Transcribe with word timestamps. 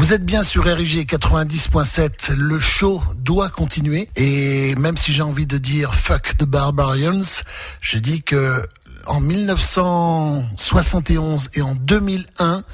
Vous 0.00 0.12
êtes 0.14 0.24
bien 0.24 0.42
sur 0.42 0.64
RIG 0.64 1.06
90.7. 1.06 2.32
Le 2.32 2.58
show 2.58 3.02
doit 3.16 3.50
continuer. 3.50 4.08
Et 4.16 4.74
même 4.76 4.96
si 4.96 5.12
j'ai 5.12 5.20
envie 5.20 5.46
de 5.46 5.58
dire 5.58 5.94
fuck 5.94 6.38
the 6.38 6.44
barbarians, 6.44 7.42
je 7.82 7.98
dis 7.98 8.22
que 8.22 8.66
en 9.04 9.20
1971 9.20 11.50
et 11.52 11.60
en 11.60 11.74
2001, 11.74 12.64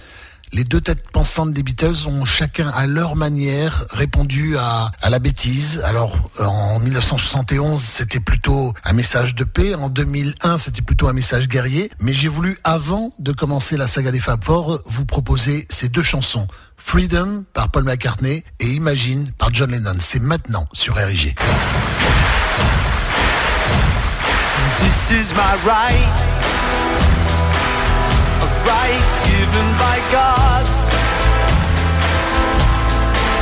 les 0.52 0.62
deux 0.62 0.80
têtes 0.80 1.10
pensantes 1.10 1.52
des 1.52 1.64
Beatles 1.64 2.06
ont 2.06 2.24
chacun 2.24 2.68
à 2.68 2.86
leur 2.86 3.16
manière 3.16 3.86
répondu 3.90 4.56
à, 4.56 4.92
à 5.02 5.10
la 5.10 5.18
bêtise. 5.18 5.82
Alors 5.84 6.16
en 6.38 6.78
1971 6.78 7.82
c'était 7.82 8.20
plutôt 8.20 8.72
un 8.84 8.92
message 8.92 9.34
de 9.34 9.42
paix, 9.42 9.74
en 9.74 9.88
2001 9.88 10.58
c'était 10.58 10.82
plutôt 10.82 11.08
un 11.08 11.12
message 11.12 11.48
guerrier, 11.48 11.90
mais 11.98 12.12
j'ai 12.12 12.28
voulu 12.28 12.56
avant 12.62 13.12
de 13.18 13.32
commencer 13.32 13.76
la 13.76 13.88
saga 13.88 14.12
des 14.12 14.20
Fab 14.20 14.44
Four 14.44 14.82
vous 14.86 15.04
proposer 15.04 15.66
ces 15.68 15.88
deux 15.88 16.04
chansons. 16.04 16.46
Freedom 16.78 17.44
par 17.52 17.68
Paul 17.70 17.84
McCartney 17.84 18.44
et 18.60 18.66
Imagine 18.66 19.30
par 19.38 19.52
John 19.52 19.70
Lennon. 19.70 19.96
C'est 19.98 20.20
maintenant 20.20 20.66
sur 20.72 20.94
RIG. 20.96 21.34
This 24.80 25.10
is 25.10 25.34
my 25.34 25.54
right, 25.64 26.06
a 28.40 28.48
right 28.66 29.04
given 29.24 29.68
by 29.78 29.98
God 30.12 30.66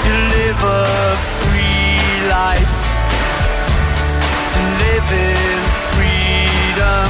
to 0.05 0.11
live 0.37 0.64
a 0.64 1.16
free 1.41 2.28
life, 2.28 2.77
to 4.53 4.61
live 4.84 5.12
in 5.12 5.61
freedom. 5.92 7.09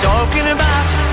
Talking 0.00 0.46
about 0.52 1.05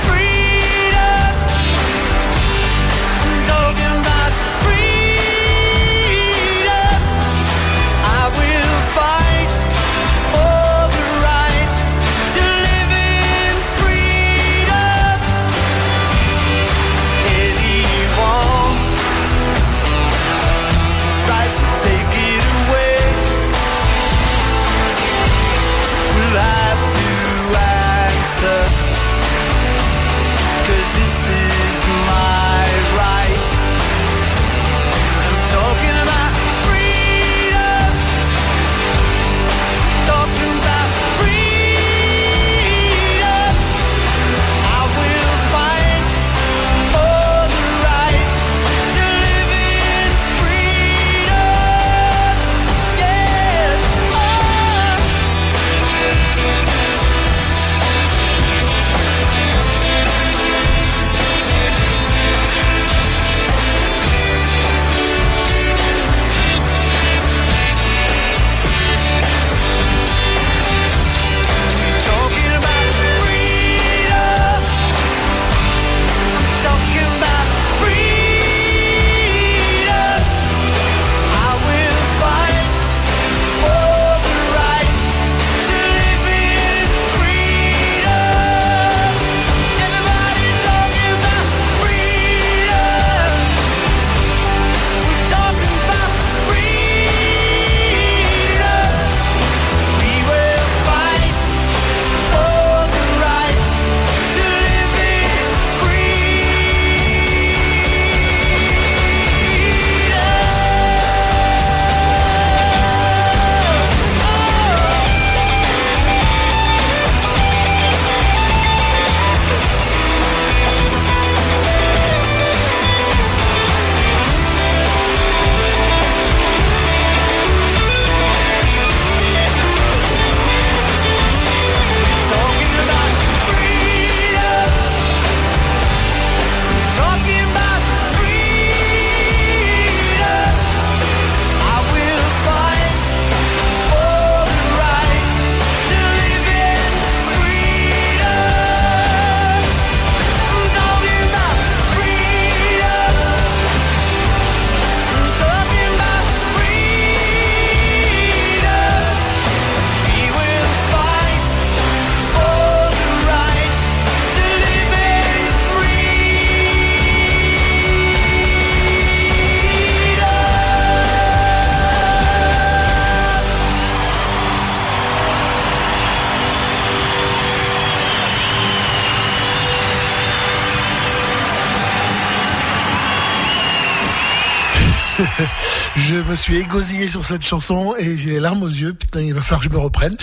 Je 185.96 186.16
me 186.16 186.36
suis 186.36 186.58
égosillé 186.58 187.10
sur 187.10 187.24
cette 187.24 187.44
chanson 187.44 187.94
et 188.00 188.18
j'ai 188.18 188.32
les 188.32 188.40
larmes 188.40 188.64
aux 188.64 188.68
yeux. 188.68 188.94
Putain, 188.94 189.22
il 189.22 189.34
va 189.34 189.42
falloir 189.42 189.60
que 189.60 189.70
je 189.70 189.74
me 189.74 189.80
reprenne. 189.80 190.16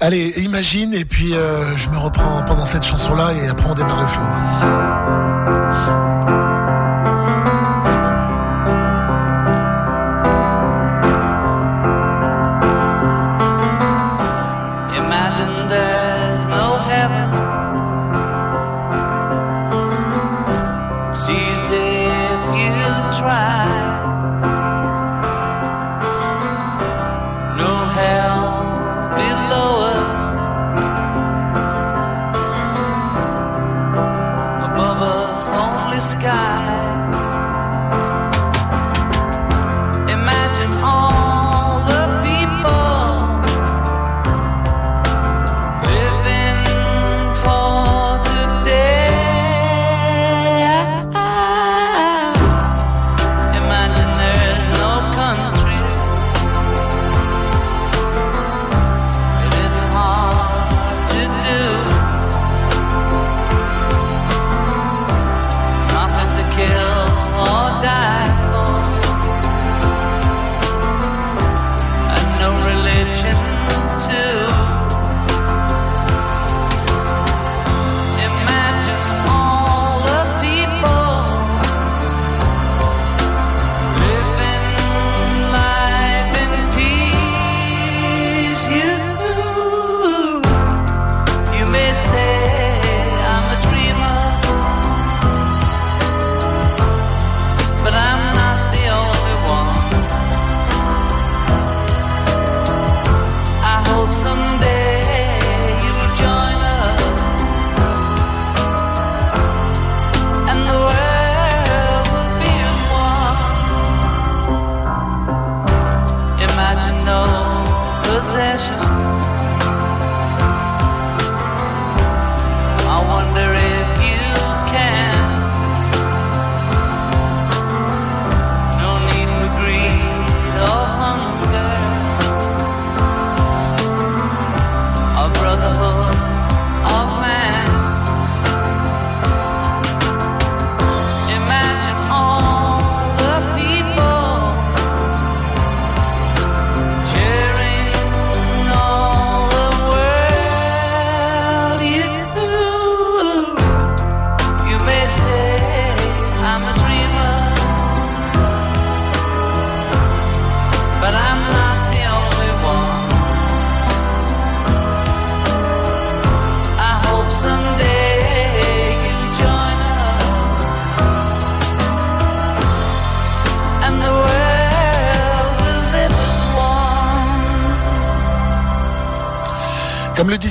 Allez, 0.00 0.34
imagine 0.42 0.92
et 0.94 1.04
puis 1.04 1.34
euh, 1.34 1.76
je 1.76 1.88
me 1.88 1.96
reprends 1.96 2.42
pendant 2.42 2.66
cette 2.66 2.84
chanson-là 2.84 3.32
et 3.32 3.48
après 3.48 3.70
on 3.70 3.74
démarre 3.74 4.02
le 4.02 4.08
show. 4.08 4.93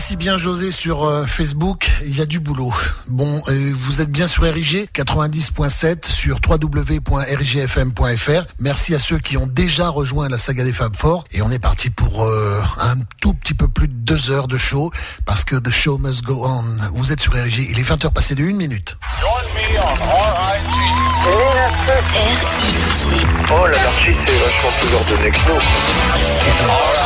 Si 0.03 0.15
bien 0.17 0.37
José 0.37 0.73
sur 0.73 1.05
euh, 1.05 1.25
Facebook, 1.25 1.89
il 2.05 2.17
y 2.17 2.21
a 2.21 2.25
du 2.25 2.41
boulot. 2.41 2.73
Bon, 3.07 3.41
euh, 3.47 3.71
vous 3.73 4.01
êtes 4.01 4.11
bien 4.11 4.27
sur 4.27 4.43
RIG 4.43 4.89
90.7 4.93 6.11
sur 6.11 6.41
www.rigfm.fr. 6.45 8.45
Merci 8.59 8.95
à 8.95 8.99
ceux 8.99 9.17
qui 9.17 9.37
ont 9.37 9.47
déjà 9.47 9.87
rejoint 9.87 10.27
la 10.27 10.37
saga 10.37 10.65
des 10.65 10.73
Fab 10.73 10.93
Four 10.97 11.23
et 11.31 11.41
on 11.41 11.49
est 11.51 11.59
parti 11.59 11.89
pour 11.89 12.25
euh, 12.25 12.61
un 12.81 12.95
tout 13.21 13.33
petit 13.33 13.53
peu 13.53 13.69
plus 13.69 13.87
de 13.87 13.93
deux 13.93 14.29
heures 14.29 14.49
de 14.49 14.57
show 14.57 14.91
parce 15.25 15.45
que 15.45 15.55
the 15.55 15.71
show 15.71 15.97
must 15.97 16.23
go 16.23 16.45
on. 16.45 16.65
Vous 16.93 17.13
êtes 17.13 17.21
sur 17.21 17.31
RIG, 17.31 17.69
il 17.71 17.79
est 17.79 17.89
20h 17.89 18.11
passé 18.11 18.35
de 18.35 18.43
une 18.43 18.57
minute. 18.57 18.97
Oh, 23.55 23.67
l'anarchie, 23.67 24.15
c'est 24.27 24.37
vachement 24.37 24.71
plus 24.81 24.93
ordonné 24.95 25.31
que 25.31 25.37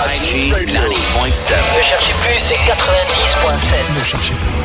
nous. 0.07 0.17
RIG 0.17 0.53
90.7. 0.53 1.53
Ne 1.75 1.83
cherchez 1.83 2.13
plus, 2.13 2.39
c'est 2.49 2.61
90.7. 2.71 3.97
Ne 3.97 4.03
cherchez 4.03 4.33
plus. 4.33 4.57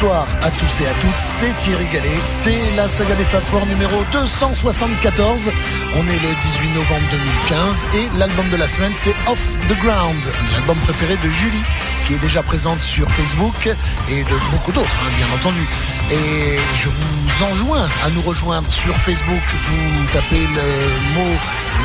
Bonsoir 0.00 0.26
à 0.40 0.50
tous 0.50 0.80
et 0.80 0.86
à 0.86 0.94
toutes, 0.94 1.18
c'est 1.18 1.54
Thierry 1.58 1.84
Gallet, 1.92 2.16
c'est 2.24 2.74
la 2.74 2.88
saga 2.88 3.14
des 3.16 3.24
Fab 3.24 3.42
Four 3.44 3.66
numéro 3.66 4.02
274. 4.12 5.50
On 5.94 6.08
est 6.08 6.22
le 6.22 6.40
18 6.40 6.68
novembre 6.70 7.02
2015 7.10 7.86
et 7.96 8.18
l'album 8.18 8.48
de 8.48 8.56
la 8.56 8.66
semaine 8.66 8.92
c'est 8.94 9.14
Off 9.28 9.38
the 9.68 9.78
Ground, 9.78 10.16
l'album 10.52 10.78
préféré 10.78 11.18
de 11.18 11.28
Julie 11.28 11.62
qui 12.06 12.14
est 12.14 12.18
déjà 12.18 12.42
présente 12.42 12.80
sur 12.80 13.10
Facebook 13.10 13.68
et 14.08 14.22
de 14.22 14.50
beaucoup 14.50 14.72
d'autres 14.72 14.88
hein, 15.04 15.10
bien 15.18 15.26
entendu. 15.34 15.68
Et 16.10 16.58
je 16.78 16.88
vous 16.88 17.44
enjoins 17.52 17.86
à 18.02 18.08
nous 18.14 18.22
rejoindre 18.22 18.72
sur 18.72 18.96
Facebook, 19.00 19.42
vous 19.52 20.06
tapez 20.06 20.46
le 20.46 21.14
mot 21.14 21.36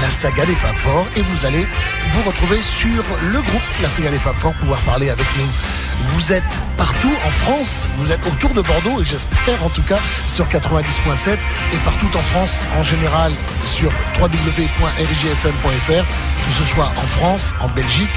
la 0.01 0.07
saga 0.07 0.45
des 0.45 0.55
Fab 0.55 0.75
Four 0.77 1.05
et 1.17 1.21
vous 1.21 1.45
allez 1.45 1.67
vous 2.11 2.21
retrouver 2.21 2.61
sur 2.61 3.03
le 3.23 3.41
groupe 3.41 3.61
La 3.81 3.89
saga 3.89 4.09
des 4.09 4.19
Fab 4.19 4.37
Four, 4.37 4.53
pouvoir 4.53 4.79
parler 4.81 5.09
avec 5.09 5.27
nous. 5.37 5.74
Vous 6.07 6.31
êtes 6.31 6.59
partout 6.77 7.11
en 7.25 7.31
France, 7.31 7.89
vous 7.97 8.11
êtes 8.11 8.25
autour 8.27 8.53
de 8.53 8.61
Bordeaux 8.61 9.01
et 9.01 9.05
j'espère 9.05 9.63
en 9.63 9.69
tout 9.69 9.81
cas 9.83 9.99
sur 10.27 10.45
90.7 10.47 11.37
et 11.73 11.77
partout 11.83 12.09
en 12.15 12.21
France 12.21 12.67
en 12.77 12.83
général 12.83 13.33
sur 13.65 13.91
www.rgfm.fr, 14.19 16.05
que 16.45 16.51
ce 16.51 16.65
soit 16.65 16.91
en 16.97 17.07
France, 17.17 17.55
en 17.61 17.69
Belgique, 17.69 18.09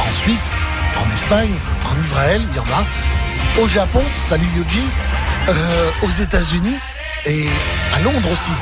en 0.00 0.10
Suisse, 0.10 0.58
en 0.96 1.12
Espagne, 1.14 1.54
en 1.90 2.00
Israël, 2.00 2.42
il 2.50 2.56
y 2.56 2.60
en 2.60 2.64
a, 2.64 3.62
au 3.62 3.68
Japon, 3.68 4.02
salut 4.14 4.48
Yuji, 4.56 4.84
euh, 5.48 5.90
aux 6.02 6.10
États-Unis 6.10 6.76
et 7.26 7.46
à 7.94 8.00
Londres 8.00 8.30
aussi. 8.32 8.52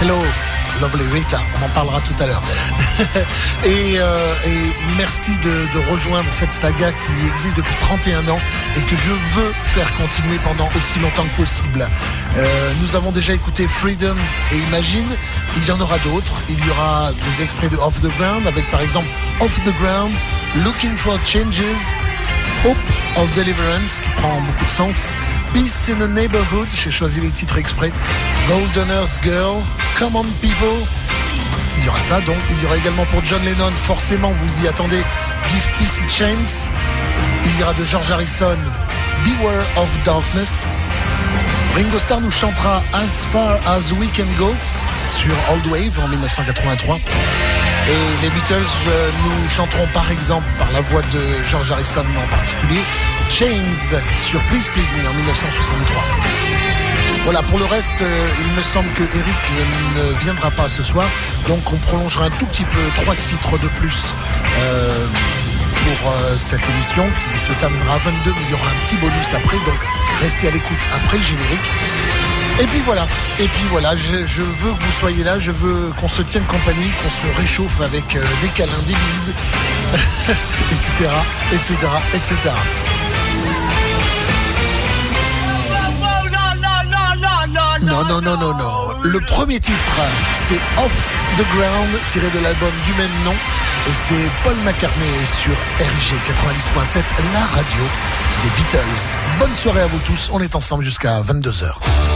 Hello. 0.00 0.22
Lovely 0.80 1.04
on 1.60 1.64
en 1.64 1.68
parlera 1.74 2.00
tout 2.00 2.22
à 2.22 2.26
l'heure. 2.26 2.42
et, 3.64 3.98
euh, 3.98 4.34
et, 4.46 4.72
merci 4.96 5.32
de, 5.38 5.66
de, 5.74 5.90
rejoindre 5.90 6.28
cette 6.30 6.52
saga 6.52 6.90
qui 6.90 7.26
existe 7.32 7.56
depuis 7.56 7.74
31 7.80 8.26
ans 8.28 8.40
et 8.76 8.80
que 8.82 8.96
je 8.96 9.10
veux 9.10 9.52
faire 9.74 9.86
continuer 9.96 10.38
pendant 10.42 10.68
aussi 10.78 10.98
longtemps 11.00 11.24
que 11.24 11.42
possible. 11.42 11.86
Euh, 12.36 12.72
nous 12.82 12.96
avons 12.96 13.10
déjà 13.12 13.34
écouté 13.34 13.68
Freedom 13.68 14.16
et 14.52 14.56
Imagine, 14.56 15.06
il 15.58 15.68
y 15.68 15.70
en 15.70 15.80
aura 15.80 15.98
d'autres. 15.98 16.34
Il 16.48 16.58
y 16.64 16.70
aura 16.70 17.10
des 17.12 17.42
extraits 17.42 17.70
de 17.70 17.76
Off 17.76 18.00
the 18.00 18.08
Ground 18.16 18.46
avec 18.46 18.70
par 18.70 18.80
exemple 18.80 19.08
Off 19.40 19.54
the 19.64 19.76
Ground, 19.80 20.12
Looking 20.64 20.96
for 20.96 21.18
Changes, 21.26 21.94
Hope 22.64 22.76
of 23.16 23.34
Deliverance 23.34 24.00
qui 24.02 24.10
prend 24.16 24.40
beaucoup 24.40 24.64
de 24.64 24.70
sens. 24.70 25.12
Peace 25.52 25.90
in 25.90 25.96
the 25.96 26.08
Neighborhood, 26.08 26.68
j'ai 26.74 26.92
choisi 26.92 27.20
les 27.20 27.30
titres 27.30 27.58
exprès. 27.58 27.90
Golden 28.48 28.88
Earth 28.90 29.18
Girl, 29.22 29.62
Come 29.98 30.16
on 30.16 30.24
People. 30.40 30.66
Il 31.78 31.84
y 31.84 31.88
aura 31.88 32.00
ça 32.00 32.20
donc. 32.20 32.36
Il 32.50 32.62
y 32.62 32.66
aura 32.66 32.76
également 32.76 33.04
pour 33.06 33.24
John 33.24 33.42
Lennon, 33.44 33.70
forcément 33.86 34.32
vous 34.42 34.64
y 34.64 34.68
attendez, 34.68 35.02
Give 35.50 35.68
Peace 35.78 36.00
a 36.04 36.08
Chance. 36.08 36.70
Il 37.44 37.58
y 37.58 37.62
aura 37.62 37.74
de 37.74 37.84
George 37.84 38.10
Harrison, 38.10 38.58
Beware 39.24 39.64
of 39.76 39.88
Darkness. 40.04 40.66
Ringo 41.74 41.98
Starr 41.98 42.20
nous 42.20 42.30
chantera 42.30 42.82
As 42.92 43.24
Far 43.32 43.58
As 43.66 43.92
We 43.92 44.08
Can 44.16 44.26
Go 44.38 44.54
sur 45.16 45.32
Old 45.52 45.66
Wave 45.68 45.98
en 46.02 46.08
1983. 46.08 46.96
Et 46.96 48.22
les 48.22 48.30
Beatles 48.30 48.54
euh, 48.88 49.10
nous 49.24 49.48
chanteront 49.50 49.86
par 49.94 50.10
exemple 50.10 50.46
par 50.58 50.70
la 50.72 50.80
voix 50.82 51.02
de 51.02 51.44
George 51.50 51.70
Harrison 51.72 52.04
en 52.16 52.36
particulier 52.36 52.80
Chains 53.30 53.96
sur 54.16 54.40
Please 54.44 54.68
Please 54.74 54.92
Me 54.92 55.08
en 55.08 55.14
1963. 55.14 56.49
Voilà, 57.24 57.42
pour 57.42 57.58
le 57.58 57.66
reste, 57.66 58.00
euh, 58.00 58.28
il 58.40 58.56
me 58.56 58.62
semble 58.62 58.88
que 58.92 59.02
Eric 59.02 59.36
ne 59.96 60.18
viendra 60.20 60.50
pas 60.50 60.68
ce 60.68 60.82
soir, 60.82 61.06
donc 61.48 61.60
on 61.72 61.76
prolongera 61.76 62.24
un 62.26 62.30
tout 62.30 62.46
petit 62.46 62.64
peu 62.64 62.80
trois 63.02 63.14
titres 63.14 63.58
de 63.58 63.68
plus 63.68 64.14
euh, 64.58 65.06
pour 65.84 66.12
euh, 66.12 66.36
cette 66.38 66.66
émission 66.70 67.06
qui 67.32 67.40
se 67.40 67.52
terminera 67.52 67.94
à 67.94 67.98
22, 67.98 68.30
mais 68.30 68.40
il 68.48 68.50
y 68.50 68.54
aura 68.54 68.70
un 68.70 68.86
petit 68.86 68.96
bonus 68.96 69.34
après, 69.34 69.58
donc 69.58 69.78
restez 70.22 70.48
à 70.48 70.50
l'écoute 70.50 70.80
après 70.94 71.18
le 71.18 71.22
générique. 71.22 71.70
Et 72.60 72.66
puis 72.66 72.80
voilà, 72.84 73.06
et 73.38 73.48
puis 73.48 73.64
voilà, 73.70 73.94
je, 73.94 74.42
veux 74.42 74.72
que 74.72 74.82
vous 74.82 74.92
soyez 74.98 75.22
là, 75.22 75.38
je 75.38 75.50
veux 75.50 75.92
qu'on 76.00 76.08
se 76.08 76.22
tienne 76.22 76.44
compagnie, 76.44 76.90
qu'on 77.02 77.10
se 77.10 77.40
réchauffe 77.40 77.80
avec 77.80 78.04
des 78.42 78.48
câlins, 78.48 78.72
des 78.86 78.94
etc., 80.72 81.10
etc., 81.52 81.74
etc. 82.14 82.50
Non, 87.90 88.04
non, 88.04 88.20
non, 88.20 88.36
non, 88.36 88.54
non. 88.54 89.00
Le 89.02 89.18
premier 89.26 89.58
titre, 89.58 90.00
c'est 90.32 90.60
Off 90.78 90.92
the 91.36 91.44
Ground, 91.56 91.90
tiré 92.08 92.30
de 92.30 92.38
l'album 92.38 92.70
du 92.86 92.92
même 92.94 93.10
nom. 93.24 93.34
Et 93.88 93.92
c'est 93.92 94.30
Paul 94.44 94.54
McCartney 94.64 95.26
sur 95.26 95.52
RG 95.52 96.14
90.7, 96.28 97.02
la 97.34 97.40
radio 97.46 97.82
des 98.42 98.50
Beatles. 98.56 99.16
Bonne 99.40 99.54
soirée 99.56 99.80
à 99.80 99.86
vous 99.86 99.98
tous, 100.06 100.30
on 100.32 100.40
est 100.40 100.54
ensemble 100.54 100.84
jusqu'à 100.84 101.20
22h. 101.22 102.09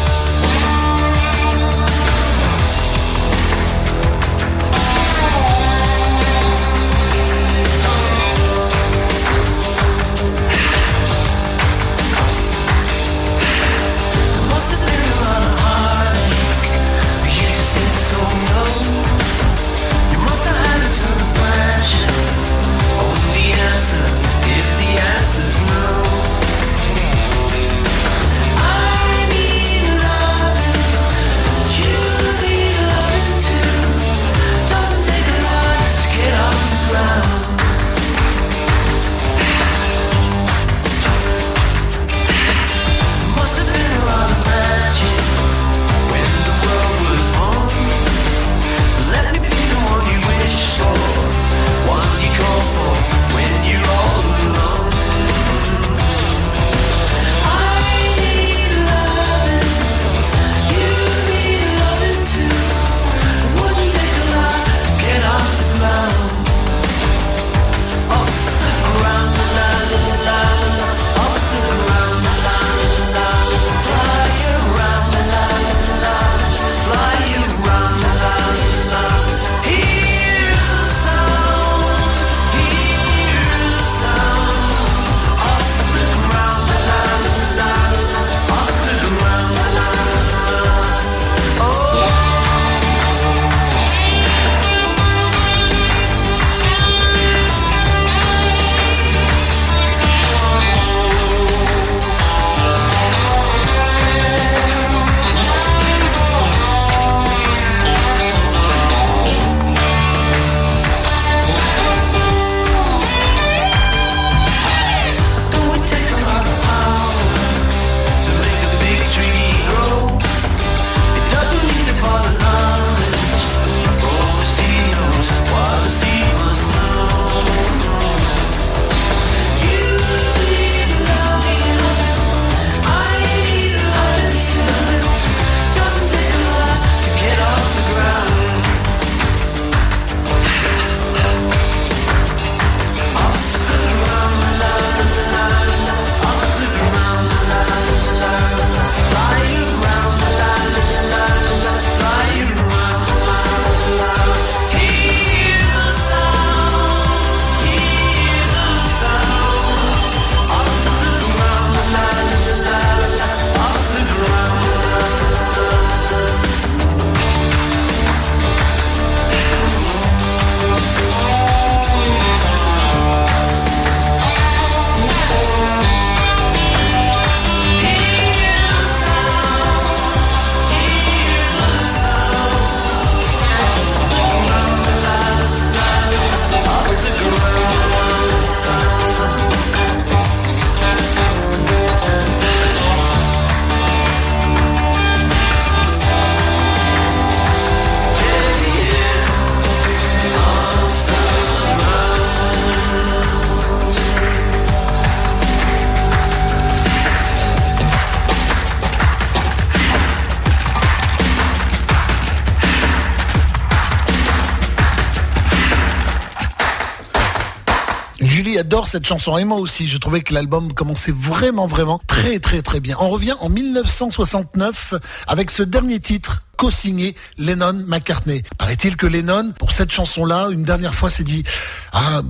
J'adore 218.74 218.88
cette 218.88 219.06
chanson 219.06 219.38
et 219.38 219.44
moi 219.44 219.58
aussi. 219.58 219.86
Je 219.86 219.98
trouvais 219.98 220.22
que 220.22 220.34
l'album 220.34 220.72
commençait 220.72 221.14
vraiment, 221.16 221.68
vraiment 221.68 222.00
très, 222.08 222.40
très, 222.40 222.60
très 222.60 222.80
bien. 222.80 222.96
On 222.98 223.08
revient 223.08 223.36
en 223.38 223.48
1969 223.48 224.94
avec 225.28 225.52
ce 225.52 225.62
dernier 225.62 226.00
titre 226.00 226.42
co-signé 226.56 227.14
Lennon-McCartney. 227.38 228.42
Paraît-il 228.58 228.96
que 228.96 229.06
Lennon, 229.06 229.52
pour 229.60 229.70
cette 229.70 229.92
chanson-là, 229.92 230.48
une 230.50 230.64
dernière 230.64 230.92
fois 230.92 231.08
s'est 231.08 231.22
dit 231.22 231.44
ah 231.92 232.22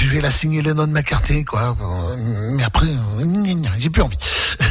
je 0.00 0.08
vais 0.08 0.20
la 0.20 0.32
signer 0.32 0.62
Lennon-McCartney 0.62 1.44
quoi. 1.44 1.76
Mais 2.56 2.64
après 2.64 2.88
euh, 2.88 3.54
j'ai 3.78 3.90
plus 3.90 4.02
envie. 4.02 4.18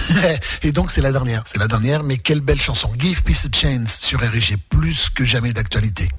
Et 0.62 0.74
donc 0.74 0.92
c'est 0.92 1.02
la 1.02 1.14
dernière, 1.14 1.44
c'est 1.46 1.60
la 1.60 1.68
dernière. 1.68 2.04
Mais 2.04 2.18
quelle 2.18 2.42
belle 2.42 2.60
chanson. 2.60 2.90
Give 3.00 3.24
Peace 3.24 3.46
a 3.46 3.58
Chance 3.58 4.00
sur 4.02 4.20
RG 4.20 4.58
plus 4.70 5.10
que 5.10 5.24
jamais 5.24 5.54
d'actualité. 5.54 6.10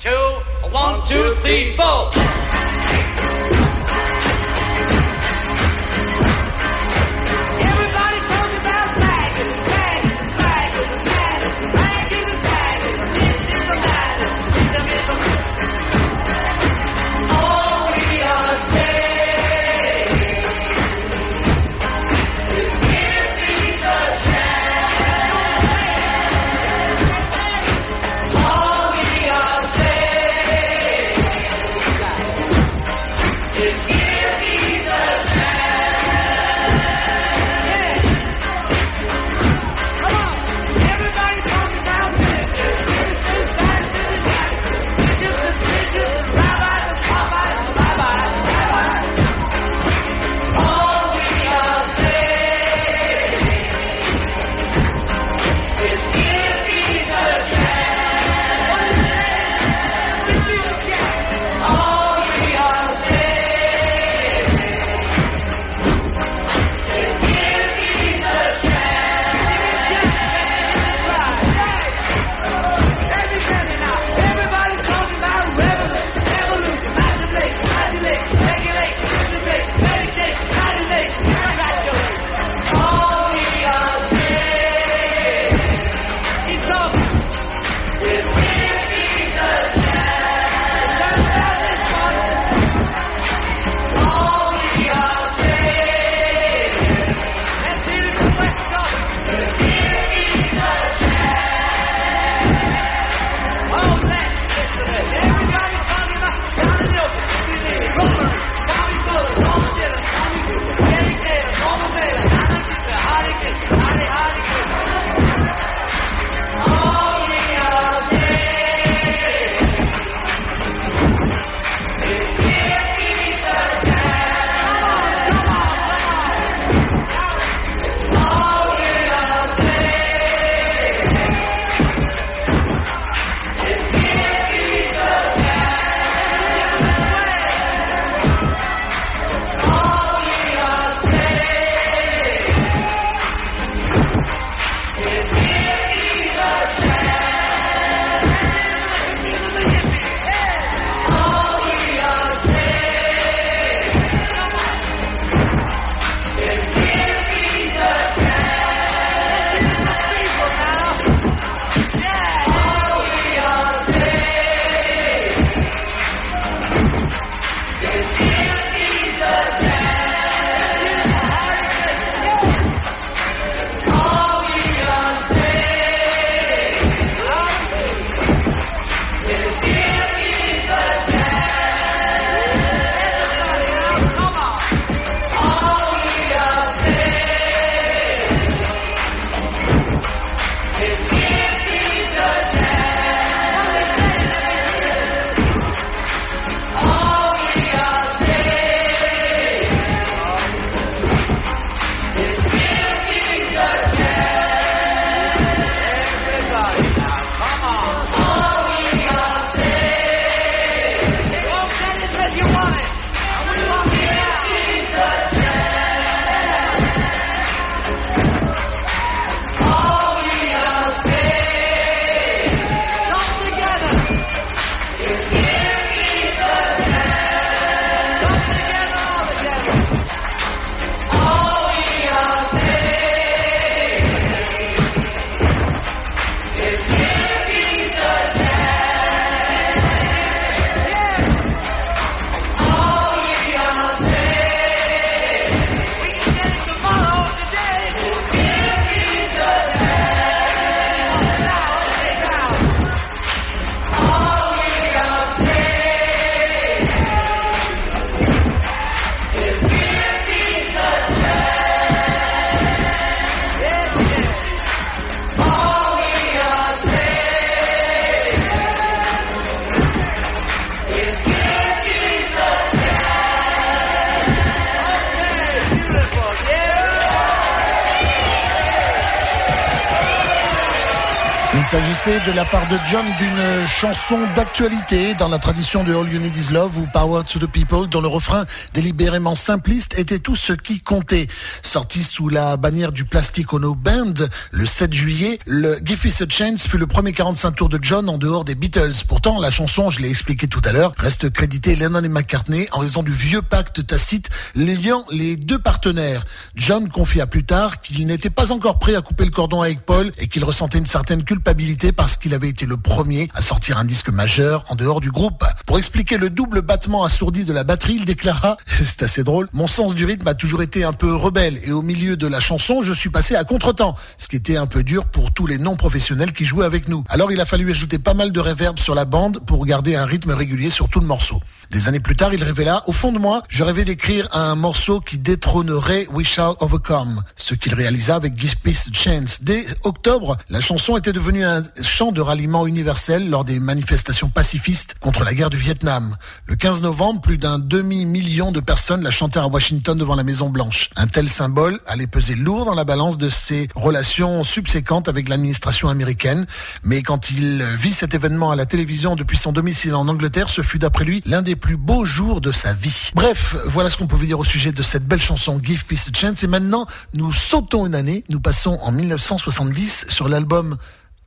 S'agissait 281.72 282.20
de 282.26 282.32
la 282.32 282.44
part 282.44 282.68
de 282.68 282.76
John 282.84 283.06
d'une 283.18 283.66
chanson 283.66 284.18
d'actualité 284.36 285.14
dans 285.14 285.28
la 285.28 285.38
tradition 285.38 285.82
de 285.84 285.94
All 285.94 286.06
You 286.06 286.20
Need 286.20 286.36
Is 286.36 286.52
Love 286.52 286.76
ou 286.76 286.86
Power 286.92 287.22
to 287.24 287.38
the 287.38 287.50
People 287.50 287.88
dont 287.88 288.02
le 288.02 288.08
refrain 288.08 288.44
délibérément 288.74 289.34
simpliste 289.34 289.98
était 289.98 290.18
tout 290.18 290.36
ce 290.36 290.52
qui 290.52 290.80
comptait. 290.80 291.28
Sorti 291.62 292.02
sous 292.02 292.28
la 292.28 292.58
bannière 292.58 292.92
du 292.92 293.06
Plastic 293.06 293.54
Ono 293.54 293.74
Band 293.74 294.12
le 294.50 294.66
7 294.66 294.92
juillet, 294.92 295.38
le 295.46 295.78
Give 295.82 296.04
Us 296.04 296.20
a 296.20 296.26
Chance 296.28 296.66
fut 296.66 296.76
le 296.76 296.86
premier 296.86 297.14
45 297.14 297.52
tours 297.52 297.70
de 297.70 297.78
John 297.80 298.06
en 298.10 298.18
dehors 298.18 298.44
des 298.44 298.54
Beatles. 298.54 298.92
Pourtant, 299.08 299.40
la 299.40 299.50
chanson, 299.50 299.88
je 299.88 300.00
l'ai 300.00 300.10
expliqué 300.10 300.48
tout 300.48 300.60
à 300.66 300.72
l'heure, 300.72 300.92
reste 300.98 301.30
créditée 301.30 301.74
Lennon 301.74 302.04
et 302.04 302.08
McCartney 302.08 302.68
en 302.72 302.80
raison 302.80 303.02
du 303.02 303.12
vieux 303.12 303.40
pacte 303.40 303.86
tacite 303.86 304.28
liant 304.54 305.06
les 305.10 305.36
deux 305.36 305.58
partenaires. 305.58 306.26
John 306.54 306.90
confia 306.90 307.26
plus 307.26 307.44
tard 307.44 307.80
qu'il 307.80 308.06
n'était 308.06 308.28
pas 308.28 308.52
encore 308.52 308.78
prêt 308.78 308.94
à 308.94 309.00
couper 309.00 309.24
le 309.24 309.30
cordon 309.30 309.62
avec 309.62 309.86
Paul 309.86 310.12
et 310.18 310.26
qu'il 310.26 310.44
ressentait 310.44 310.76
une 310.76 310.86
certaine 310.86 311.24
culpabilité 311.24 311.61
parce 311.96 312.16
qu'il 312.16 312.34
avait 312.34 312.48
été 312.48 312.66
le 312.66 312.76
premier 312.76 313.28
à 313.34 313.40
sortir 313.40 313.78
un 313.78 313.84
disque 313.84 314.08
majeur 314.08 314.64
en 314.68 314.74
dehors 314.74 315.00
du 315.00 315.10
groupe. 315.10 315.44
Pour 315.64 315.78
expliquer 315.78 316.16
le 316.16 316.28
double 316.28 316.60
battement 316.60 317.04
assourdi 317.04 317.44
de 317.44 317.52
la 317.52 317.62
batterie, 317.62 317.94
il 317.94 318.04
déclara, 318.04 318.56
c'est 318.66 319.02
assez 319.02 319.22
drôle, 319.22 319.48
mon 319.52 319.68
sens 319.68 319.94
du 319.94 320.04
rythme 320.04 320.26
a 320.26 320.34
toujours 320.34 320.62
été 320.62 320.82
un 320.82 320.92
peu 320.92 321.14
rebelle 321.14 321.60
et 321.64 321.70
au 321.70 321.82
milieu 321.82 322.16
de 322.16 322.26
la 322.26 322.40
chanson, 322.40 322.82
je 322.82 322.92
suis 322.92 323.10
passé 323.10 323.36
à 323.36 323.44
contretemps, 323.44 323.94
ce 324.16 324.26
qui 324.26 324.36
était 324.36 324.56
un 324.56 324.66
peu 324.66 324.82
dur 324.82 325.04
pour 325.04 325.32
tous 325.32 325.46
les 325.46 325.58
non-professionnels 325.58 326.32
qui 326.32 326.44
jouaient 326.44 326.66
avec 326.66 326.88
nous. 326.88 327.04
Alors 327.08 327.30
il 327.30 327.40
a 327.40 327.46
fallu 327.46 327.70
ajouter 327.70 327.98
pas 327.98 328.14
mal 328.14 328.32
de 328.32 328.40
reverb 328.40 328.78
sur 328.78 328.96
la 328.96 329.04
bande 329.04 329.38
pour 329.46 329.64
garder 329.64 329.94
un 329.94 330.04
rythme 330.04 330.32
régulier 330.32 330.70
sur 330.70 330.88
tout 330.88 331.00
le 331.00 331.06
morceau. 331.06 331.40
Des 331.72 331.88
années 331.88 332.00
plus 332.00 332.16
tard, 332.16 332.34
il 332.34 332.44
révéla, 332.44 332.82
au 332.86 332.92
fond 332.92 333.12
de 333.12 333.18
moi, 333.18 333.42
je 333.48 333.64
rêvais 333.64 333.86
d'écrire 333.86 334.28
un 334.34 334.56
morceau 334.56 335.00
qui 335.00 335.18
détrônerait 335.18 336.06
We 336.12 336.26
Shall 336.26 336.52
Overcome, 336.60 337.22
ce 337.34 337.54
qu'il 337.54 337.72
réalisa 337.72 338.14
avec 338.14 338.38
Give 338.38 338.56
Chance. 338.92 339.38
Dès 339.40 339.64
octobre, 339.84 340.36
la 340.50 340.60
chanson 340.60 340.98
était 340.98 341.14
devenue 341.14 341.46
un 341.46 341.62
chant 341.80 342.12
de 342.12 342.20
ralliement 342.20 342.66
universel 342.66 343.30
lors 343.30 343.44
des 343.44 343.58
manifestations 343.58 344.28
pacifistes 344.28 344.96
contre 345.00 345.24
la 345.24 345.32
guerre 345.32 345.48
du 345.48 345.56
Vietnam. 345.56 346.14
Le 346.44 346.56
15 346.56 346.82
novembre, 346.82 347.22
plus 347.22 347.38
d'un 347.38 347.58
demi-million 347.58 348.52
de 348.52 348.60
personnes 348.60 349.02
la 349.02 349.10
chantèrent 349.10 349.44
à 349.44 349.48
Washington 349.48 349.96
devant 349.96 350.14
la 350.14 350.24
Maison 350.24 350.50
Blanche. 350.50 350.90
Un 350.96 351.06
tel 351.06 351.30
symbole 351.30 351.80
allait 351.86 352.06
peser 352.06 352.34
lourd 352.34 352.66
dans 352.66 352.74
la 352.74 352.84
balance 352.84 353.16
de 353.16 353.30
ses 353.30 353.68
relations 353.74 354.44
subséquentes 354.44 355.08
avec 355.08 355.26
l'administration 355.30 355.88
américaine. 355.88 356.46
Mais 356.84 357.00
quand 357.02 357.30
il 357.30 357.62
vit 357.62 357.94
cet 357.94 358.14
événement 358.14 358.50
à 358.50 358.56
la 358.56 358.66
télévision 358.66 359.16
depuis 359.16 359.38
son 359.38 359.52
domicile 359.52 359.94
en 359.94 360.06
Angleterre, 360.06 360.50
ce 360.50 360.60
fut 360.60 360.78
d'après 360.78 361.06
lui 361.06 361.22
l'un 361.24 361.40
des 361.40 361.61
plus 361.62 361.76
beaux 361.76 362.02
de 362.40 362.52
sa 362.52 362.74
vie. 362.74 363.10
Bref, 363.14 363.56
voilà 363.66 363.88
ce 363.88 363.96
qu'on 363.96 364.08
pouvait 364.08 364.26
dire 364.26 364.38
au 364.38 364.44
sujet 364.44 364.72
de 364.72 364.82
cette 364.82 365.06
belle 365.06 365.20
chanson 365.20 365.60
Give 365.62 365.84
Peace 365.84 366.10
a 366.12 366.18
Chance. 366.18 366.42
Et 366.42 366.48
maintenant, 366.48 366.86
nous 367.14 367.32
sautons 367.32 367.86
une 367.86 367.94
année, 367.94 368.24
nous 368.28 368.40
passons 368.40 368.78
en 368.82 368.90
1970 368.90 370.06
sur 370.08 370.28
l'album 370.28 370.76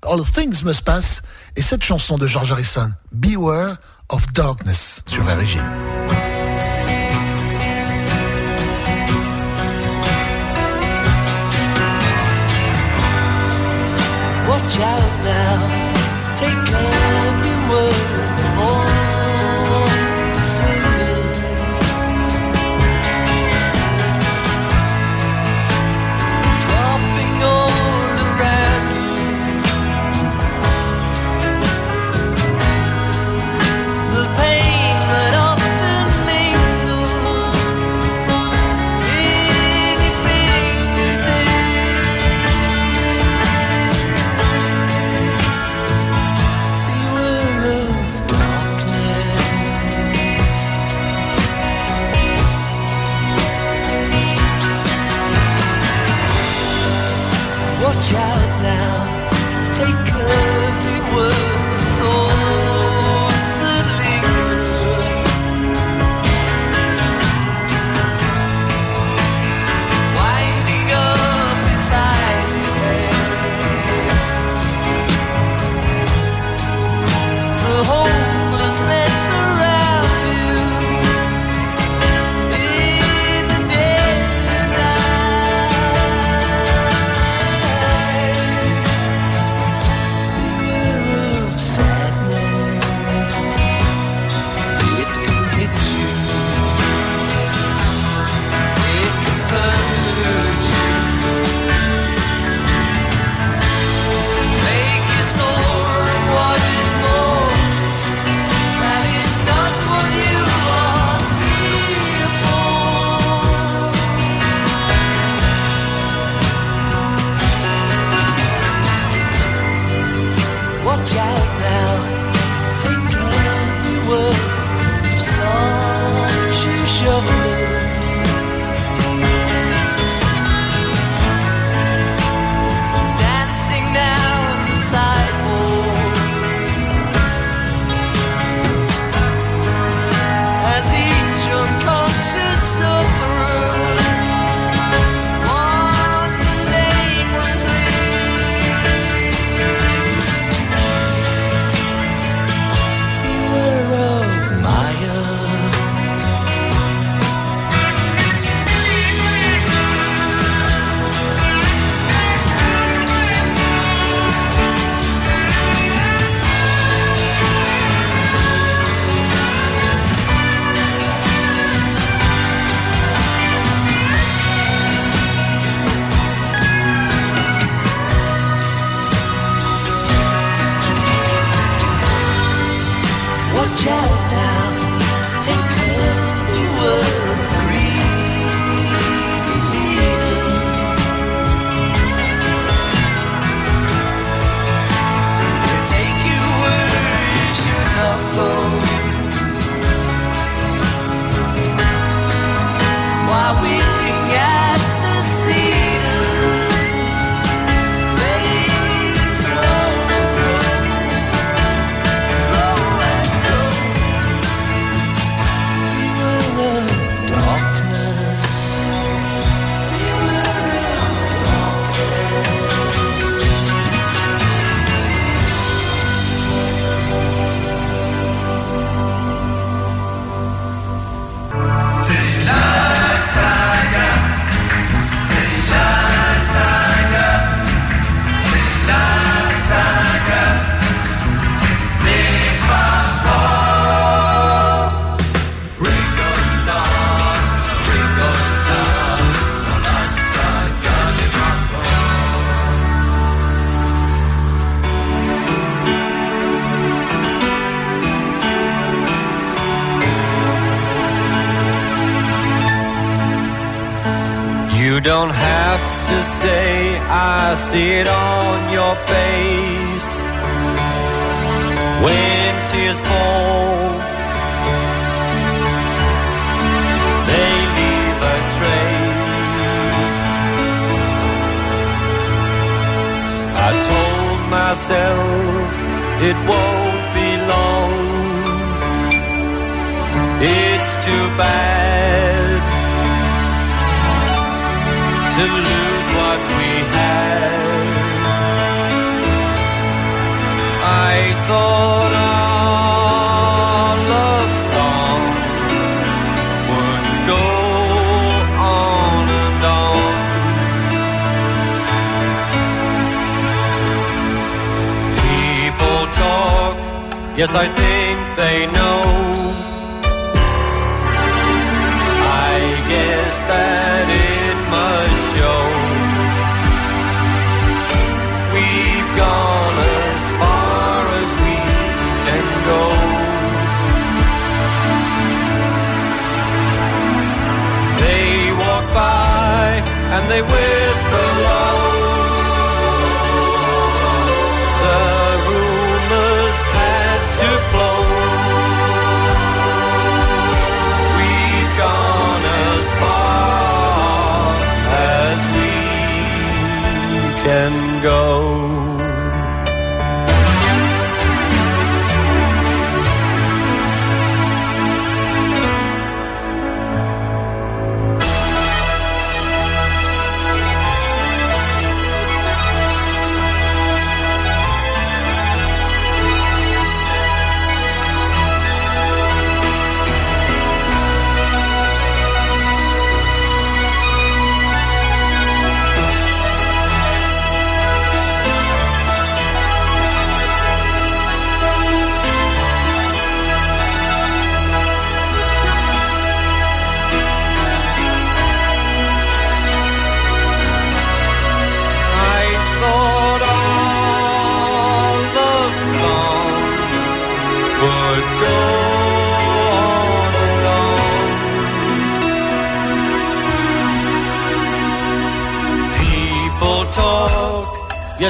All 0.03 0.21
Things 0.23 0.63
Must 0.63 0.81
Pass 0.81 1.21
et 1.55 1.61
cette 1.61 1.83
chanson 1.83 2.17
de 2.17 2.27
George 2.27 2.51
Harrison, 2.51 2.91
Beware 3.13 3.77
of 4.09 4.25
Darkness, 4.33 5.01
sur 5.07 5.23
la 5.23 5.35
régie. 5.35 5.57
Watch 14.47 14.79
out 14.79 15.23
now, 15.23 17.04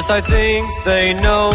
yes, 0.08 0.10
I 0.10 0.20
think 0.20 0.84
they 0.84 1.14
know. 1.14 1.50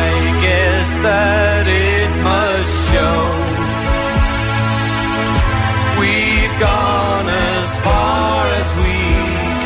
I 0.00 0.08
guess 0.42 0.88
that 1.02 1.66
it 1.66 2.10
must 2.22 2.72
show. 2.90 3.20
We've 6.00 6.56
gone 6.60 7.28
as 7.28 7.68
far 7.80 8.46
as 8.60 8.68
we 8.82 8.96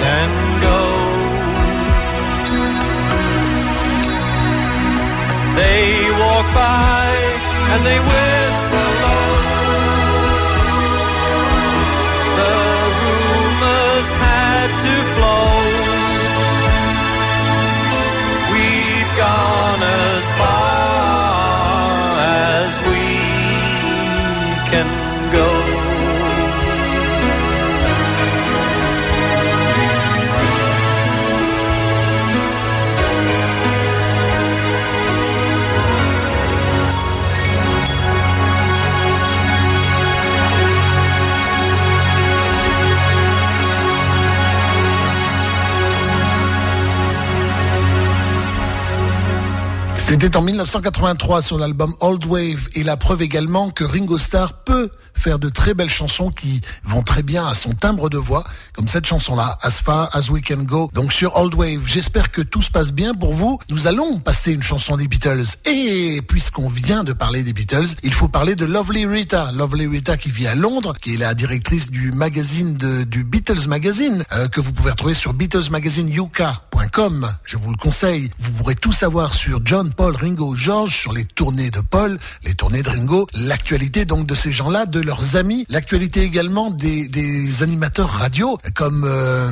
can 0.03 0.31
go. 0.68 0.83
They 5.59 5.87
walk 6.23 6.47
by 6.55 7.09
and 7.73 7.87
they 7.87 7.99
whisper 7.99 8.28
C'était 50.21 50.37
en 50.37 50.43
1983 50.43 51.43
sur 51.43 51.59
l'album 51.59 51.95
Old 52.01 52.27
Wave 52.27 52.69
et 52.75 52.83
la 52.83 52.97
preuve 52.97 53.23
également 53.23 53.71
que 53.71 53.85
Ringo 53.85 54.19
Starr 54.19 54.65
peut 54.65 54.91
faire 55.19 55.39
de 55.39 55.49
très 55.49 55.75
belles 55.75 55.91
chansons 55.91 56.31
qui 56.31 56.61
vont 56.85 57.03
très 57.03 57.23
bien 57.23 57.47
à 57.47 57.55
son 57.55 57.73
timbre 57.73 58.09
de 58.09 58.19
voix, 58.19 58.45
comme 58.73 58.89
cette 58.89 59.07
chanson-là, 59.07 59.59
As 59.63 59.81
Far 59.81 60.09
As 60.15 60.31
We 60.31 60.43
Can 60.47 60.63
Go. 60.63 60.91
Donc 60.95 61.13
sur 61.13 61.37
Old 61.37 61.55
Wave, 61.55 61.83
j'espère 61.87 62.31
que 62.31 62.41
tout 62.41 62.63
se 62.63 62.71
passe 62.71 62.93
bien 62.93 63.15
pour 63.15 63.33
vous. 63.33 63.59
Nous 63.69 63.87
allons 63.87 64.19
passer 64.19 64.53
une 64.53 64.63
chanson 64.63 64.97
des 64.97 65.09
Beatles. 65.09 65.45
Et 65.67 66.21
puisqu'on 66.27 66.69
vient 66.69 67.05
de 67.05 67.13
parler 67.13 67.43
des 67.43 67.53
Beatles, 67.53 67.89
il 68.03 68.13
faut 68.13 68.29
parler 68.29 68.55
de 68.55 68.65
Lovely 68.65 69.07
Rita. 69.07 69.53
Lovely 69.53 69.87
Rita 69.87 70.17
qui 70.17 70.31
vit 70.31 70.47
à 70.47 70.55
Londres, 70.55 70.95
qui 71.01 71.15
est 71.15 71.19
la 71.19 71.35
directrice 71.35 71.91
du 71.91 72.13
magazine 72.13 72.77
de, 72.77 73.05
du 73.05 73.25
Beatles 73.25 73.69
Magazine, 73.69 74.25
euh, 74.33 74.49
que 74.49 74.61
vous 74.61 74.73
pouvez 74.73 74.91
retrouver 74.91 75.15
sur 75.15 75.33
BeatlesMagazineUK.com. 75.33 77.29
Je 77.45 77.57
vous 77.57 77.71
le 77.71 77.77
conseille. 77.77 78.31
Vous 78.39 78.53
pourrez 78.53 78.77
tout 78.77 78.93
savoir 78.93 79.35
sur 79.35 79.61
John, 79.65 79.93
Paul, 79.93 80.08
Ringo, 80.16 80.55
George, 80.55 80.97
sur 80.97 81.12
les 81.12 81.25
tournées 81.25 81.71
de 81.71 81.81
Paul, 81.81 82.18
les 82.44 82.55
tournées 82.55 82.83
de 82.83 82.88
Ringo, 82.88 83.27
l'actualité 83.35 84.05
donc 84.05 84.27
de 84.27 84.35
ces 84.35 84.53
gens-là, 84.53 84.87
de 84.87 85.01
leurs 85.01 85.37
amis, 85.37 85.66
l'actualité 85.68 86.23
également 86.23 86.71
des, 86.71 87.62
animateurs 87.62 88.11
radio 88.11 88.59
comme 88.75 89.05
euh, 89.05 89.51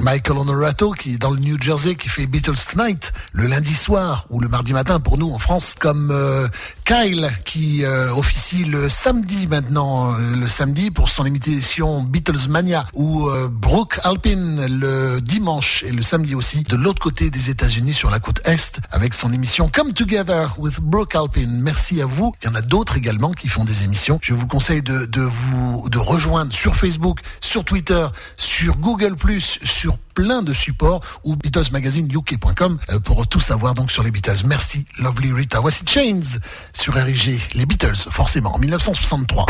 Michael 0.00 0.38
Honorato 0.38 0.92
qui 0.92 1.14
est 1.14 1.18
dans 1.18 1.30
le 1.30 1.40
New 1.40 1.60
Jersey 1.60 1.96
qui 1.96 2.08
fait 2.08 2.26
Beatles 2.26 2.54
Tonight 2.70 3.12
le 3.32 3.46
lundi 3.46 3.74
soir 3.74 4.26
ou 4.30 4.38
le 4.40 4.48
mardi 4.48 4.72
matin 4.72 5.00
pour 5.00 5.18
nous 5.18 5.30
en 5.30 5.38
France, 5.38 5.74
comme 5.78 6.10
euh, 6.12 6.46
Kyle 6.84 7.28
qui 7.44 7.84
euh, 7.84 8.12
officie 8.12 8.64
le 8.64 8.88
samedi 8.88 9.46
maintenant, 9.46 10.16
le 10.16 10.48
samedi 10.48 10.90
pour 10.90 11.08
son 11.08 11.24
émission 11.24 12.02
Beatles 12.02 12.48
Mania 12.48 12.86
ou 12.94 13.28
Brooke 13.50 13.98
Alpin 14.04 14.66
le 14.68 15.20
dimanche 15.20 15.84
et 15.86 15.92
le 15.92 16.02
samedi 16.02 16.34
aussi 16.34 16.62
de 16.62 16.76
l'autre 16.76 17.00
côté 17.00 17.30
des 17.30 17.50
États-Unis 17.50 17.94
sur 17.94 18.10
la 18.10 18.20
côte 18.20 18.40
est 18.44 18.80
avec 18.90 19.14
son 19.14 19.32
émission 19.32 19.70
Come 19.72 19.92
Together 19.98 20.54
with 20.58 20.80
Brooke 20.80 21.16
Alpin. 21.16 21.48
Merci 21.60 22.00
à 22.00 22.06
vous. 22.06 22.32
Il 22.40 22.46
y 22.46 22.48
en 22.48 22.54
a 22.54 22.60
d'autres 22.60 22.96
également 22.96 23.32
qui 23.32 23.48
font 23.48 23.64
des 23.64 23.82
émissions. 23.82 24.20
Je 24.22 24.32
vous 24.32 24.46
conseille 24.46 24.80
de, 24.80 25.06
de 25.06 25.22
vous 25.22 25.88
de 25.88 25.98
rejoindre 25.98 26.52
sur 26.52 26.76
Facebook, 26.76 27.18
sur 27.40 27.64
Twitter, 27.64 28.06
sur 28.36 28.76
Google+, 28.76 29.16
sur 29.40 29.98
plein 30.14 30.42
de 30.42 30.54
supports 30.54 31.00
ou 31.24 31.34
BeatlesMagazineUK.com 31.34 32.78
euh, 32.90 33.00
pour 33.00 33.26
tout 33.26 33.40
savoir 33.40 33.74
donc 33.74 33.90
sur 33.90 34.04
les 34.04 34.12
Beatles. 34.12 34.46
Merci, 34.46 34.84
Lovely 35.00 35.32
Rita. 35.32 35.58
Voici 35.58 35.82
Chains 35.84 36.38
sur 36.72 36.94
RIG. 36.94 37.40
Les 37.54 37.66
Beatles, 37.66 37.96
forcément, 37.96 38.54
en 38.54 38.58
1963. 38.58 39.46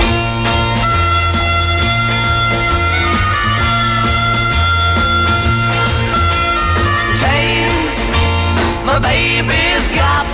baby 9.01 9.68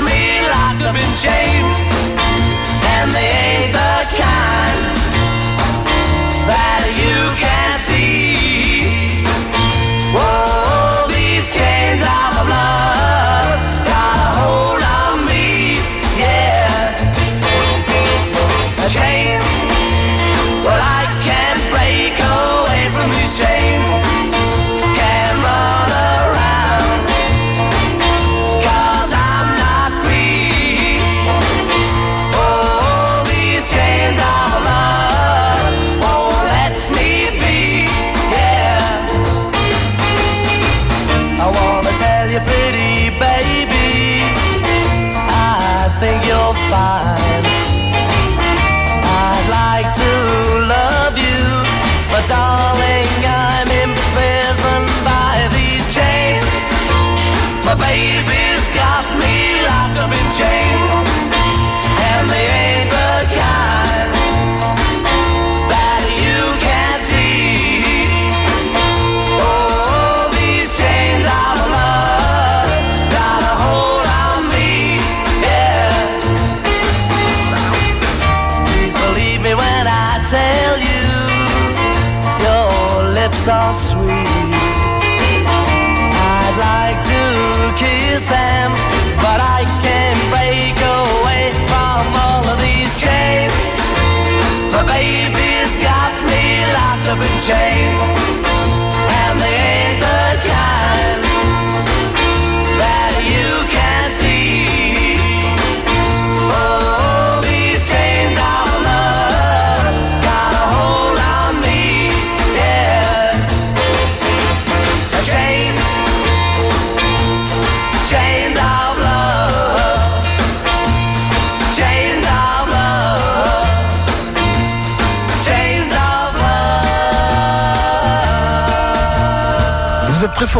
me 0.01 0.43
locked 0.51 0.83
up 0.83 0.97
in 0.97 1.11
chains, 1.17 1.77
and 2.95 3.11
they 3.13 3.31
ain't 3.47 3.73
the 3.73 3.95
kind 4.17 4.74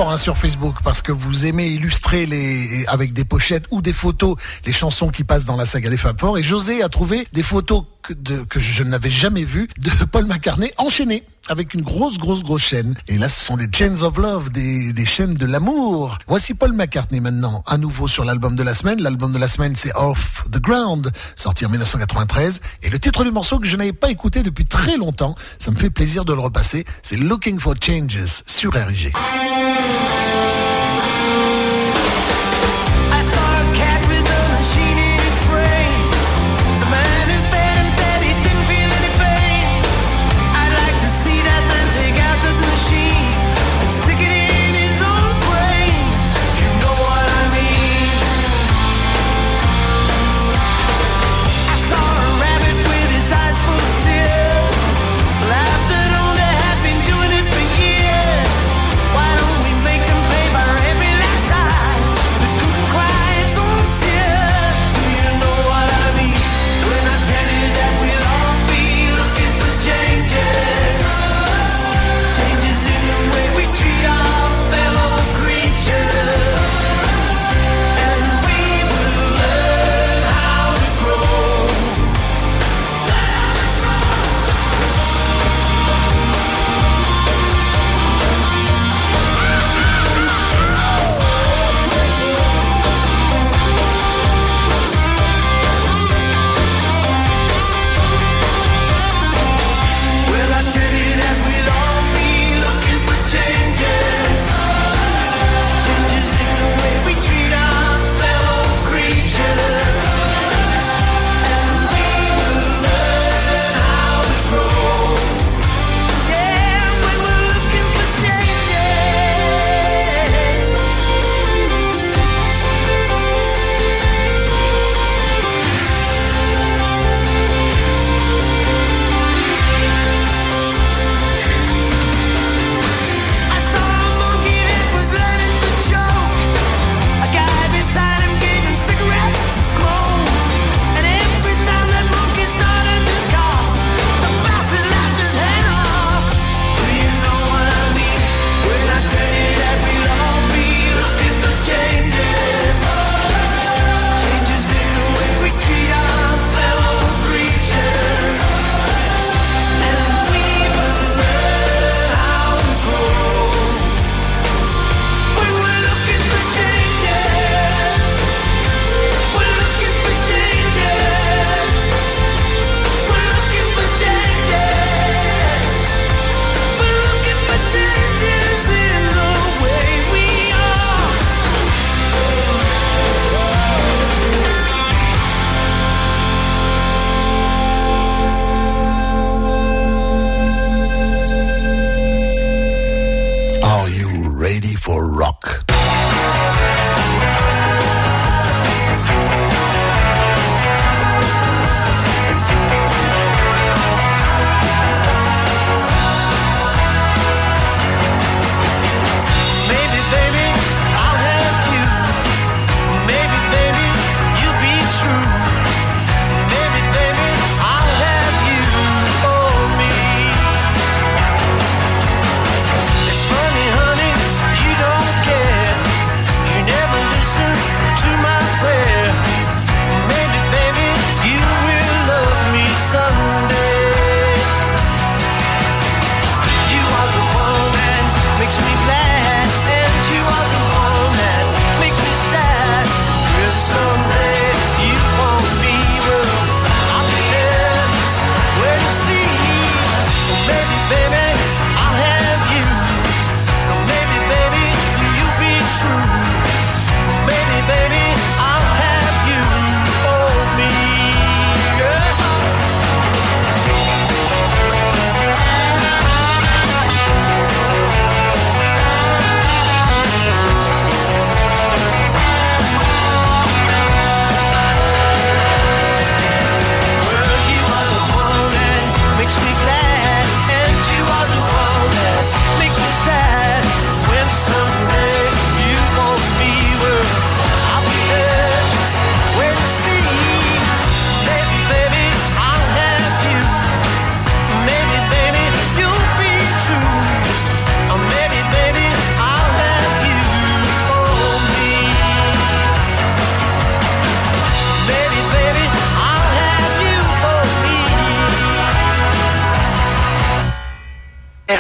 hein, 0.03 0.17
sur 0.17 0.37
Facebook 0.37 0.77
parce 0.83 1.03
que 1.03 1.13
vous 1.13 1.47
aimez 1.47 1.69
illustrer 1.69 2.27
les 2.27 2.85
avec 2.89 3.13
des 3.13 3.25
pochettes 3.25 3.65
ou 3.71 3.81
des 3.81 3.93
photos 3.93 4.37
les 4.67 4.73
chansons 4.73 5.09
qui 5.09 5.23
passent 5.23 5.45
dans 5.45 5.57
la 5.57 5.67
saga 5.67 5.89
des 5.89 5.97
Fab 5.97 6.19
Four. 6.19 6.37
Et 6.39 6.43
José 6.43 6.83
a 6.83 6.89
trouvé 6.89 7.29
des 7.33 7.45
photos 7.45 7.85
de, 8.13 8.43
que 8.45 8.61
je 8.61 8.83
n'avais 8.83 9.11
jamais 9.11 9.45
vues 9.45 9.69
de 9.79 9.91
Paul 10.11 10.27
McCartney 10.27 10.71
enchaînées 10.79 11.25
avec 11.49 11.75
une 11.75 11.83
grosse, 11.83 12.19
grosse, 12.19 12.43
grosse 12.43 12.63
chaîne. 12.63 12.95
Et 13.09 13.19
là, 13.19 13.29
ce 13.29 13.45
sont 13.45 13.57
des 13.57 13.69
Chains 13.71 14.03
of 14.03 14.17
Love, 14.17 14.51
des, 14.51 14.93
des 14.93 15.07
chaînes 15.07 15.35
de 15.35 15.47
l'amour. 15.47 16.19
Voici 16.27 16.55
Paul 16.55 16.73
McCartney 16.73 17.21
maintenant, 17.21 17.63
à 17.67 17.77
nouveau 17.77 18.09
sur 18.09 18.25
l'album 18.25 18.57
de 18.57 18.63
la 18.63 18.75
semaine. 18.75 19.03
L'album 19.03 19.33
de 19.33 19.39
la 19.39 19.49
semaine, 19.49 19.77
c'est 19.77 19.95
Off 19.95 20.43
the 20.51 20.61
Ground, 20.61 21.11
sorti 21.37 21.67
en 21.67 21.69
1993. 21.69 22.61
Et 22.83 22.91
le 22.91 22.99
titre 22.99 23.25
du 23.25 23.31
morceau 23.31 23.59
que 23.59 23.67
je 23.67 23.77
n'avais 23.77 23.93
pas 23.93 24.11
écouté 24.11 24.43
depuis 24.43 24.65
très 24.65 24.97
longtemps, 24.97 25.35
ça 25.59 25.71
me 25.71 25.77
fait 25.77 25.91
plaisir 25.91 26.25
de 26.25 26.33
le 26.33 26.41
repasser, 26.41 26.85
c'est 27.03 27.17
Looking 27.17 27.59
for 27.59 27.75
Changes 27.81 28.43
sur 28.47 28.73
RG. 28.73 29.13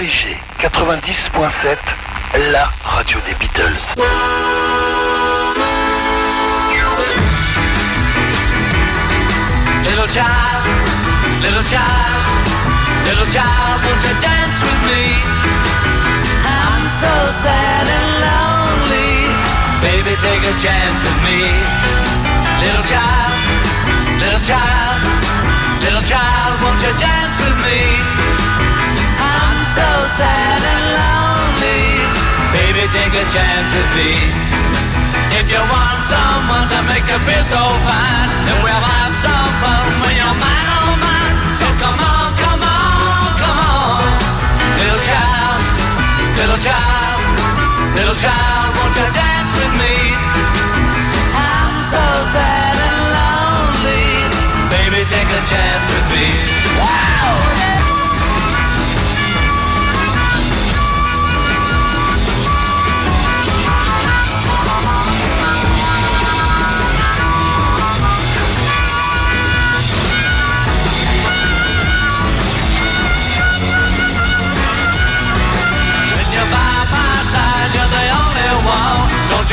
RIG 0.05 0.37
90.7, 0.61 1.79
la 2.53 2.69
radio 2.85 3.19
des 3.25 3.35
Beatles. 3.37 3.95
Little 9.83 10.09
child, 10.13 10.63
little 11.41 11.65
child, 11.65 12.21
little 13.07 13.27
child, 13.33 13.81
won't 13.81 14.03
you 14.05 14.15
dance 14.21 14.61
with 14.61 14.81
me? 14.85 15.05
I'm 16.45 16.85
so 17.01 17.15
sad 17.41 17.89
and 17.89 18.11
lonely. 18.29 19.33
Baby, 19.81 20.13
take 20.21 20.45
a 20.45 20.55
chance 20.61 21.01
with 21.01 21.21
me. 21.25 21.49
Little 22.61 22.85
child, 22.93 23.33
little 24.21 24.45
child, 24.45 25.01
little 25.81 26.03
child, 26.03 26.61
won't 26.61 26.83
you 26.83 26.93
dance 27.01 27.39
with 27.41 27.57
me? 27.65 28.64
Sad 30.15 30.62
and 30.62 30.85
lonely. 30.95 31.99
Baby, 32.55 32.87
take 32.95 33.11
a 33.19 33.27
chance 33.35 33.67
with 33.75 33.91
me. 33.99 34.15
If 35.35 35.51
you 35.51 35.59
want 35.59 36.01
someone 36.07 36.71
to 36.71 36.79
make 36.87 37.03
you 37.11 37.19
feel 37.27 37.43
so 37.43 37.59
fine, 37.59 38.31
then 38.47 38.62
we'll 38.62 38.87
have 38.95 39.11
some 39.19 39.51
fun 39.59 39.87
when 40.07 40.15
you're 40.15 40.39
mine, 40.39 40.69
oh 40.71 40.95
mine. 41.03 41.37
So 41.59 41.67
come 41.83 41.99
on, 41.99 42.31
come 42.39 42.62
on, 42.62 43.27
come 43.43 43.59
on. 43.59 44.07
Little 44.79 45.03
child, 45.03 45.62
little 46.39 46.61
child, 46.62 47.19
little 47.99 48.15
child, 48.15 48.71
won't 48.71 48.95
you 48.95 49.09
dance 49.19 49.53
with 49.59 49.75
me? 49.83 49.95
I'm 51.35 51.75
so 51.91 52.05
sad 52.31 52.75
and 52.87 53.03
lonely. 53.19 54.31
Baby, 54.71 55.03
take 55.11 55.27
a 55.27 55.43
chance 55.51 55.87
with 55.91 56.07
me. 56.15 56.27
Wow! 56.79 57.93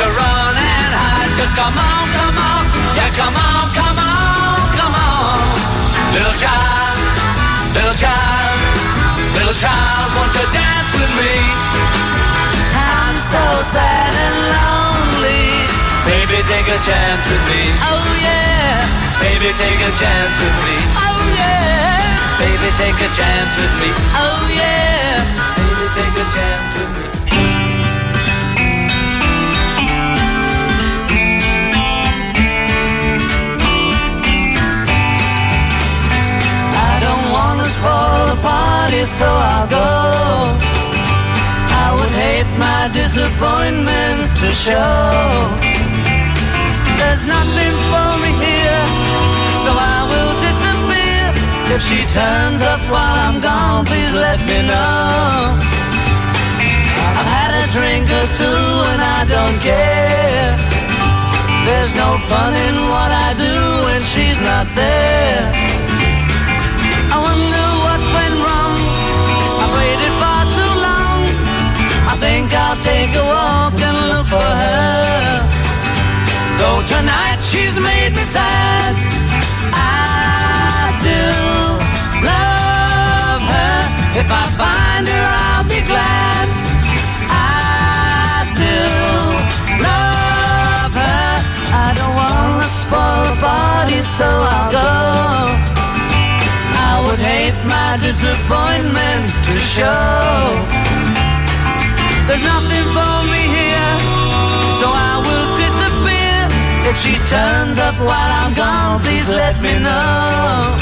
Don't 0.02 0.18
run 0.18 0.58
and 0.58 0.94
hide, 0.98 1.30
just 1.38 1.54
come 1.54 1.78
on, 1.78 2.06
come 2.10 2.38
on. 2.42 2.64
Yeah, 2.98 3.14
come 3.22 3.38
on, 3.38 3.70
come 3.70 4.00
on, 4.02 4.58
come 4.74 4.96
on. 4.98 5.38
Little 6.10 6.34
child, 6.42 6.98
little 7.78 7.94
child, 7.94 8.58
little 9.38 9.54
child, 9.54 10.08
won't 10.18 10.34
you 10.34 10.48
dance 10.50 10.90
with 10.98 11.14
me? 11.22 11.38
I'm 12.74 13.14
so 13.30 13.46
sad 13.70 14.10
and 14.10 14.38
lonely. 14.58 15.70
Baby, 16.10 16.42
take 16.50 16.66
a 16.66 16.82
chance 16.82 17.22
with 17.30 17.46
me. 17.46 17.62
Oh 17.86 18.02
yeah. 18.26 18.82
Baby, 19.22 19.54
take 19.54 19.82
a 19.86 19.92
chance 20.02 20.34
with 20.42 20.58
me. 20.66 20.78
Oh 20.98 21.22
yeah. 21.38 22.02
Baby, 22.42 22.74
take 22.74 22.98
a 22.98 23.10
chance 23.14 23.54
with 23.54 23.74
me. 23.78 23.90
Oh 24.18 24.50
yeah. 24.50 25.22
Baby, 25.62 25.86
take 25.94 26.16
a 26.18 26.26
chance 26.34 26.70
with 26.74 26.90
me. 26.90 27.21
Party, 38.92 39.06
so 39.06 39.26
I'll 39.26 39.68
go. 39.68 39.90
I 41.84 41.88
would 41.96 42.14
hate 42.24 42.52
my 42.60 42.90
disappointment 42.92 44.20
to 44.40 44.50
show. 44.52 45.48
There's 47.00 47.24
nothing 47.26 47.74
for 47.92 48.10
me 48.22 48.32
here, 48.44 48.84
so 49.64 49.72
I 49.72 50.00
will 50.12 50.34
disappear. 50.48 51.24
If 51.76 51.82
she 51.82 52.00
turns 52.12 52.62
up 52.62 52.82
while 52.92 53.18
I'm 53.28 53.40
gone, 53.40 53.86
please 53.86 54.14
let 54.14 54.40
me 54.50 54.60
know. 54.68 55.56
I've 57.18 57.32
had 57.40 57.54
a 57.64 57.66
drink 57.72 58.06
or 58.20 58.28
two 58.40 58.64
and 58.92 59.02
I 59.02 59.22
don't 59.36 59.58
care. 59.62 60.52
There's 61.66 61.94
no 61.96 62.18
fun 62.28 62.54
in 62.68 62.76
what 62.92 63.12
I 63.12 63.30
do 63.38 63.56
when 63.86 64.02
she's 64.02 64.40
not 64.42 64.68
there. 64.76 65.81
Think 72.52 72.62
I'll 72.62 72.82
take 72.84 73.16
a 73.16 73.24
walk 73.24 73.74
and 73.74 73.98
look 74.12 74.28
for 74.28 74.52
her. 74.64 75.40
Though 76.60 76.82
tonight 76.86 77.40
she's 77.50 77.76
made 77.76 78.12
me 78.12 78.24
sad, 78.36 78.94
I 79.74 80.92
still 81.00 81.80
love 82.28 83.44
her. 83.56 83.78
If 84.22 84.28
I 84.28 84.46
find 84.60 85.08
her, 85.08 85.26
I'll 85.48 85.68
be 85.76 85.82
glad. 85.92 86.46
I 87.30 88.44
still 88.54 89.24
love 89.88 90.94
her. 91.04 91.32
I 91.86 91.88
don't 91.98 92.16
wanna 92.22 92.70
spoil 92.82 93.22
the 93.30 93.38
party, 93.48 94.00
so 94.18 94.28
I'll 94.56 94.72
go. 94.80 94.92
I 96.90 96.94
would 97.06 97.20
hate 97.20 97.60
my 97.76 97.98
disappointment 98.08 99.24
to 99.48 99.54
show. 99.76 101.11
There's 102.28 102.44
nothing 102.44 102.86
for 102.96 103.16
me 103.34 103.42
here, 103.58 103.94
so 104.80 104.88
I 104.90 105.14
will 105.26 105.48
disappear. 105.64 106.38
If 106.90 106.96
she 107.04 107.14
turns 107.28 107.78
up 107.78 107.96
while 108.00 108.32
I'm 108.42 108.54
gone, 108.54 109.02
please 109.02 109.28
let 109.28 109.56
me 109.62 109.74
know. 109.80 110.78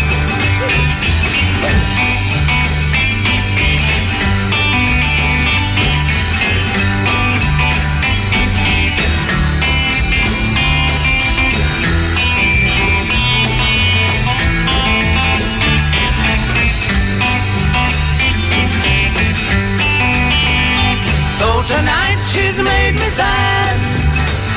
Me 22.99 23.09
sad, 23.09 23.75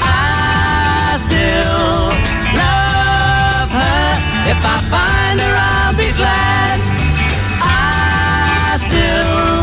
I 0.03 1.19
still 1.27 2.11
love 2.63 3.71
her. 3.71 4.09
If 4.53 4.61
I 4.75 4.77
find 4.93 5.37
her, 5.45 5.55
I'll 5.73 5.97
be 5.97 6.11
glad. 6.21 6.77
I 7.63 8.79
still 8.87 9.63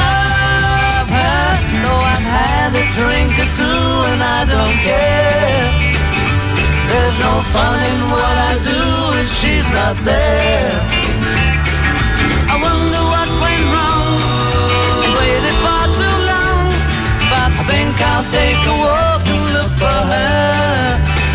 love 0.00 1.08
her. 1.18 1.46
Though 1.82 2.04
I've 2.14 2.28
had 2.38 2.70
a 2.82 2.84
drink 2.98 3.32
or 3.42 3.50
two 3.58 3.84
and 4.12 4.22
I 4.22 4.40
don't 4.54 4.78
care. 4.86 5.66
There's 6.90 7.18
no 7.18 7.32
fun 7.54 7.78
in 7.90 8.00
what 8.14 8.36
I 8.50 8.54
do 8.70 8.82
if 9.22 9.28
she's 9.38 9.68
not 9.70 9.96
there. 10.04 10.74
I 12.52 12.54
wonder 12.60 13.11
Take 18.30 18.66
a 18.66 18.76
walk 18.84 19.26
and 19.26 19.44
look 19.54 19.72
for 19.80 19.98
her. 20.12 21.31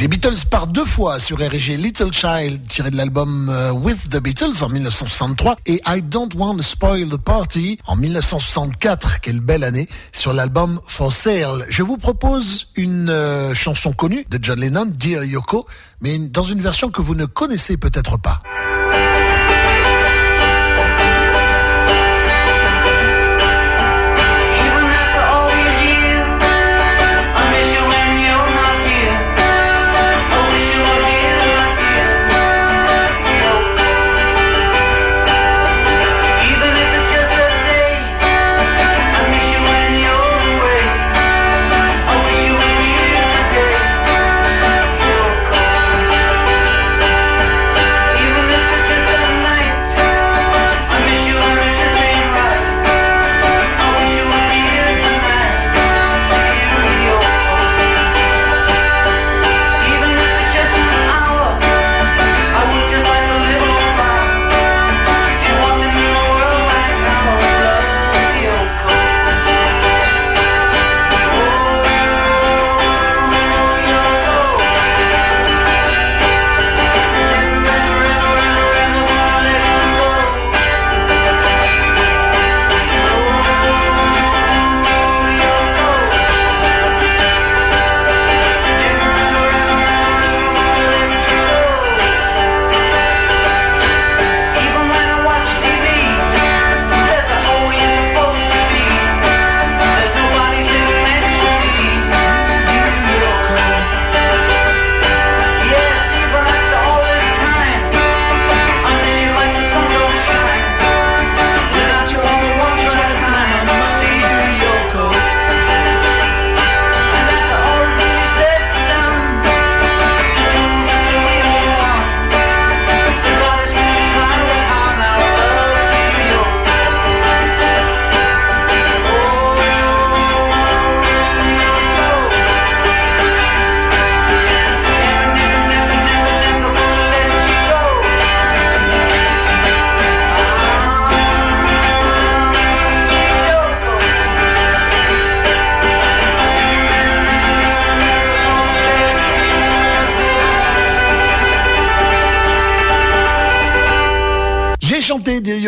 Les 0.00 0.08
Beatles 0.08 0.46
partent 0.50 0.72
deux 0.72 0.86
fois 0.86 1.18
sur 1.18 1.36
RG 1.36 1.76
Little 1.76 2.10
Child, 2.10 2.66
tiré 2.68 2.90
de 2.90 2.96
l'album 2.96 3.50
euh, 3.50 3.70
With 3.70 4.08
the 4.08 4.16
Beatles 4.16 4.62
en 4.62 4.70
1963, 4.70 5.56
et 5.66 5.82
I 5.86 6.00
Don't 6.00 6.30
Want 6.36 6.56
to 6.56 6.62
Spoil 6.62 7.06
the 7.06 7.18
Party 7.18 7.78
en 7.86 7.96
1964. 7.96 9.20
Quelle 9.20 9.40
belle 9.40 9.62
année 9.62 9.90
sur 10.12 10.32
l'album 10.32 10.80
For 10.86 11.12
Sale. 11.12 11.66
Je 11.68 11.82
vous 11.82 11.98
propose 11.98 12.68
une 12.76 13.10
euh, 13.10 13.52
chanson 13.52 13.92
connue 13.92 14.24
de 14.30 14.38
John 14.40 14.58
Lennon, 14.58 14.86
Dear 14.86 15.22
Yoko, 15.24 15.66
mais 16.00 16.18
dans 16.18 16.44
une 16.44 16.62
version 16.62 16.90
que 16.90 17.02
vous 17.02 17.14
ne 17.14 17.26
connaissez 17.26 17.76
peut-être 17.76 18.16
pas. 18.16 18.40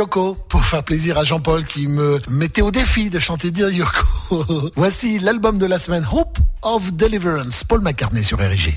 Pour 0.04 0.64
faire 0.64 0.82
plaisir 0.82 1.16
à 1.16 1.22
Jean-Paul 1.22 1.64
qui 1.64 1.86
me 1.86 2.20
mettait 2.28 2.62
au 2.62 2.72
défi 2.72 3.08
de 3.08 3.20
chanter 3.20 3.52
Dear 3.52 3.70
Yoko. 3.70 4.70
Voici 4.76 5.20
l'album 5.20 5.58
de 5.58 5.66
la 5.66 5.78
semaine 5.78 6.04
Hope 6.10 6.38
of 6.62 6.92
Deliverance, 6.94 7.62
Paul 7.62 7.82
McCartney 7.82 8.24
sur 8.24 8.38
RG. 8.38 8.74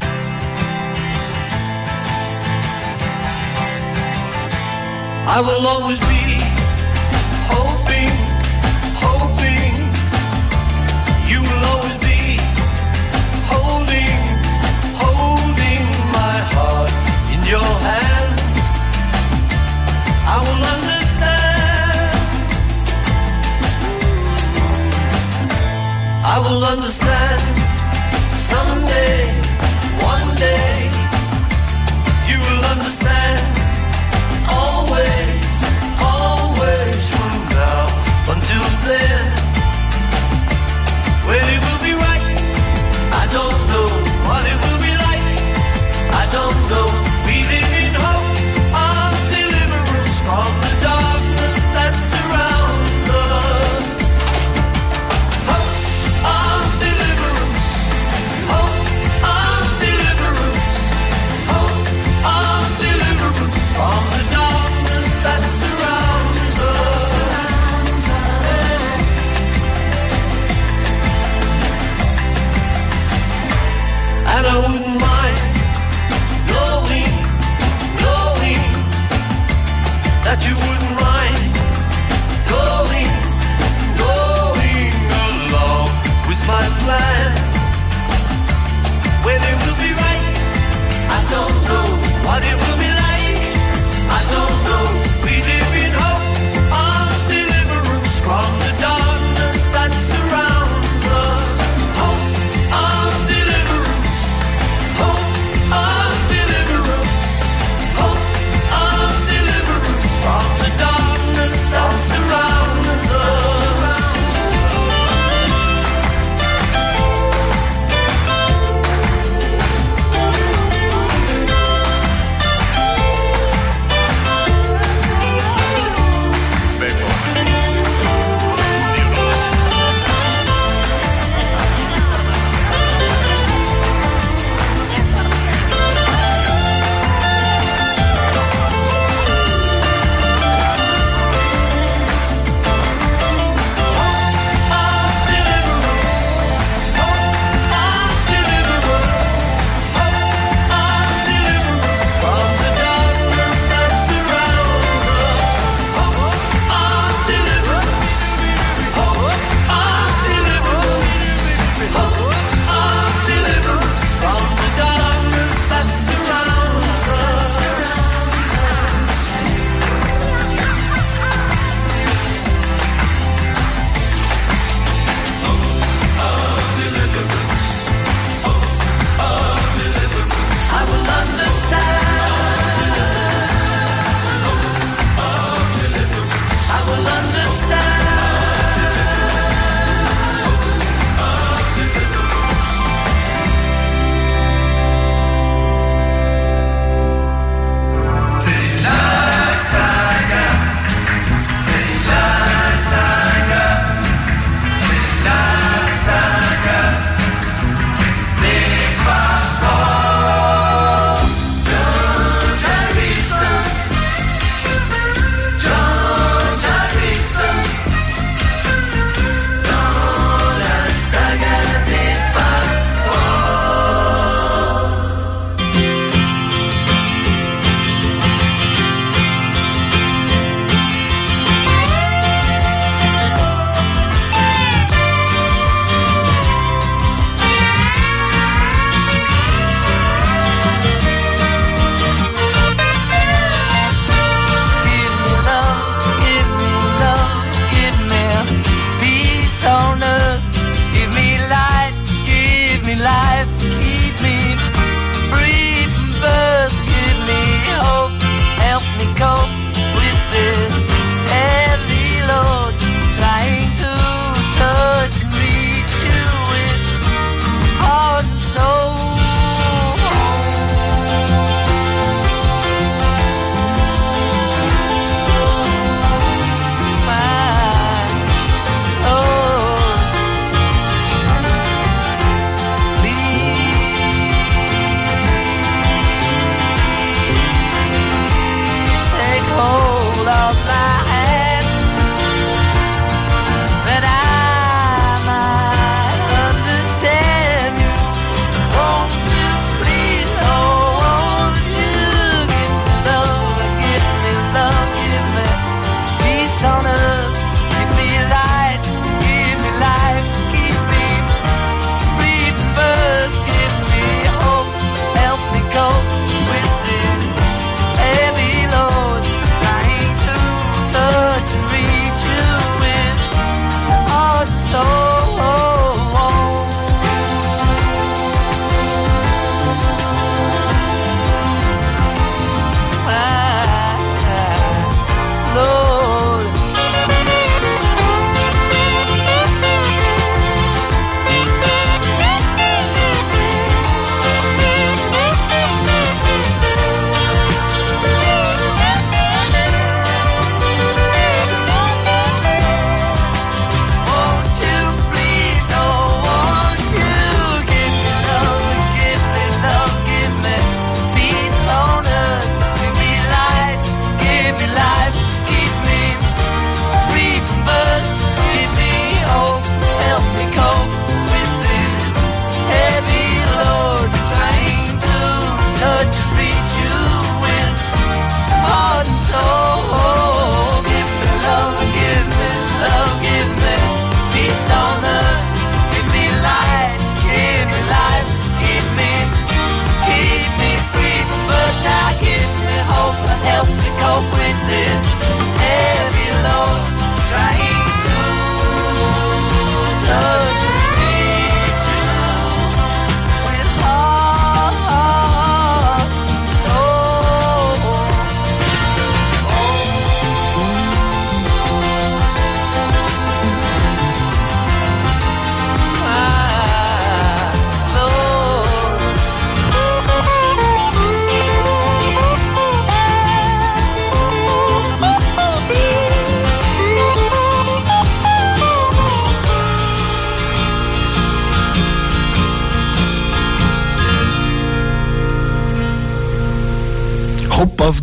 I 26.35 26.39
will 26.39 26.65
understand 26.65 27.41
someday, 28.35 29.23
one 30.03 30.35
day. 30.35 30.74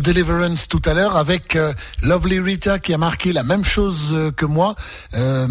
Deliverance 0.03 0.67
tout 0.67 0.81
à 0.83 0.93
l'heure 0.93 1.15
avec 1.15 1.55
euh, 1.55 1.73
Lovely 2.01 2.37
Rita 2.37 2.77
qui 2.77 2.93
a 2.93 2.97
marqué 2.97 3.31
la 3.31 3.43
même 3.43 3.63
chose 3.63 4.09
euh, 4.11 4.31
que 4.31 4.45
moi 4.45 4.75
euh, 5.13 5.47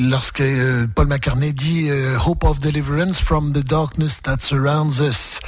lorsque 0.00 0.40
euh, 0.40 0.86
Paul 0.94 1.06
McCartney 1.08 1.52
dit 1.52 1.90
Hope 2.24 2.44
of 2.44 2.58
Deliverance 2.58 3.20
from 3.20 3.52
the 3.52 3.62
darkness 3.62 4.22
that 4.22 4.38
surrounds 4.40 5.00
us. 5.00 5.40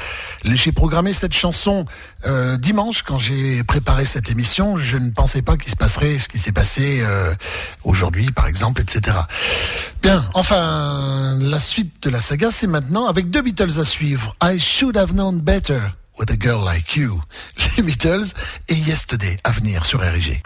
J'ai 0.45 0.73
programmé 0.73 1.15
cette 1.15 1.33
chanson 1.33 1.87
dimanche 2.59 3.03
quand 3.03 3.19
j'ai 3.19 3.65
préparé 3.65 4.05
cette 4.05 4.31
émission. 4.31 4.77
Je 4.77 4.99
ne 4.99 5.11
pensais 5.11 5.43
pas 5.43 5.57
qu'il 5.57 5.71
se 5.71 5.77
passerait 5.77 6.19
ce 6.19 6.29
qui 6.29 6.39
s'est 6.39 6.53
passé 6.53 7.03
aujourd'hui 7.83 8.31
par 8.31 8.47
exemple, 8.47 8.83
etc. 8.83 9.17
Bien, 10.03 10.25
enfin 10.35 11.37
la 11.41 11.59
suite 11.59 12.03
de 12.03 12.11
la 12.11 12.21
saga 12.21 12.51
c'est 12.51 12.67
maintenant 12.67 13.07
avec 13.07 13.31
deux 13.31 13.43
Beatles 13.43 13.81
à 13.81 13.85
suivre. 13.85 14.37
I 14.43 14.59
should 14.59 14.97
have 14.97 15.15
known 15.15 15.41
better 15.41 15.81
with 16.19 16.31
a 16.31 16.37
girl 16.37 16.61
like 16.61 16.97
you. 16.97 17.21
Les 17.77 17.83
Beatles 17.83 18.33
et 18.69 18.75
Yesterday 18.75 19.37
à 19.45 19.51
venir 19.53 19.85
sur 19.85 20.01
RG. 20.01 20.43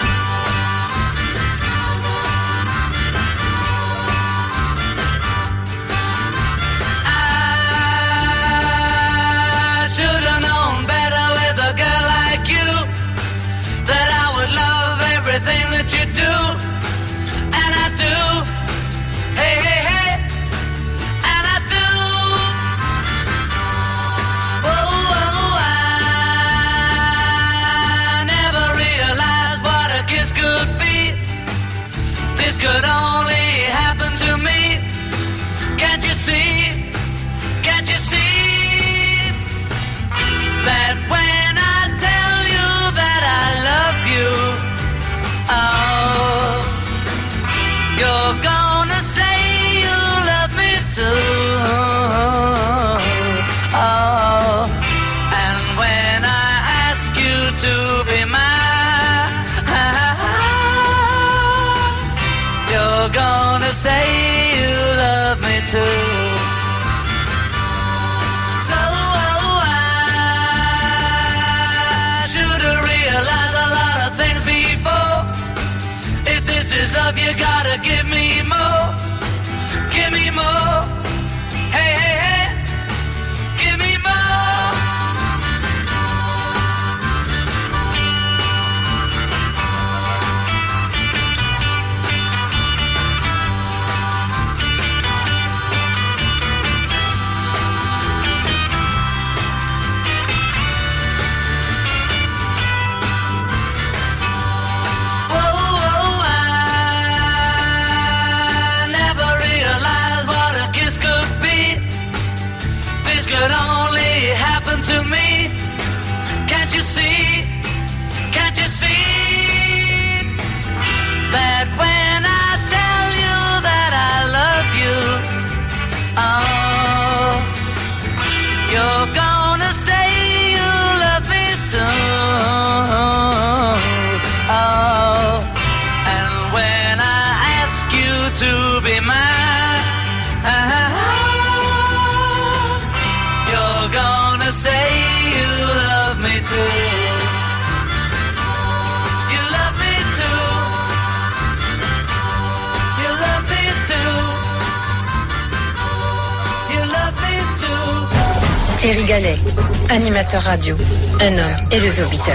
Animateur 159.90 160.40
radio, 160.40 160.74
un 161.20 161.32
homme 161.32 161.66
élevé 161.70 162.02
aux 162.02 162.08
Beatles. 162.08 162.32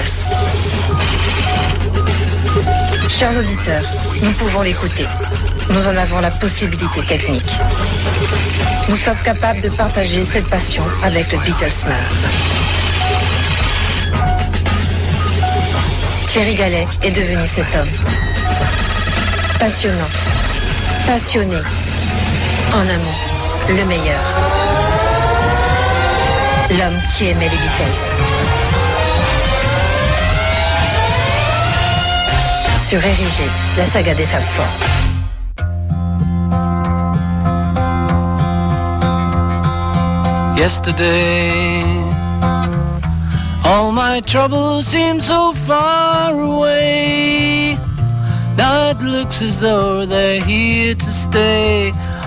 Chers 3.09 3.36
auditeurs, 3.36 3.82
nous 4.21 4.32
pouvons 4.34 4.61
l'écouter. 4.61 5.07
Nous 5.71 5.88
en 5.88 5.95
avons 5.95 6.19
la 6.19 6.30
possibilité 6.30 7.01
technique. 7.07 7.49
Nous 8.89 8.95
sommes 8.95 9.17
capables 9.25 9.61
de 9.61 9.69
partager 9.69 10.23
cette 10.23 10.47
passion 10.49 10.84
avec 11.01 11.32
le 11.32 11.39
Beatlesman. 11.39 11.97
Thierry 16.32 16.53
Gallet 16.53 16.88
est 17.01 17.11
devenu 17.11 17.47
cet 17.47 17.75
homme. 17.75 17.89
Passionnant, 19.59 20.11
passionné, 21.07 21.57
en 22.71 22.84
mot, 22.84 23.15
le 23.69 23.86
meilleur. 23.86 24.56
L'homme 26.70 26.99
qui 27.18 27.28
aimait 27.28 27.45
les 27.45 27.49
Beatles. 27.49 28.18
Sur 32.89 32.99
Érigé, 33.05 33.43
la 33.78 33.86
saga 33.86 34.13
des 34.13 34.26
Fab 34.26 34.41
Four. 34.41 34.65
Yesterday, 40.57 41.84
all 43.63 43.93
my 43.93 44.20
troubles 44.20 44.88
seem 44.88 45.22
so 45.22 45.53
far 45.53 46.34
away. 46.34 47.78
Now 48.57 48.89
it 48.89 49.01
looks 49.01 49.41
as 49.41 49.61
though 49.61 50.05
they're 50.05 50.43
here 50.43 50.95
to 50.95 51.09
stay. 51.09 51.93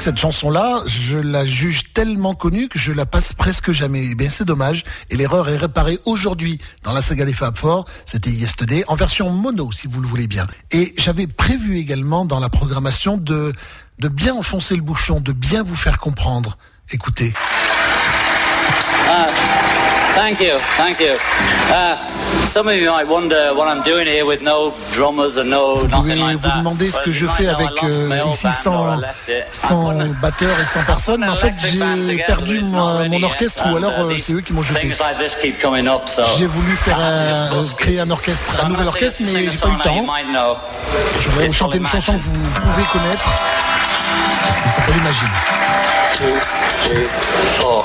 Cette 0.00 0.18
chanson-là, 0.18 0.82
je 0.86 1.18
la 1.18 1.44
juge 1.44 1.92
tellement 1.92 2.34
connue 2.34 2.68
que 2.68 2.78
je 2.78 2.92
la 2.92 3.06
passe 3.06 3.32
presque 3.32 3.72
jamais. 3.72 4.08
Eh 4.10 4.14
bien, 4.14 4.28
c'est 4.28 4.44
dommage. 4.44 4.84
Et 5.10 5.16
l'erreur 5.16 5.48
est 5.48 5.56
réparée 5.56 5.98
aujourd'hui 6.04 6.58
dans 6.82 6.92
la 6.92 7.02
saga 7.02 7.24
des 7.24 7.32
Fab. 7.32 7.56
C'était 8.04 8.30
Yesterday 8.30 8.84
en 8.88 8.96
version 8.96 9.30
mono, 9.30 9.72
si 9.72 9.86
vous 9.86 10.00
le 10.00 10.08
voulez 10.08 10.26
bien. 10.26 10.46
Et 10.70 10.94
j'avais 10.98 11.26
prévu 11.26 11.78
également 11.78 12.24
dans 12.24 12.40
la 12.40 12.48
programmation 12.48 13.16
de, 13.16 13.52
de 13.98 14.08
bien 14.08 14.34
enfoncer 14.34 14.76
le 14.76 14.82
bouchon, 14.82 15.20
de 15.20 15.32
bien 15.32 15.62
vous 15.62 15.76
faire 15.76 15.98
comprendre. 15.98 16.58
Écoutez. 16.92 17.32
Uh, 19.08 19.45
thank 20.16 20.40
you, 20.40 20.58
thank 20.76 20.98
you. 20.98 21.14
Uh, 21.70 21.96
some 22.46 22.68
of 22.68 22.74
you 22.74 22.90
might 22.90 23.06
wonder 23.06 23.52
what 23.54 23.68
I'm 23.68 23.82
doing 23.82 24.06
here 24.06 24.24
with 24.24 24.42
no 24.42 24.72
drummers 24.92 25.36
and 25.36 25.50
no 25.50 25.76
Vous 25.76 25.88
nothing 25.88 26.20
like 26.20 26.38
vous 26.38 26.48
that. 26.48 26.58
demander 26.58 26.90
ce 26.90 26.98
que 27.00 27.12
je 27.12 27.26
fais 27.26 27.48
avec 27.48 27.68
euh, 27.82 28.30
ici 28.30 28.48
sans, 28.52 28.96
batteur 30.22 30.58
et 30.60 30.64
sans 30.64 30.82
personne. 30.84 31.20
Mais 31.20 31.28
en 31.28 31.36
fait, 31.36 31.54
j'ai 31.58 32.22
perdu 32.26 32.60
mon, 32.60 33.22
orchestre 33.22 33.62
ou 33.70 33.76
alors 33.76 33.92
uh, 33.92 34.14
euh, 34.14 34.18
c'est 34.18 34.32
eux 34.32 34.40
qui 34.40 34.52
m'ont 34.52 34.62
jeté. 34.62 34.92
J'ai 36.38 36.46
voulu 36.46 36.76
faire 36.76 36.98
un, 37.00 37.62
it. 37.62 37.76
créer 37.76 38.00
un 38.00 38.10
orchestre, 38.10 38.64
un 38.64 38.68
nouvel 38.68 38.86
orchestre, 38.86 39.22
mais 39.24 39.50
j'ai 39.50 39.58
pas 39.58 39.68
eu 39.68 39.72
le 39.72 39.82
temps. 39.82 40.06
Je 41.20 41.28
voudrais 41.28 41.48
vous 41.48 41.54
chanter 41.54 41.78
une 41.78 41.86
chanson 41.86 42.12
que 42.14 42.22
vous 42.22 42.32
pouvez 42.32 42.84
connaître. 42.92 43.28
Ça 44.64 44.70
s'appelle 44.70 44.96
Imagine. 44.96 45.28
Two, 46.16 46.24
three, 46.82 47.06
four. 47.58 47.84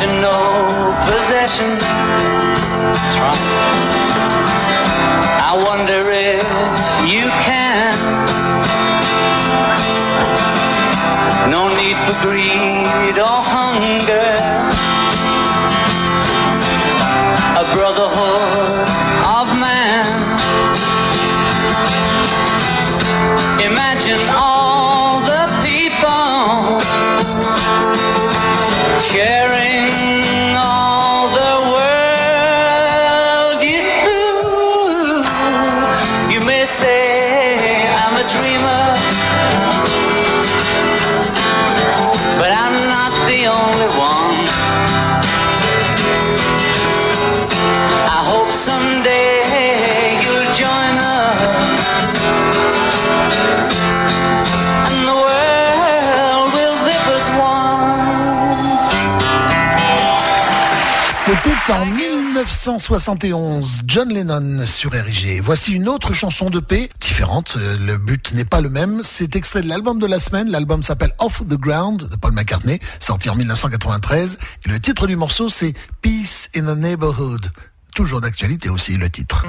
Imagine 0.00 0.22
no 0.22 0.96
possession. 1.04 1.76
I 5.44 5.62
wonder 5.66 6.09
1971, 62.40 63.82
John 63.86 64.08
Lennon 64.08 64.64
sur 64.64 64.92
RIG. 64.92 65.42
Voici 65.42 65.74
une 65.74 65.88
autre 65.88 66.14
chanson 66.14 66.48
de 66.48 66.58
paix, 66.58 66.88
différente, 66.98 67.58
euh, 67.58 67.76
le 67.78 67.98
but 67.98 68.32
n'est 68.32 68.46
pas 68.46 68.62
le 68.62 68.70
même. 68.70 69.00
C'est 69.02 69.36
extrait 69.36 69.60
de 69.60 69.68
l'album 69.68 69.98
de 69.98 70.06
la 70.06 70.18
semaine, 70.18 70.50
l'album 70.50 70.82
s'appelle 70.82 71.12
Off 71.18 71.42
the 71.46 71.58
Ground 71.58 72.08
de 72.08 72.16
Paul 72.16 72.32
McCartney, 72.32 72.80
sorti 72.98 73.28
en 73.28 73.36
1993. 73.36 74.38
Et 74.64 74.70
le 74.70 74.80
titre 74.80 75.06
du 75.06 75.16
morceau 75.16 75.50
c'est 75.50 75.74
Peace 76.00 76.48
in 76.56 76.62
the 76.62 76.78
Neighborhood. 76.78 77.50
Toujours 77.94 78.22
d'actualité 78.22 78.70
aussi 78.70 78.96
le 78.96 79.10
titre. 79.10 79.44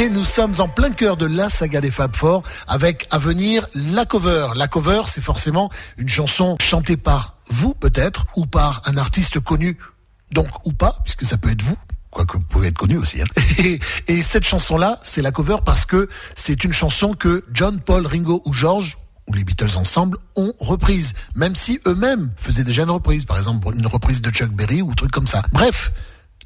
Et 0.00 0.08
nous 0.08 0.24
sommes 0.24 0.54
en 0.58 0.66
plein 0.66 0.90
cœur 0.90 1.16
de 1.16 1.26
la 1.26 1.48
saga 1.48 1.80
des 1.80 1.92
Fab 1.92 2.16
Four 2.16 2.42
avec 2.66 3.06
à 3.12 3.20
venir 3.20 3.68
la 3.76 4.04
cover. 4.04 4.48
La 4.56 4.66
cover, 4.66 5.02
c'est 5.06 5.22
forcément 5.22 5.70
une 5.98 6.08
chanson 6.08 6.56
chantée 6.60 6.96
par 6.96 7.36
vous 7.48 7.74
peut-être 7.74 8.26
ou 8.34 8.46
par 8.46 8.82
un 8.86 8.96
artiste 8.96 9.38
connu, 9.38 9.78
donc 10.32 10.48
ou 10.64 10.72
pas, 10.72 10.98
puisque 11.04 11.24
ça 11.24 11.36
peut 11.36 11.52
être 11.52 11.62
vous 11.62 11.76
quoique 12.14 12.38
vous 12.38 12.44
pouvez 12.44 12.68
être 12.68 12.78
connu 12.78 12.96
aussi. 12.96 13.20
hein. 13.20 13.26
Et, 13.58 13.78
et 14.08 14.22
cette 14.22 14.44
chanson-là, 14.44 14.98
c'est 15.02 15.20
la 15.22 15.30
cover 15.32 15.58
parce 15.64 15.84
que 15.84 16.08
c'est 16.34 16.64
une 16.64 16.72
chanson 16.72 17.12
que 17.14 17.44
John, 17.52 17.80
Paul, 17.80 18.06
Ringo 18.06 18.40
ou 18.46 18.52
George 18.52 18.96
ou 19.28 19.32
les 19.34 19.42
Beatles 19.44 19.76
ensemble 19.78 20.18
ont 20.36 20.52
reprise, 20.58 21.14
même 21.34 21.54
si 21.54 21.80
eux-mêmes 21.86 22.30
faisaient 22.36 22.64
déjà 22.64 22.82
une 22.82 22.90
reprise, 22.90 23.24
par 23.24 23.38
exemple 23.38 23.68
une 23.74 23.86
reprise 23.86 24.20
de 24.22 24.30
Chuck 24.30 24.50
Berry 24.50 24.82
ou 24.82 24.94
truc 24.94 25.10
comme 25.10 25.26
ça. 25.26 25.42
Bref, 25.52 25.92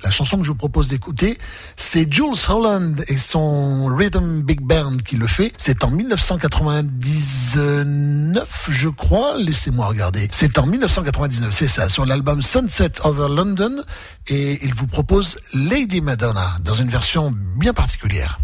La 0.04 0.10
chanson 0.10 0.36
que 0.38 0.44
je 0.44 0.50
vous 0.50 0.56
propose 0.56 0.88
d'écouter, 0.88 1.38
c'est 1.76 2.12
Jules 2.12 2.34
Holland 2.48 3.02
et 3.08 3.16
son 3.16 3.86
Rhythm 3.86 4.42
Big 4.42 4.60
Band 4.60 4.98
qui 5.04 5.16
le 5.16 5.26
fait. 5.26 5.52
C'est 5.56 5.82
en 5.82 5.90
1999, 5.90 8.68
je 8.70 8.88
crois. 8.88 9.36
Laissez-moi 9.38 9.86
regarder. 9.86 10.28
C'est 10.30 10.58
en 10.58 10.66
1999, 10.66 11.52
c'est 11.52 11.68
ça, 11.68 11.88
sur 11.88 12.04
l'album 12.06 12.42
Sunset 12.42 13.04
Over 13.04 13.28
London. 13.28 13.82
Et 14.28 14.64
il 14.64 14.72
vous 14.74 14.86
propose 14.86 15.38
Lady 15.52 16.00
Madonna 16.00 16.54
dans 16.62 16.74
une 16.74 16.88
version 16.88 17.34
bien 17.56 17.74
particulière. 17.74 18.38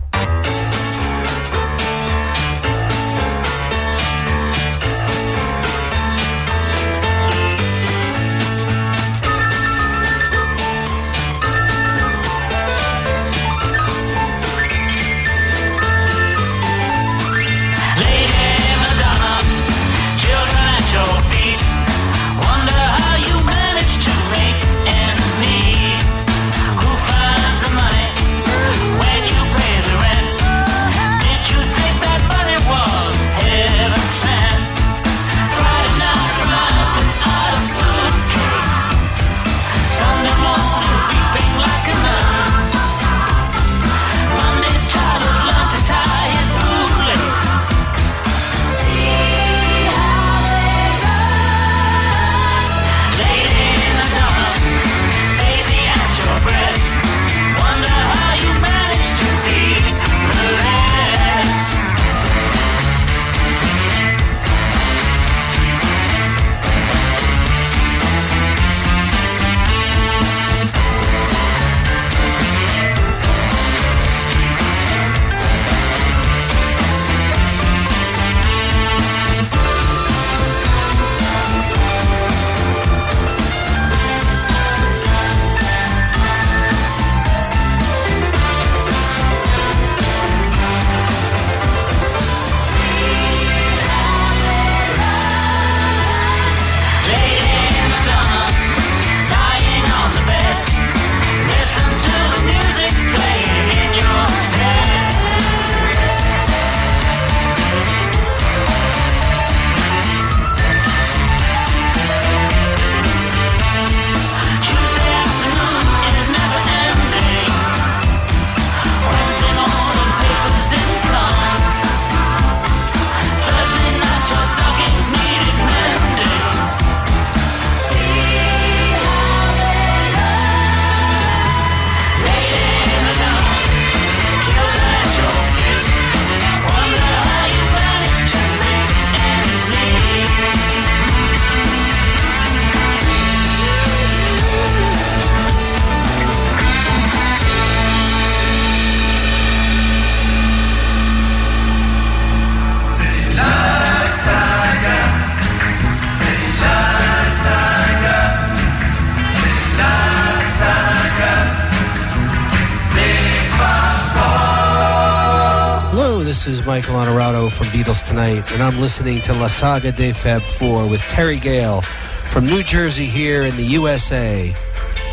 Michael 166.74 166.96
Honorado 166.96 167.48
from 167.48 167.68
Beatles 167.68 168.04
Tonight, 168.04 168.42
and 168.52 168.60
I'm 168.60 168.80
listening 168.80 169.20
to 169.22 169.32
La 169.34 169.46
Saga 169.46 169.92
de 169.92 170.12
Fab 170.12 170.42
4 170.42 170.88
with 170.88 171.00
Terry 171.02 171.38
Gale 171.38 171.82
from 171.82 172.46
New 172.46 172.64
Jersey 172.64 173.06
here 173.06 173.44
in 173.44 173.54
the 173.56 173.62
USA. 173.78 174.52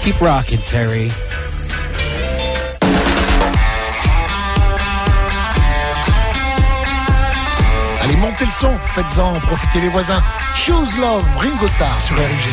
Keep 0.01 0.19
rocking, 0.21 0.57
Terry. 0.65 1.11
Allez, 8.01 8.15
montez 8.17 8.45
le 8.45 8.51
son, 8.51 8.75
faites-en, 8.95 9.39
profitez 9.41 9.81
les 9.81 9.89
voisins. 9.89 10.23
Choose 10.55 10.97
Love, 10.97 11.23
Ringo 11.37 11.67
Starr 11.67 12.01
sur 12.01 12.15
RG. 12.15 12.47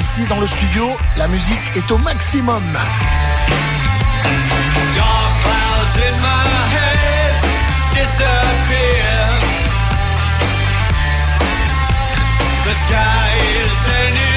Ici 0.00 0.22
dans 0.30 0.40
le 0.40 0.46
studio, 0.46 0.96
la 1.18 1.28
musique 1.28 1.76
est 1.76 1.90
au 1.90 1.98
maximum. 1.98 2.62
Dark 4.96 5.32
clouds 5.42 5.96
in 5.98 6.14
my 6.22 6.46
head 6.72 6.85
disappear. 8.06 9.18
The 12.66 12.74
sky 12.74 13.32
is 13.62 13.74
turning 13.86 14.35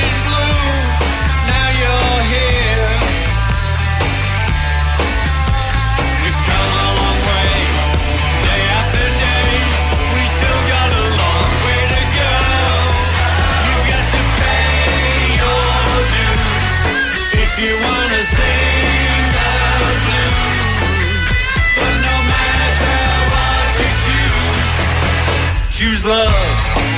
choose, 25.79 26.03
love. 26.03 26.88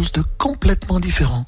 de 0.00 0.22
complètement 0.38 1.00
différent. 1.00 1.44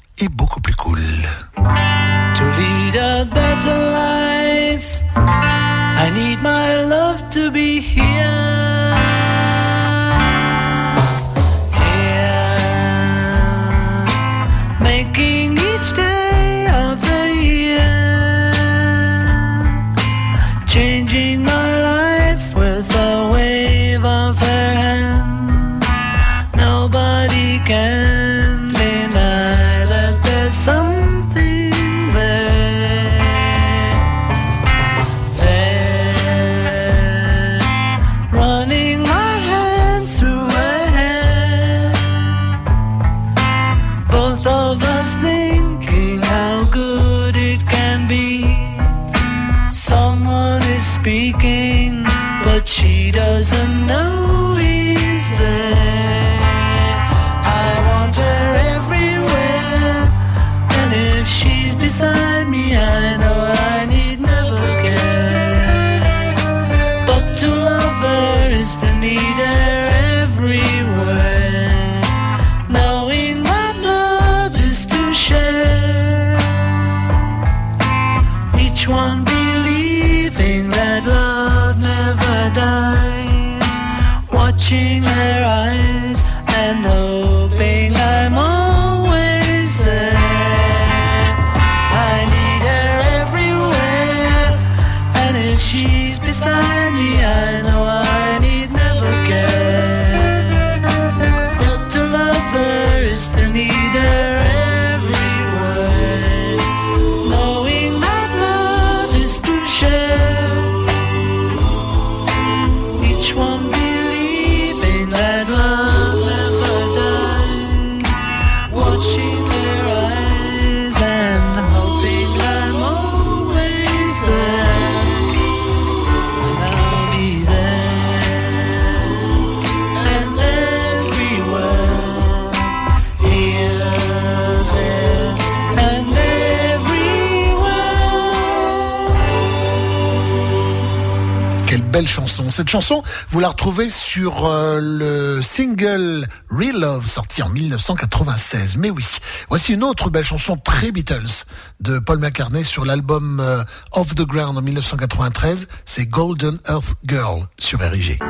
Cette 142.55 142.69
chanson, 142.69 143.03
vous 143.31 143.41
la 143.41 143.49
retrouvez 143.49 143.89
sur 143.89 144.45
euh, 144.45 144.79
le 144.79 145.41
single 145.41 146.25
Real 146.49 146.79
Love, 146.79 147.05
sorti 147.05 147.43
en 147.43 147.49
1996. 147.49 148.77
Mais 148.77 148.89
oui, 148.89 149.05
voici 149.49 149.73
une 149.73 149.83
autre 149.83 150.09
belle 150.09 150.23
chanson 150.23 150.55
très 150.55 150.93
Beatles 150.93 151.43
de 151.81 151.99
Paul 151.99 152.19
McCartney 152.19 152.63
sur 152.63 152.85
l'album 152.85 153.41
euh, 153.41 153.61
Off 153.91 154.15
the 154.15 154.21
Ground 154.21 154.57
en 154.57 154.61
1993. 154.61 155.67
C'est 155.83 156.05
Golden 156.05 156.57
Earth 156.69 156.95
Girl 157.05 157.45
sur 157.57 157.81
RIG. 157.81 158.21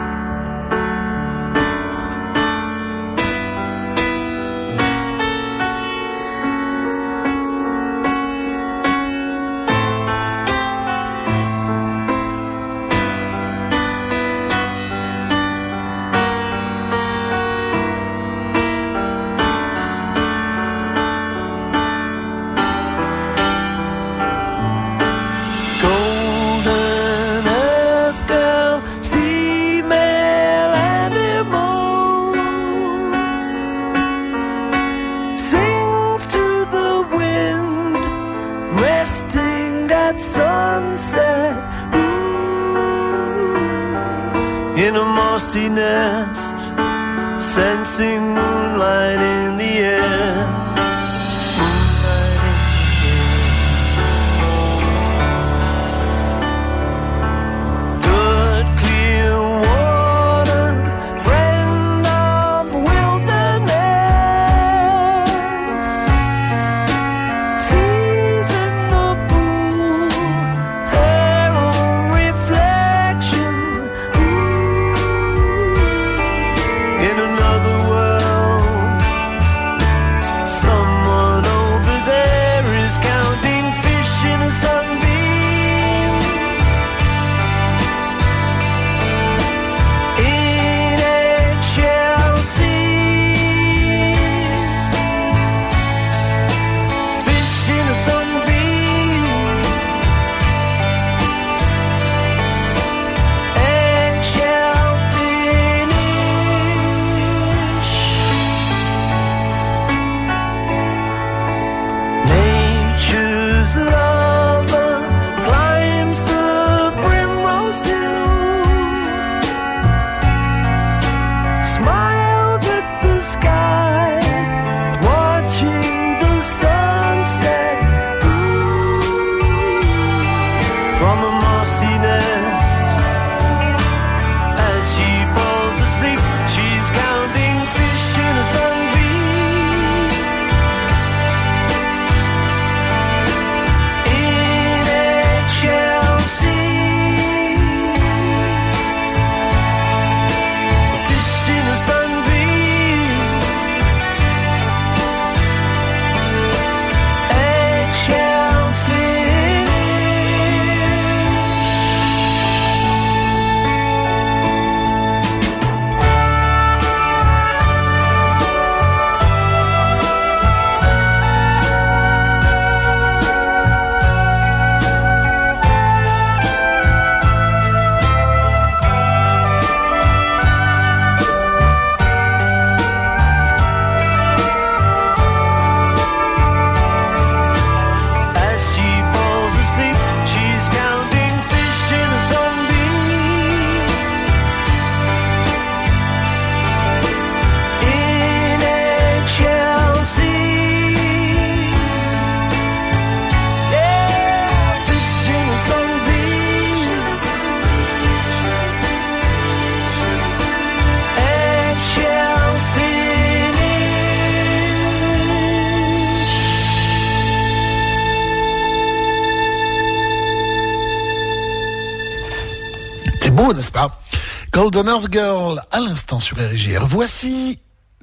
Earth 224.83 225.07
Girl, 225.09 225.61
à 225.71 225.79
l'instant 225.79 226.19
sur 226.19 226.37
RGR. 226.37 226.85
Voici 226.85 227.59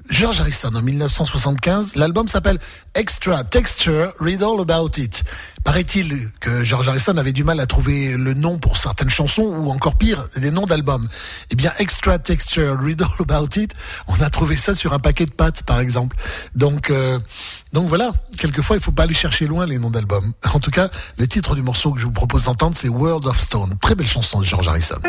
George 0.09 0.41
Harrison 0.41 0.71
en 0.73 0.81
1975. 0.81 1.95
L'album 1.95 2.27
s'appelle 2.27 2.57
Extra 2.95 3.43
Texture, 3.43 4.13
Read 4.19 4.41
All 4.41 4.59
About 4.59 4.89
It. 4.97 5.23
Paraît-il 5.63 6.31
que 6.41 6.63
George 6.63 6.87
Harrison 6.89 7.15
avait 7.17 7.31
du 7.31 7.43
mal 7.43 7.59
à 7.59 7.67
trouver 7.67 8.17
le 8.17 8.33
nom 8.33 8.57
pour 8.57 8.77
certaines 8.77 9.11
chansons 9.11 9.43
ou 9.43 9.69
encore 9.69 9.97
pire, 9.99 10.27
des 10.35 10.49
noms 10.49 10.65
d'albums. 10.65 11.07
Eh 11.51 11.55
bien, 11.55 11.71
Extra 11.77 12.17
Texture, 12.17 12.75
Read 12.81 13.03
All 13.03 13.07
About 13.19 13.59
It, 13.59 13.75
on 14.07 14.19
a 14.21 14.29
trouvé 14.31 14.55
ça 14.55 14.73
sur 14.73 14.93
un 14.93 14.99
paquet 14.99 15.27
de 15.27 15.31
pâtes, 15.31 15.61
par 15.63 15.79
exemple. 15.79 16.17
Donc, 16.55 16.89
euh, 16.89 17.19
donc 17.71 17.87
voilà. 17.87 18.11
Quelquefois, 18.39 18.77
il 18.77 18.81
faut 18.81 18.91
pas 18.91 19.03
aller 19.03 19.13
chercher 19.13 19.45
loin 19.45 19.67
les 19.67 19.77
noms 19.77 19.91
d'albums. 19.91 20.33
En 20.51 20.59
tout 20.59 20.71
cas, 20.71 20.89
le 21.17 21.27
titre 21.27 21.53
du 21.53 21.61
morceau 21.61 21.91
que 21.93 21.99
je 21.99 22.05
vous 22.05 22.11
propose 22.11 22.45
d'entendre, 22.45 22.75
c'est 22.75 22.89
World 22.89 23.27
of 23.27 23.39
Stone. 23.39 23.77
Très 23.79 23.93
belle 23.93 24.07
chanson 24.07 24.39
de 24.39 24.45
George 24.45 24.67
Harrison. 24.67 24.99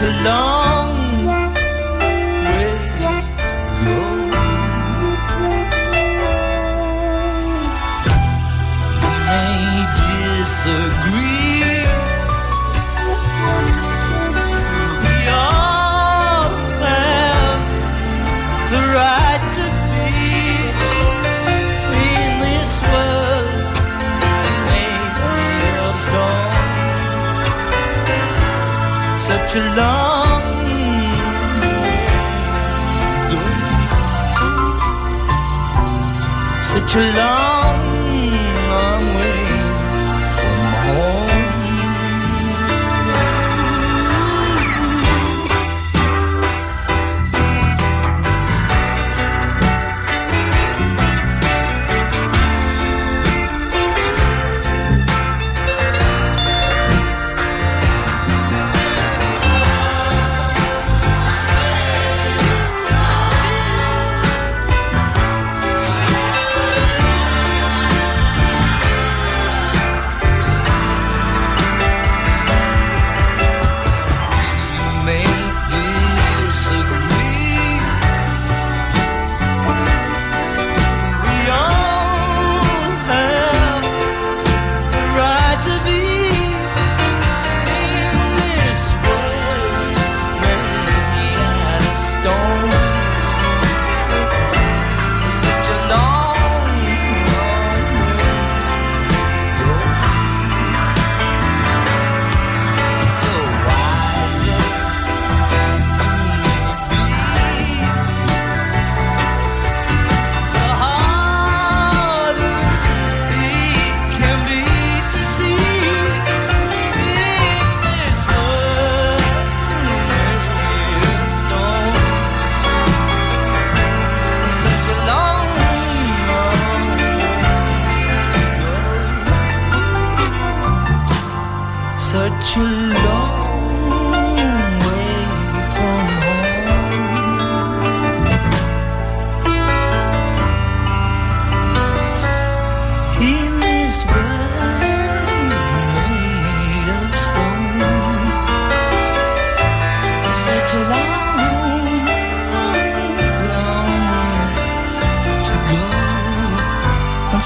Such 0.00 0.08
a 0.08 0.49
your 36.94 37.04
love. 37.14 37.39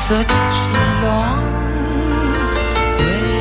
Such 0.09 0.28
a 0.28 1.01
long 1.02 1.40
way 2.98 3.34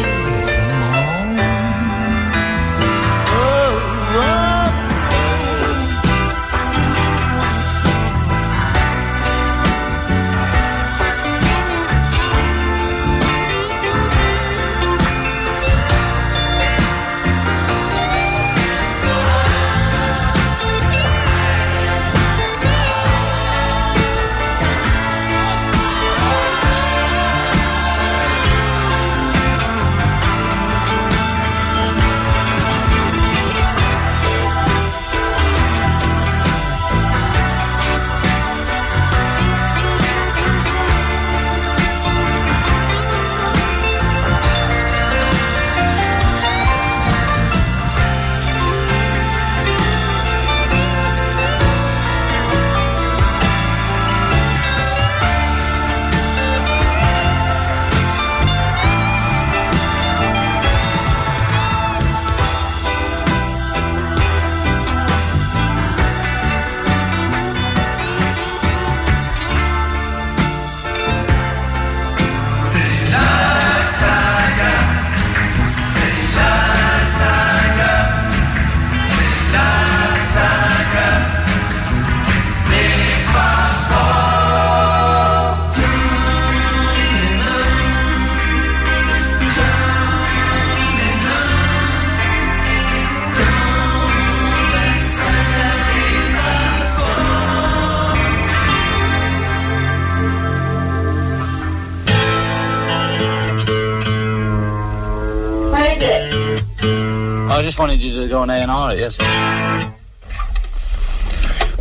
just 107.74 107.80
wanted 107.80 108.04
you 108.04 108.14
to 108.22 108.28
go 108.28 108.44
and 108.44 108.52
A 108.52 108.54
and 108.54 108.70
R 108.70 108.94
it. 108.94 109.00
Yes. 109.00 109.18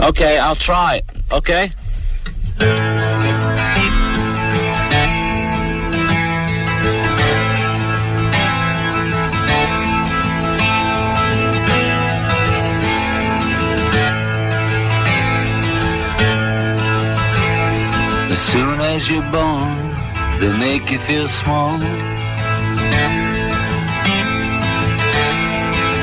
Okay, 0.01 0.39
I'll 0.39 0.55
try. 0.55 1.03
Okay. 1.31 1.71
As 18.31 18.41
soon 18.41 18.81
as 18.81 19.11
you're 19.11 19.31
born, 19.31 19.93
they 20.41 20.59
make 20.59 20.91
you 20.91 20.99
feel 20.99 21.29
small. 21.29 21.79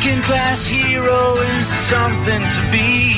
Working 0.00 0.22
class 0.22 0.66
hero 0.66 1.34
is 1.36 1.66
something 1.66 2.40
to 2.40 2.62
be. 2.72 3.12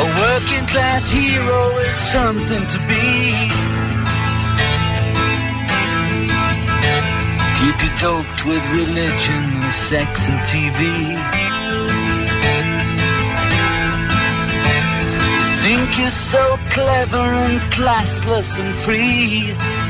A 0.00 0.06
working 0.20 0.66
class 0.66 1.08
hero 1.08 1.76
is 1.76 1.94
something 1.94 2.66
to 2.66 2.78
be. 2.90 3.48
Keep 7.60 7.76
you 7.84 7.92
doped 8.00 8.46
with 8.46 8.64
religion 8.72 9.44
and 9.62 9.72
sex 9.72 10.28
and 10.28 10.40
TV. 10.40 10.80
Think 15.62 15.98
you're 16.00 16.10
so 16.10 16.56
clever 16.70 17.26
and 17.46 17.60
classless 17.70 18.58
and 18.58 18.74
free. 18.74 19.81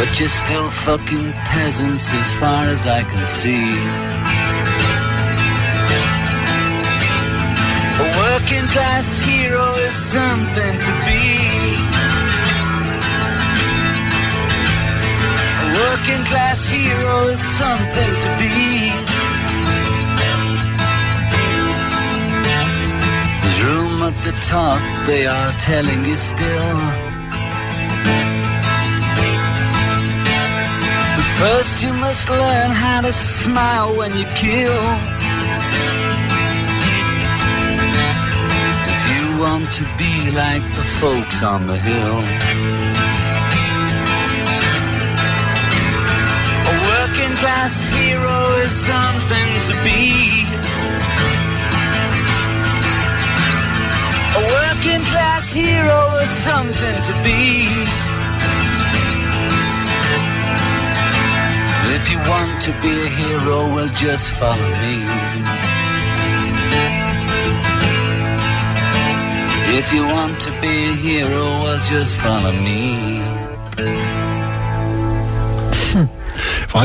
But 0.00 0.18
you're 0.18 0.30
still 0.30 0.70
fucking 0.70 1.32
peasants 1.52 2.10
as 2.10 2.32
far 2.40 2.64
as 2.64 2.86
I 2.86 3.02
can 3.02 3.26
see. 3.26 3.68
A 8.00 8.06
working 8.22 8.66
class 8.72 9.20
hero 9.20 9.66
is 9.88 9.92
something 9.92 10.74
to 10.86 10.92
be. 11.04 11.22
A 15.64 15.68
working 15.82 16.24
class 16.24 16.66
hero 16.66 17.28
is 17.28 17.42
something 17.60 18.12
to 18.24 18.28
be. 18.40 18.56
There's 23.42 23.60
room 23.68 24.02
at 24.08 24.16
the 24.24 24.32
top, 24.48 24.80
they 25.06 25.26
are 25.26 25.52
telling 25.68 26.06
you 26.06 26.16
still. 26.16 27.10
First 31.40 31.82
you 31.82 31.90
must 31.94 32.28
learn 32.28 32.70
how 32.70 33.00
to 33.00 33.10
smile 33.10 33.96
when 33.96 34.14
you 34.14 34.26
kill. 34.36 34.80
If 38.92 39.02
you 39.12 39.24
want 39.40 39.66
to 39.78 39.84
be 39.96 40.30
like 40.32 40.62
the 40.76 40.86
folks 41.00 41.42
on 41.42 41.66
the 41.66 41.78
hill. 41.78 42.18
A 46.72 46.76
working 46.92 47.34
class 47.40 47.86
hero 47.86 48.38
is 48.66 48.72
something 48.92 49.50
to 49.68 49.74
be. 49.82 50.44
A 54.36 54.42
working 54.58 55.02
class 55.08 55.50
hero 55.50 56.00
is 56.20 56.28
something 56.28 56.96
to 57.08 57.14
be. 57.24 58.09
If 62.00 62.10
you 62.10 62.18
want 62.18 62.60
to 62.62 62.72
be 62.80 62.88
a 62.88 63.08
hero, 63.08 63.74
well, 63.74 63.88
just 63.88 64.30
follow 64.30 64.70
me. 64.82 64.96
If 69.78 69.92
you 69.92 70.02
want 70.06 70.40
to 70.40 70.50
be 70.60 70.66
a 70.66 70.94
hero, 70.94 71.44
well, 71.62 71.78
just 71.88 72.16
follow 72.16 72.52
me. 72.52 73.20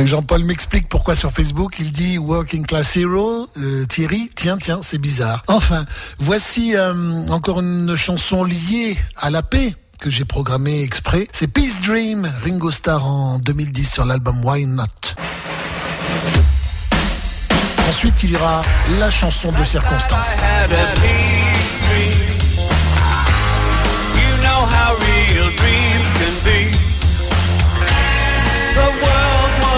Que 0.02 0.08
Jean-Paul 0.08 0.44
m'explique 0.44 0.90
pourquoi 0.90 1.16
sur 1.16 1.32
Facebook 1.32 1.78
il 1.80 1.90
dit 1.90 2.18
Working 2.18 2.66
Class 2.66 2.98
Hero. 2.98 3.48
Euh, 3.58 3.86
Thierry, 3.86 4.30
tiens, 4.36 4.58
tiens, 4.58 4.82
c'est 4.82 4.98
bizarre. 4.98 5.42
Enfin, 5.48 5.86
voici 6.20 6.76
euh, 6.76 7.26
encore 7.30 7.62
une 7.62 7.96
chanson 7.96 8.44
liée 8.44 8.98
à 9.16 9.30
la 9.30 9.42
paix 9.42 9.74
que 10.00 10.10
j'ai 10.10 10.26
programmée 10.26 10.82
exprès. 10.82 11.28
C'est 11.32 11.48
Peace 11.48 11.82
Dream, 11.82 12.32
Ringo 12.44 12.72
Starr 12.72 13.06
en 13.06 13.40
2010 13.40 13.94
sur 13.94 14.06
l'album 14.06 14.44
Why 14.44 14.66
Not. 14.66 14.86
Ensuite, 17.90 18.24
il 18.24 18.32
y 18.32 18.36
aura 18.36 18.64
la 19.00 19.12
chanson 19.12 19.52
de 19.52 19.64
circonstance. 19.64 20.36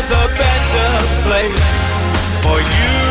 a 0.10 0.28
better 0.38 0.90
place 1.24 2.42
for 2.42 2.62
you 2.62 3.07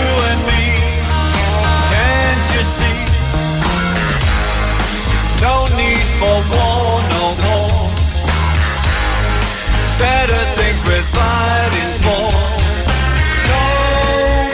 Better 9.98 10.44
things 10.56 10.80
we're 10.84 11.08
fighting 11.16 11.92
for. 12.04 12.28
No 13.48 13.64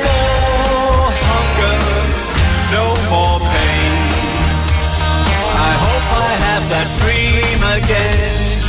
more 0.07 1.11
hunger, 1.29 1.79
no 2.77 2.87
more 3.11 3.39
pain. 3.51 3.93
I 5.69 5.73
hope 5.85 6.07
I 6.15 6.33
have 6.47 6.65
that 6.73 6.89
dream 7.01 7.61
again. 7.79 8.63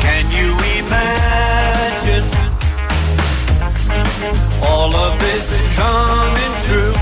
Can 0.00 0.24
you 0.32 0.48
imagine 0.80 2.26
all 4.62 4.92
of 4.94 5.12
this 5.20 5.46
coming 5.76 6.54
true? 6.66 6.96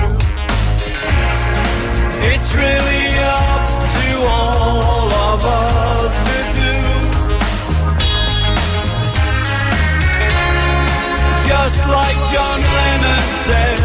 Vous 2.20 2.27
êtes 2.27 2.99
Just 11.70 11.86
like 11.86 12.16
John 12.32 12.60
Lennon 12.60 13.26
said 13.47 13.78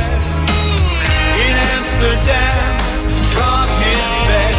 in 1.44 1.54
Amsterdam, 1.74 2.80
his 3.86 4.06
bed. 4.26 4.56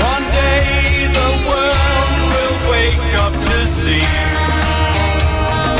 One 0.00 0.24
day 0.40 1.04
the 1.18 1.30
world 1.48 2.10
will 2.32 2.56
wake 2.72 3.12
up 3.24 3.32
to 3.32 3.58
see 3.66 4.08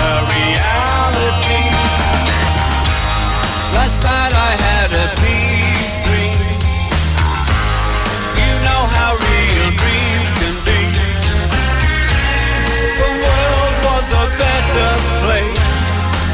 the 0.00 0.14
reality. 0.36 1.62
Last 3.72 4.02
night 4.02 4.34
I 4.34 4.52
had 4.60 4.92
a. 4.92 5.39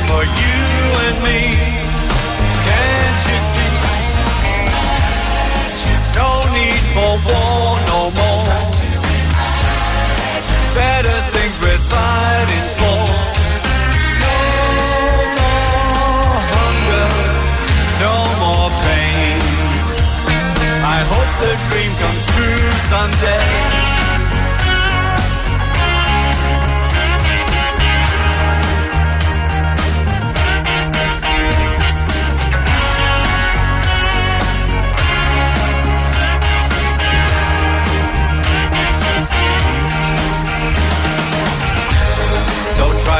for 0.09 0.23
you 0.23 0.59
and 1.07 1.17
me. 1.27 1.41
Can't 2.67 3.21
you 3.29 3.39
see? 3.53 3.73
No 6.21 6.31
need 6.57 6.85
for 6.95 7.13
war 7.27 7.67
no 7.93 8.01
more. 8.19 8.47
Better 10.75 11.19
things 11.35 11.57
fighting 11.93 12.69
for. 12.79 13.03
No 14.27 14.37
more 15.41 16.39
hunger, 16.55 17.09
no 18.05 18.17
more 18.43 18.71
pain. 18.87 19.39
I 20.97 20.99
hope 21.13 21.31
the 21.45 21.55
dream 21.69 21.93
comes 22.03 22.23
true 22.35 22.71
someday. 22.91 23.96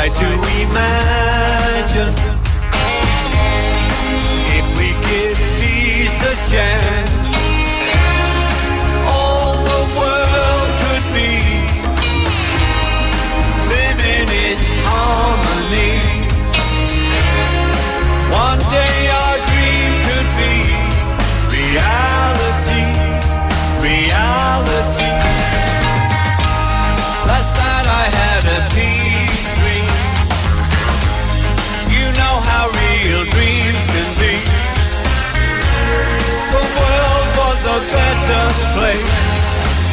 try 0.09 0.15
to 0.15 0.29
imagine 0.63 2.15
if 4.57 4.79
we 4.79 4.89
give 5.09 5.39
peace 5.61 6.23
a 6.23 6.51
chance. 6.51 7.16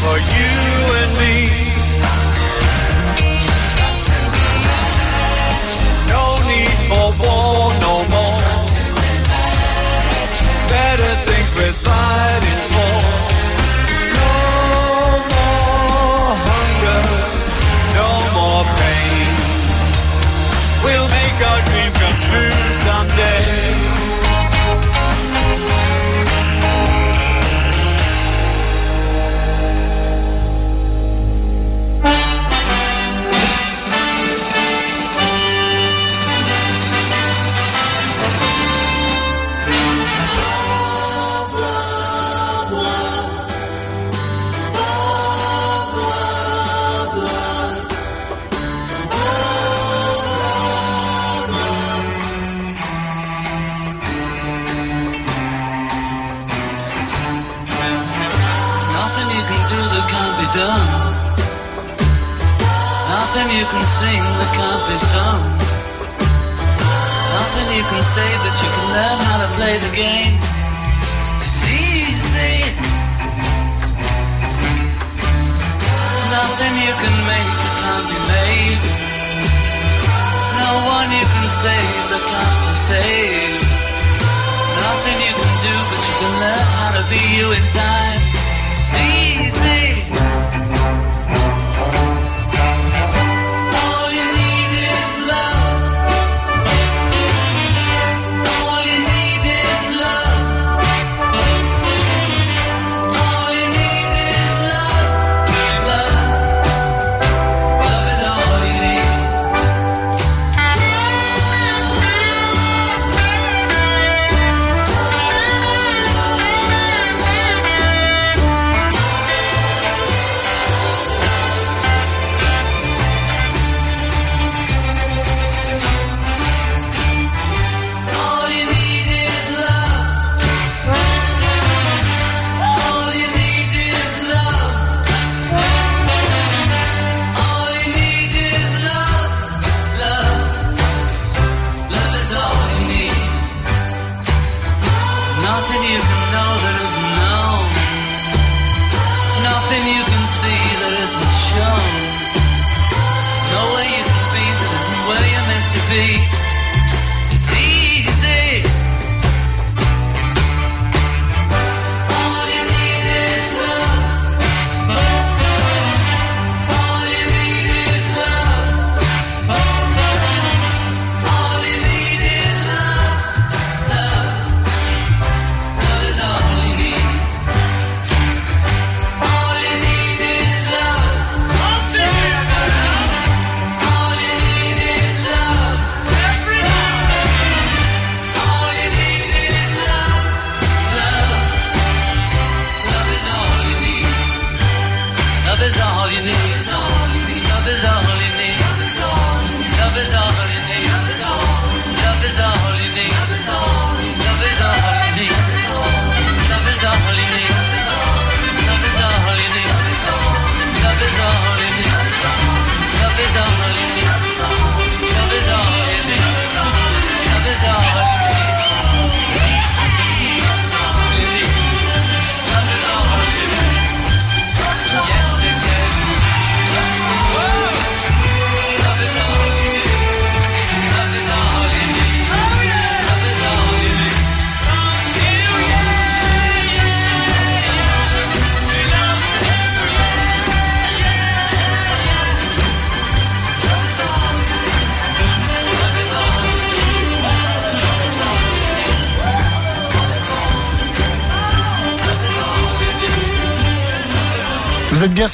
for 0.04 0.18
you 0.18 0.52
and 1.00 1.18
me. 1.18 1.63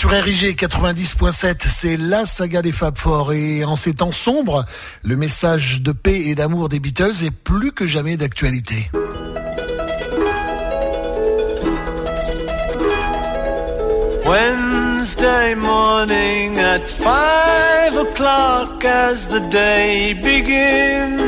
Sur 0.10 0.24
RIG 0.24 0.56
90.7, 0.56 1.68
c'est 1.70 1.98
la 1.98 2.26
saga 2.26 2.62
des 2.62 2.72
Fab 2.72 2.98
Four 2.98 3.34
et 3.34 3.64
en 3.64 3.76
ces 3.76 3.94
temps 3.94 4.12
sombres, 4.12 4.66
le 5.04 5.16
message 5.16 5.82
de 5.82 5.92
paix 5.92 6.22
et 6.26 6.36
d'amour 6.36 6.68
des 6.70 6.80
Beatles 6.80 7.24
est 7.24 7.32
plus 7.32 7.72
que 7.72 7.86
jamais 7.86 8.18
d'actualité. 8.18 8.90
Wednesday 14.26 15.56
morning 15.56 16.58
at 16.58 16.86
five 16.86 17.96
o'clock 17.98 18.84
as 18.86 19.28
the 19.28 19.42
day 19.50 20.14
begins. 20.14 21.20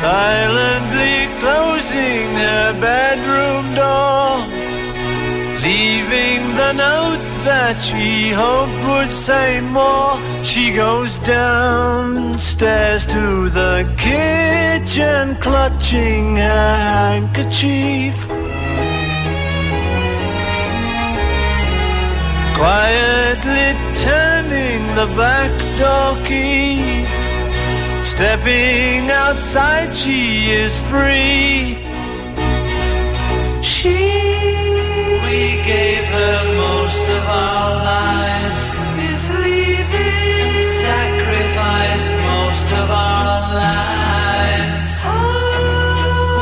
Silently 0.00 1.28
closing 1.40 2.34
her 2.34 2.74
bedroom 2.80 3.74
door, 3.74 4.23
leaving 5.74 6.42
the 6.60 6.72
note 6.86 7.24
that 7.48 7.76
she 7.86 8.30
hoped 8.42 8.80
would 8.90 9.12
say 9.26 9.60
more. 9.60 10.12
She 10.50 10.64
goes 10.72 11.12
downstairs 11.18 13.02
to 13.14 13.24
the 13.60 13.74
kitchen, 14.06 15.36
clutching 15.46 16.36
her 16.36 16.72
handkerchief. 17.00 18.16
Quietly 22.60 23.68
turning 24.06 24.82
the 25.00 25.08
back 25.22 25.54
door 25.80 26.12
key. 26.28 27.04
Stepping 28.12 29.10
outside, 29.24 29.90
she 30.02 30.20
is 30.62 30.74
free. 30.90 31.93
Gave 35.66 36.04
her 36.04 36.54
most 36.56 37.08
of 37.08 37.24
our 37.26 37.76
lives. 37.76 38.68
Is 39.10 39.24
leaving. 39.44 40.62
Sacrificed 40.84 42.12
most 42.32 42.68
of 42.80 42.88
our 42.90 43.40
lives. 43.64 44.92
Oh. 45.04 45.12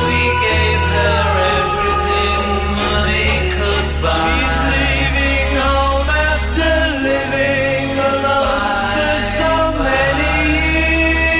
We 0.08 0.22
gave 0.48 0.82
her 0.96 1.22
everything 1.58 2.42
money 2.82 3.30
could 3.56 3.88
buy. 4.02 4.16
She's 4.18 4.58
leaving 4.74 5.50
home 5.62 6.10
after 6.30 6.72
living 7.10 7.90
alone 8.12 8.86
for 8.96 9.16
so 9.38 9.52
many 9.88 10.36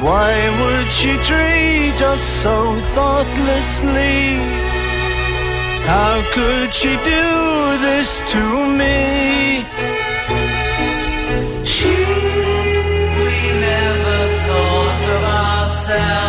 Why 0.00 0.32
would 0.60 0.90
she 0.92 1.16
treat 1.18 2.00
us 2.00 2.20
so 2.20 2.80
thoughtlessly? 2.94 4.38
How 5.86 6.22
could 6.32 6.72
she 6.72 6.96
do 7.16 7.78
this 7.86 8.20
to 8.32 8.66
me? 8.78 9.66
She 11.64 11.94
We 13.24 13.36
never 13.60 14.18
thought 14.46 15.02
of 15.14 15.24
ourselves 15.24 16.27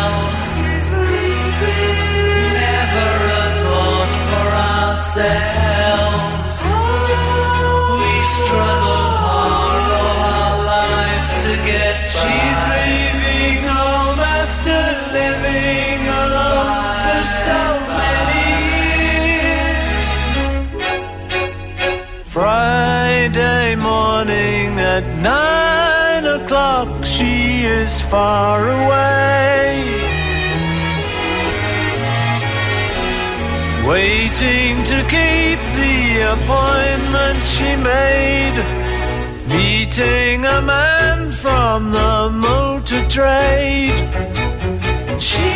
at 25.00 25.08
nine 25.22 26.24
o'clock, 26.40 27.04
she 27.04 27.64
is 27.64 28.00
far 28.12 28.58
away. 28.68 29.68
Waiting 33.92 34.72
to 34.90 34.98
keep 35.16 35.60
the 35.80 35.96
appointment 36.34 37.38
she 37.54 37.70
made. 37.76 38.58
Meeting 39.48 40.44
a 40.44 40.60
man 40.60 41.30
from 41.32 41.90
the 41.98 42.30
motor 42.30 43.02
trade. 43.08 43.98
She. 45.28 45.50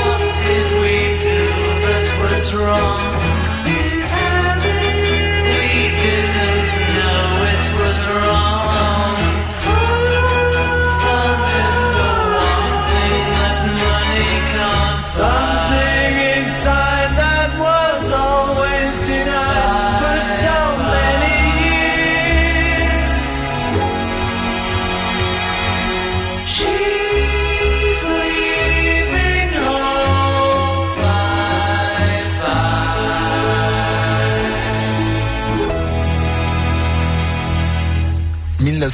What 0.00 0.22
did 0.46 0.68
we 0.82 0.96
do 1.28 1.40
that 1.86 2.08
was 2.22 2.54
wrong? 2.54 2.99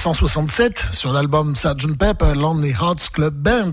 1967 0.07 0.87
sur 0.93 1.13
l'album 1.13 1.57
Sgt 1.57 1.99
Pepper 1.99 2.35
Lonely 2.37 2.71
Hearts 2.71 3.11
Club 3.13 3.35
Band 3.35 3.73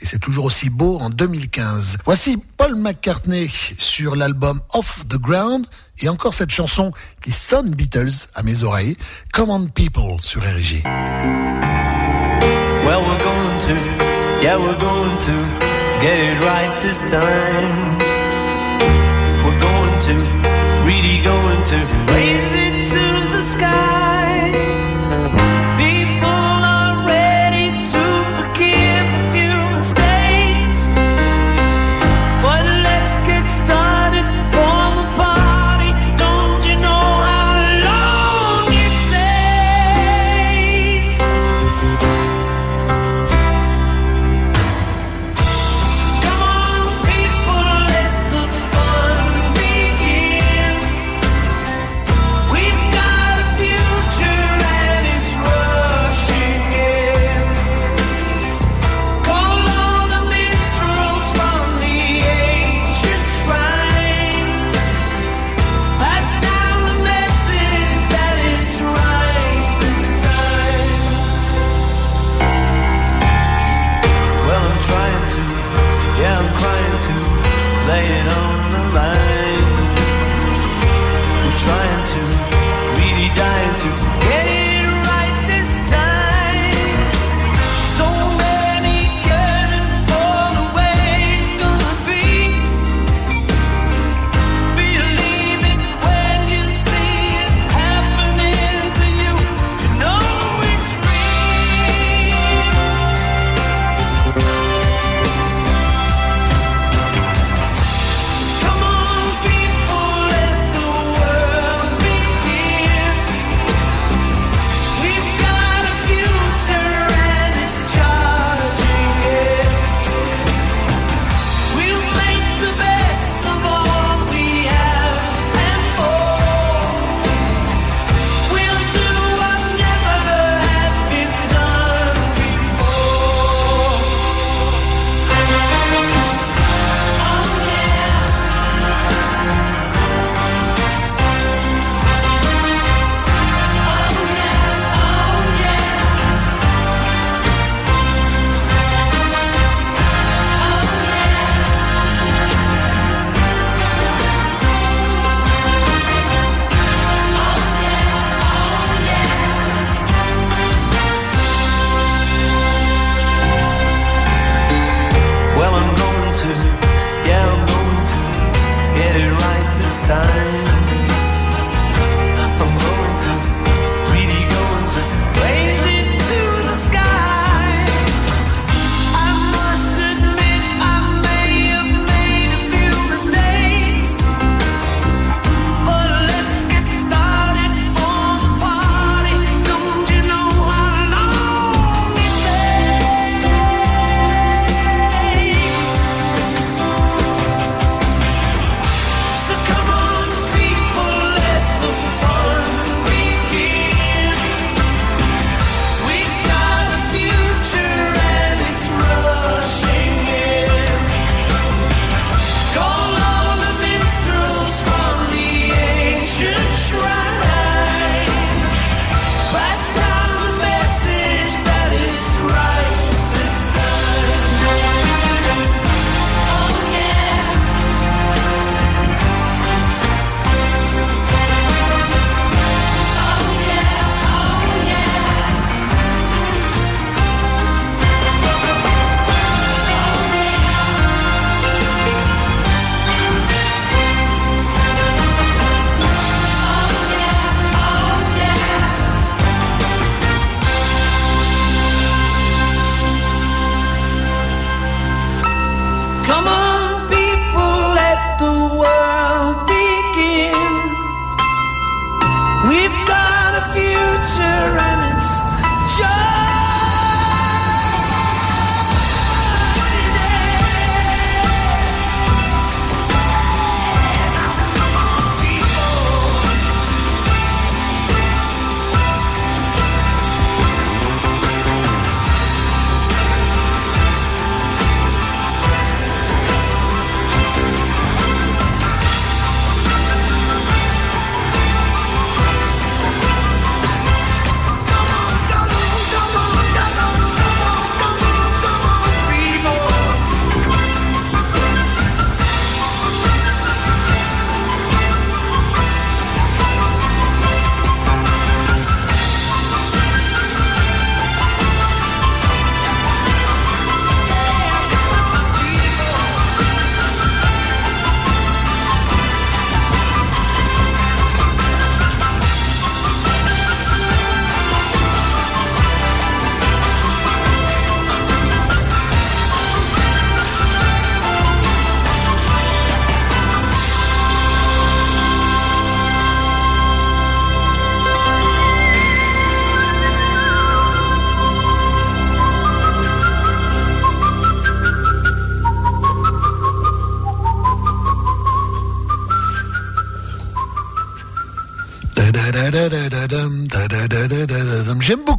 et 0.00 0.06
c'est 0.06 0.18
toujours 0.18 0.46
aussi 0.46 0.70
beau 0.70 0.98
en 0.98 1.08
2015. 1.08 1.98
Voici 2.04 2.36
Paul 2.56 2.74
McCartney 2.74 3.48
sur 3.78 4.16
l'album 4.16 4.60
Off 4.74 5.06
the 5.08 5.18
Ground 5.18 5.66
et 6.00 6.08
encore 6.08 6.34
cette 6.34 6.50
chanson 6.50 6.90
qui 7.22 7.30
sonne 7.30 7.70
Beatles 7.70 8.26
à 8.34 8.42
mes 8.42 8.64
oreilles, 8.64 8.96
Common 9.32 9.68
People 9.68 10.16
sur 10.18 10.42
RG. 10.42 10.82
Well, 12.84 13.00
we're 13.06 13.22
going 13.22 13.60
to, 13.68 13.74
yeah, 14.42 14.58
we're 14.58 14.80
going 14.80 15.18
to 15.26 15.32
get 16.00 16.18
it 16.18 16.40
right 16.42 16.82
this 16.82 17.08
time. 17.08 17.96
We're 19.44 19.60
going 19.60 20.00
to, 20.06 20.14
really 20.84 21.22
going 21.22 21.62
to 21.66 22.08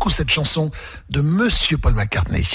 cette 0.08 0.30
chanson 0.30 0.72
de 1.10 1.20
Monsieur 1.20 1.78
Paul 1.78 1.94
McCartney. 1.94 2.48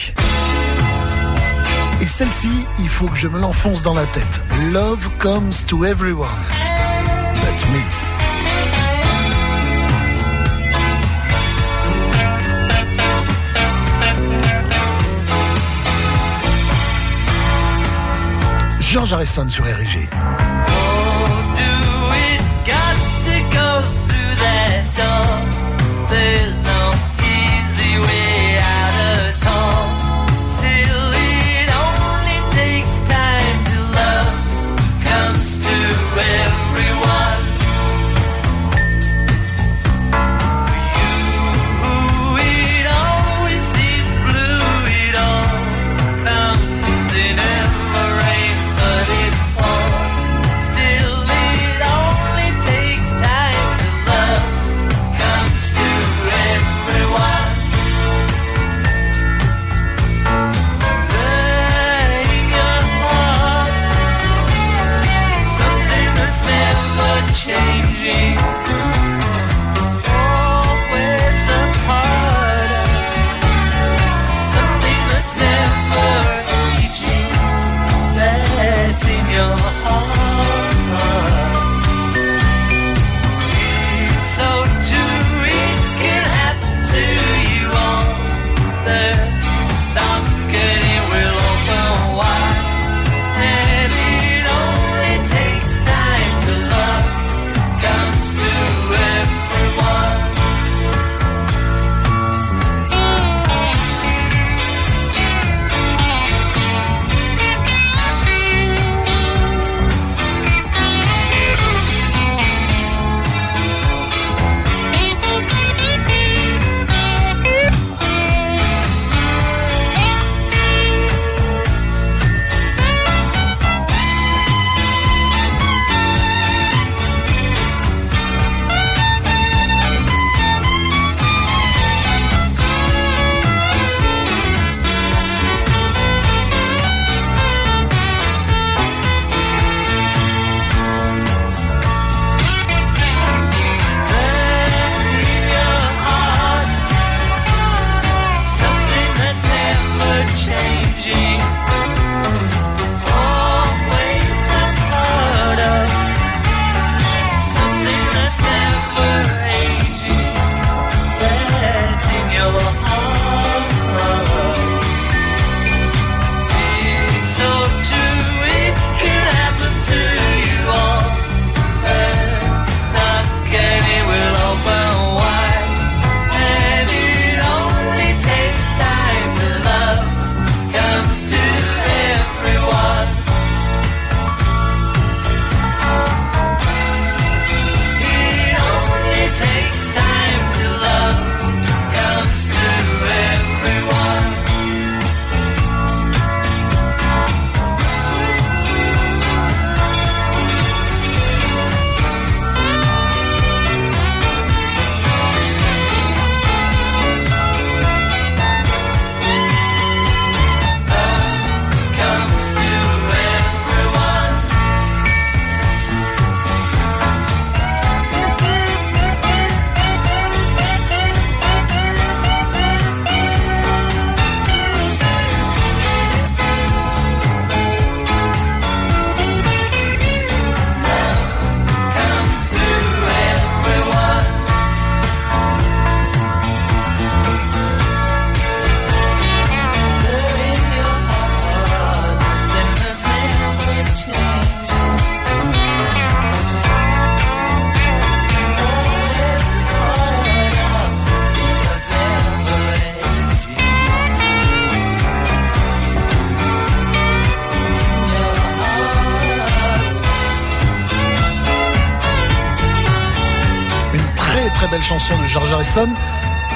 Et 2.01 2.07
celle-ci, 2.07 2.51
il 2.79 2.89
faut 2.89 3.07
que 3.09 3.17
je 3.17 3.29
me 3.29 3.39
l'enfonce 3.39 3.83
dans 3.83 3.93
la 3.93 4.07
tête. 4.07 4.43
Love 4.73 5.11
comes 5.19 5.53
to 5.67 5.85
everyone. 5.85 6.29
But 7.35 7.67
me. 7.69 7.81
George 18.81 19.13
Harrison 19.13 19.51
sur 19.51 19.65
RG. 19.65 20.09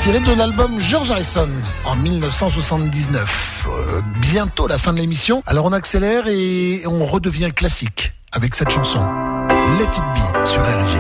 tiré 0.09 0.21
de 0.21 0.33
l'album 0.33 0.81
George 0.81 1.11
Harrison 1.11 1.51
en 1.85 1.95
1979. 1.95 3.67
Euh, 3.69 4.01
bientôt 4.23 4.67
la 4.67 4.79
fin 4.79 4.95
de 4.95 4.99
l'émission. 4.99 5.43
Alors 5.47 5.67
on 5.67 5.73
accélère 5.73 6.27
et 6.29 6.83
on 6.87 7.05
redevient 7.05 7.53
classique 7.55 8.15
avec 8.33 8.55
cette 8.55 8.71
chanson. 8.71 9.01
Let 9.79 9.85
It 9.85 10.03
Be 10.15 10.47
sur 10.47 10.63
RG. 10.63 10.97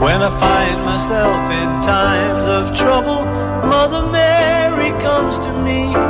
When 0.00 0.22
I 0.22 0.30
find 0.38 0.82
myself 0.86 1.50
in 1.50 1.82
times 1.82 2.46
of 2.48 2.72
trouble, 2.72 3.22
Mother 3.66 4.06
Mary 4.10 4.92
comes 5.02 5.38
to 5.40 5.52
me. 5.62 6.05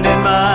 standing 0.00 0.22
by. 0.22 0.47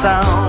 sound. 0.00 0.47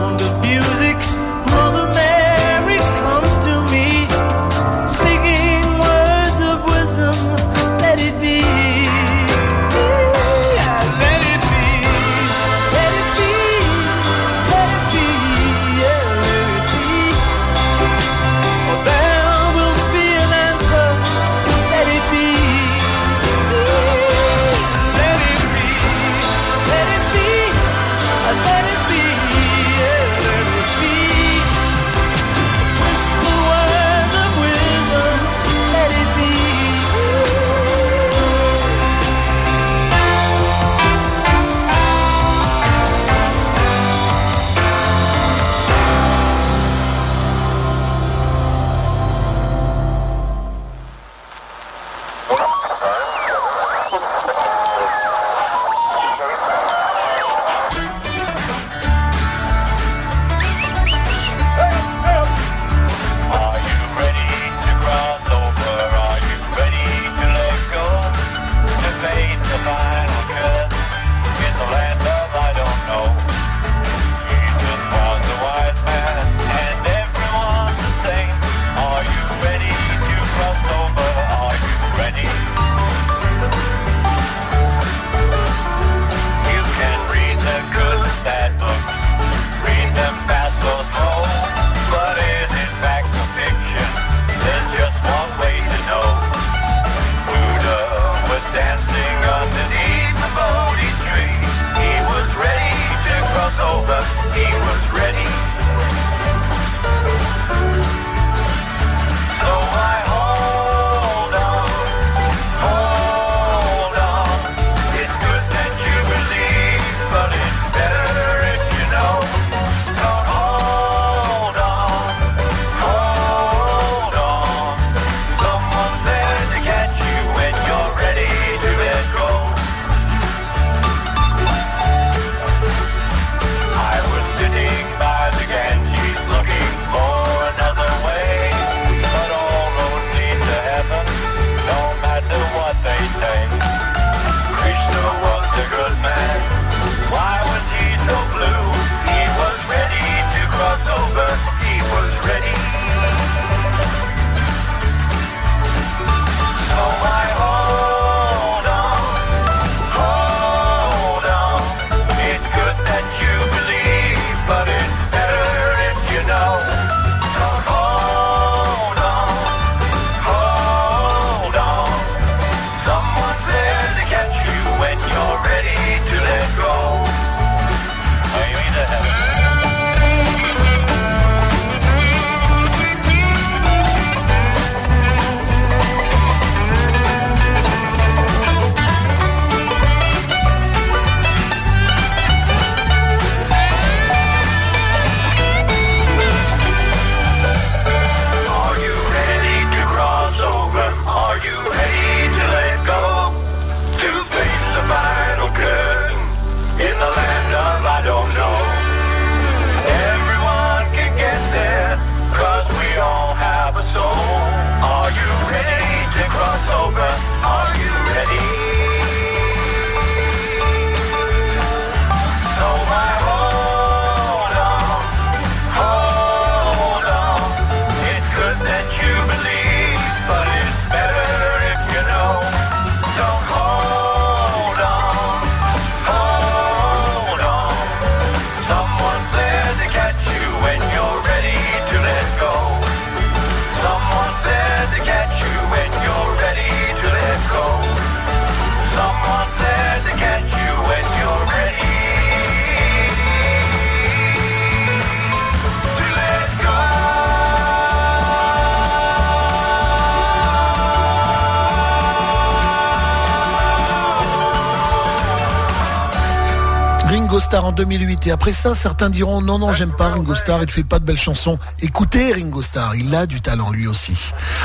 2008. 267.79 268.27
Et 268.27 268.31
après 268.31 268.51
ça, 268.51 268.75
certains 268.75 269.09
diront 269.09 269.41
non, 269.41 269.57
non, 269.57 269.71
j'aime 269.71 269.93
pas 269.93 270.09
Ringo 270.09 270.35
Starr, 270.35 270.61
il 270.61 270.69
fait 270.69 270.83
pas 270.83 270.99
de 270.99 271.05
belles 271.05 271.17
chansons. 271.17 271.57
Écoutez 271.81 272.33
Ringo 272.33 272.61
Starr, 272.61 272.93
il 272.95 273.15
a 273.15 273.25
du 273.25 273.39
talent 273.39 273.71
lui 273.71 273.87
aussi. 273.87 274.17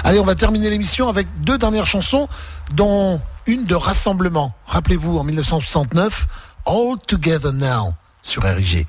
Allez, 0.02 0.18
on 0.18 0.24
va 0.24 0.34
terminer 0.34 0.68
l'émission 0.68 1.08
avec 1.08 1.28
deux 1.42 1.56
dernières 1.56 1.86
chansons, 1.86 2.28
dont 2.72 3.20
une 3.46 3.66
de 3.66 3.76
rassemblement. 3.76 4.52
Rappelez-vous, 4.66 5.16
en 5.16 5.22
1969, 5.22 6.26
All 6.66 6.96
Together 7.06 7.52
Now 7.52 7.94
sur 8.20 8.42
RIG. 8.42 8.84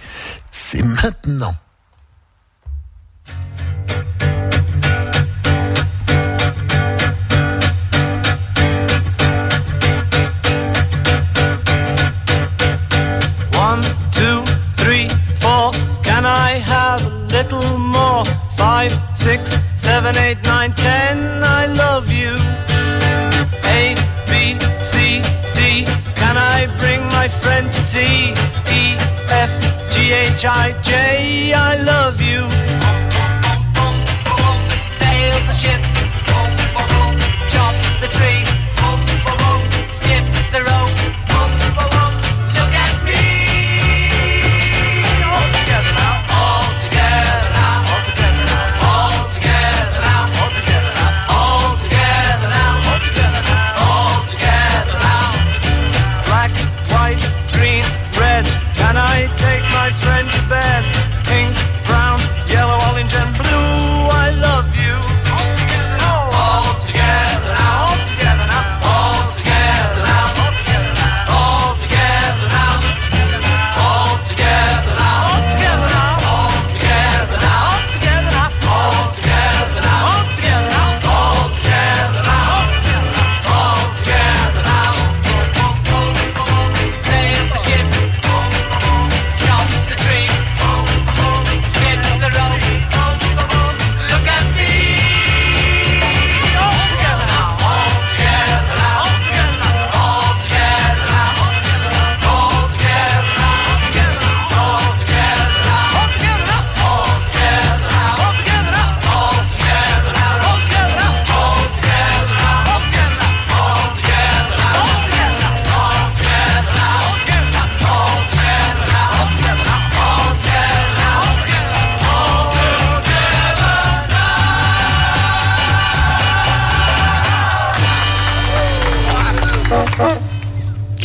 C'est 0.49 0.81
maintenant. 0.81 1.53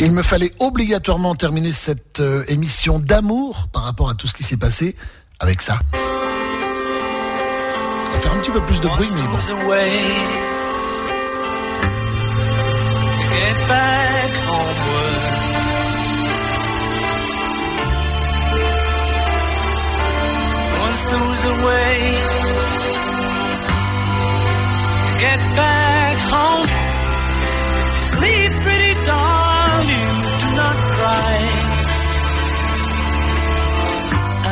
Il 0.03 0.11
me 0.13 0.23
fallait 0.23 0.49
obligatoirement 0.57 1.35
terminer 1.35 1.71
cette 1.71 2.21
euh, 2.21 2.43
émission 2.47 2.97
d'amour 2.97 3.67
par 3.71 3.83
rapport 3.83 4.09
à 4.09 4.15
tout 4.15 4.25
ce 4.25 4.33
qui 4.33 4.41
s'est 4.41 4.57
passé 4.57 4.95
avec 5.39 5.61
ça. 5.61 5.79
Ça 5.93 5.99
va 8.11 8.19
faire 8.19 8.33
un 8.33 8.39
petit 8.39 8.49
peu 8.49 8.61
plus 8.61 8.81
de 8.81 8.87
bruit, 8.87 9.09
mais 9.13 9.21
bon. 9.21 9.37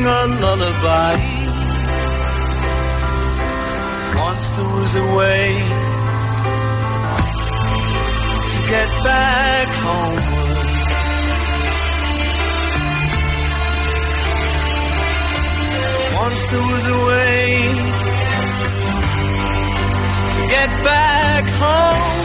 sing 0.00 0.06
a 0.06 0.26
lullaby. 0.40 1.16
Monster 4.14 4.64
was 4.76 4.94
away 4.96 5.48
to 8.52 8.58
get 8.72 8.88
back 9.04 9.68
homeward. 9.84 10.38
Monster 16.14 16.62
was 16.70 16.86
away 16.98 17.44
to 20.34 20.40
get 20.48 20.70
back 20.84 21.44
home. 21.60 22.19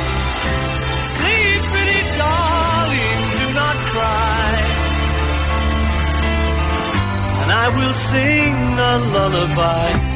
I 7.66 7.70
will 7.70 7.94
sing 7.94 8.54
a 8.78 8.94
lullaby. 9.14 10.15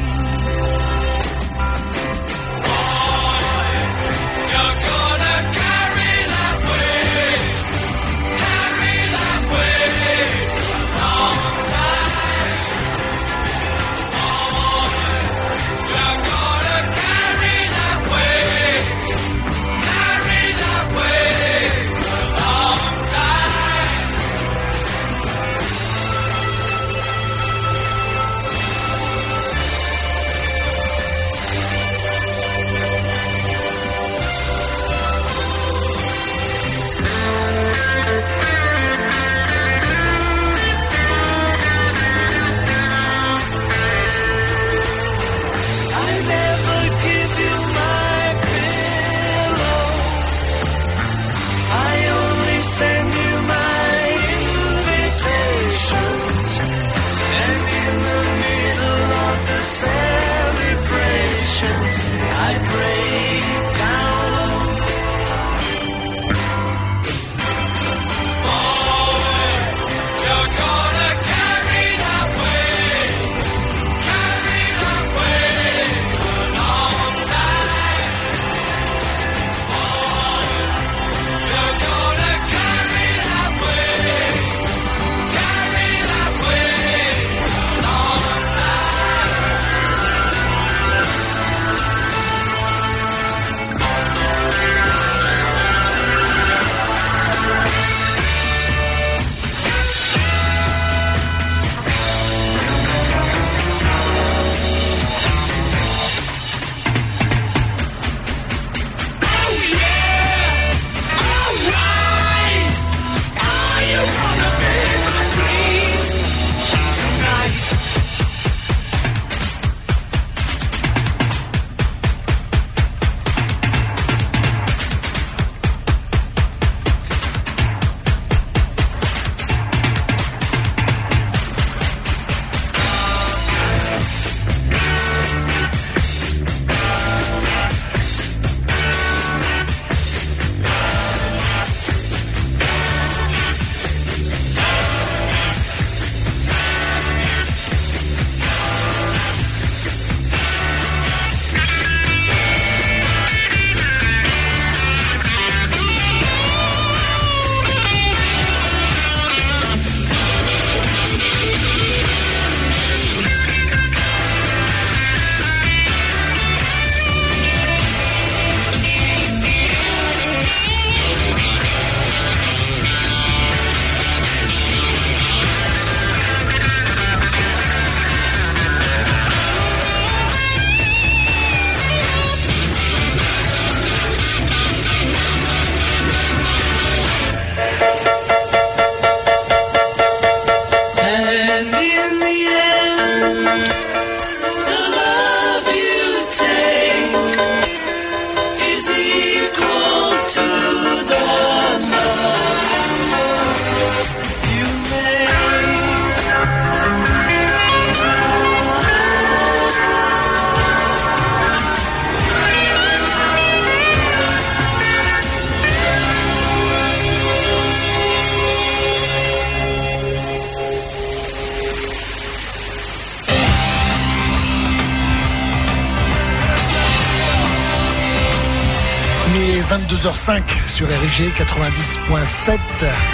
22h05 230.30 230.43
sur 230.68 230.88
RIG 230.88 231.34
90.7. 231.34 232.60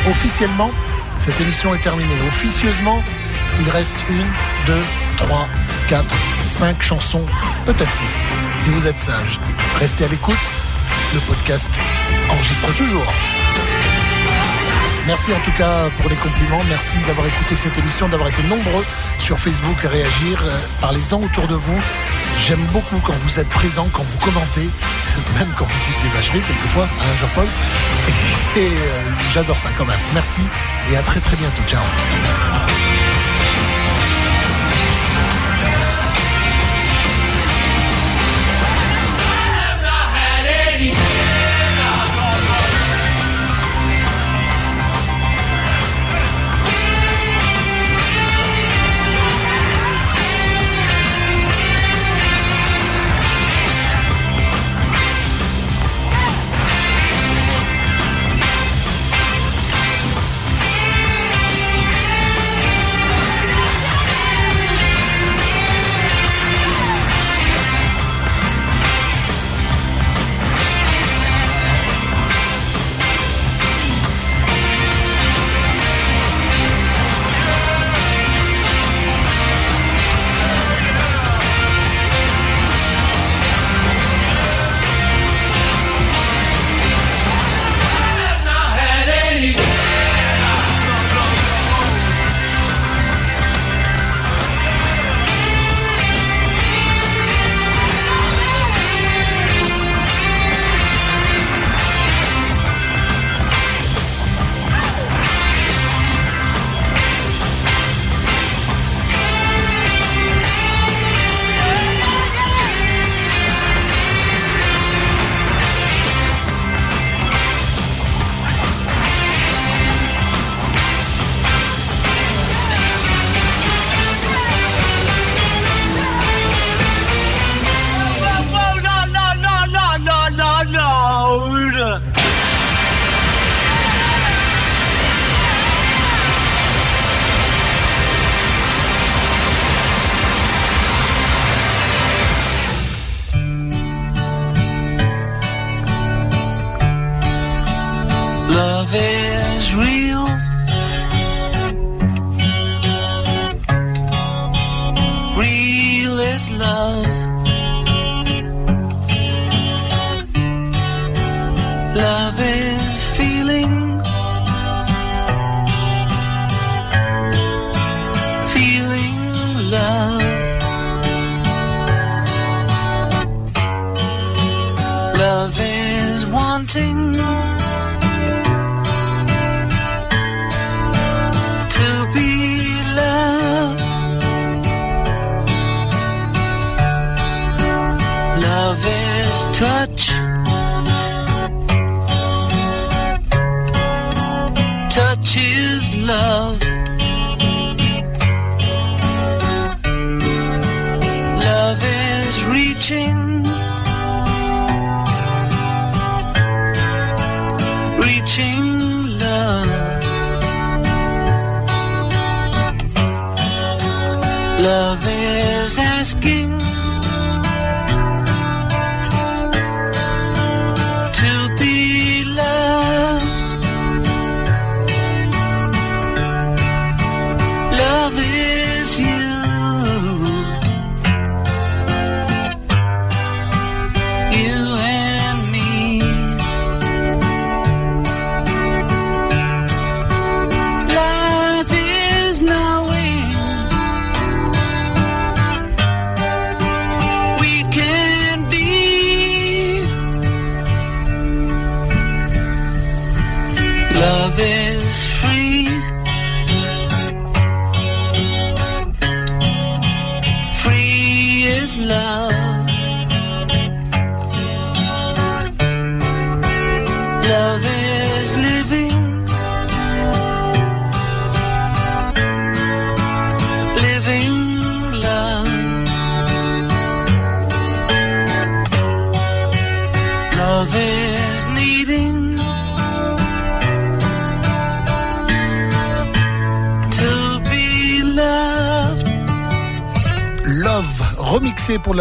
Officiellement, 0.09 0.71
cette 1.17 1.39
émission 1.39 1.73
est 1.73 1.79
terminée. 1.79 2.13
Officieusement, 2.27 3.01
il 3.61 3.69
reste 3.69 3.95
une, 4.09 4.27
deux, 4.65 4.81
trois, 5.17 5.47
quatre, 5.87 6.15
cinq 6.47 6.81
chansons, 6.81 7.25
peut-être 7.65 7.93
six, 7.93 8.27
si 8.57 8.69
vous 8.69 8.85
êtes 8.85 8.99
sage. 8.99 9.39
Restez 9.79 10.05
à 10.05 10.07
l'écoute, 10.09 10.35
le 11.13 11.19
podcast 11.21 11.79
enregistre 12.29 12.73
toujours. 12.75 13.13
Merci 15.07 15.31
en 15.31 15.39
tout 15.39 15.51
cas 15.51 15.89
pour 15.97 16.09
les 16.09 16.15
compliments. 16.17 16.61
Merci 16.67 16.97
d'avoir 17.07 17.27
écouté 17.27 17.55
cette 17.55 17.77
émission, 17.77 18.09
d'avoir 18.09 18.29
été 18.29 18.43
nombreux 18.43 18.83
sur 19.19 19.37
Facebook 19.39 19.85
à 19.85 19.89
réagir. 19.89 20.41
Euh, 20.43 20.57
Parlez-en 20.81 21.21
autour 21.21 21.47
de 21.47 21.55
vous. 21.55 21.79
J'aime 22.40 22.64
beaucoup 22.74 22.99
quand 22.99 23.14
vous 23.24 23.40
êtes 23.40 23.49
présents, 23.49 23.88
quand 23.91 24.03
vous 24.03 24.18
commentez, 24.20 24.70
même 25.40 25.48
quand 25.57 25.66
vous 25.66 25.86
dites 25.88 26.02
des 26.03 26.10
vacheries 26.10 26.41
quelquefois, 26.41 26.88
hein, 26.99 27.16
Jean-Paul. 27.20 27.48
Et, 28.56 28.60
et, 28.60 28.68
euh, 28.68 29.02
j'adore 29.34 29.57
ça 29.57 29.70
quand 29.78 29.86
même. 29.86 29.99
Merci 30.14 30.41
et 30.91 30.98
à 30.98 31.02
très 31.02 31.20
très 31.20 31.36
bientôt. 31.36 31.64
Ciao. 31.68 31.82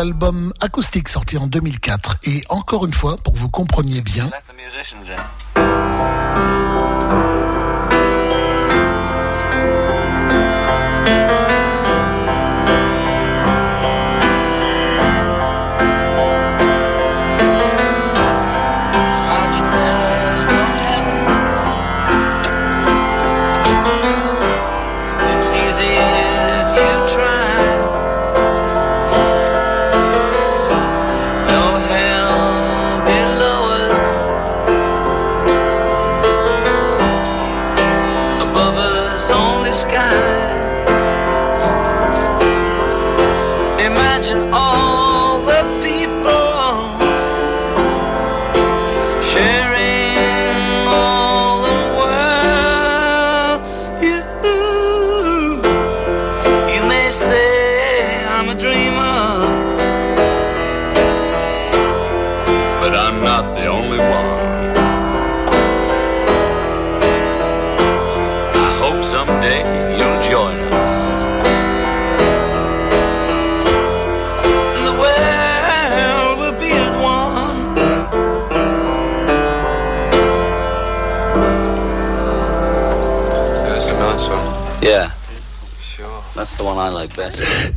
L'album 0.04 0.52
acoustique 0.60 1.08
sorti 1.08 1.38
en 1.38 1.46
2004. 1.46 2.18
Et 2.24 2.42
encore 2.50 2.84
une 2.84 2.92
fois, 2.92 3.16
pour 3.16 3.32
que 3.32 3.38
vous 3.38 3.48
compreniez 3.48 4.02
bien, 4.02 4.28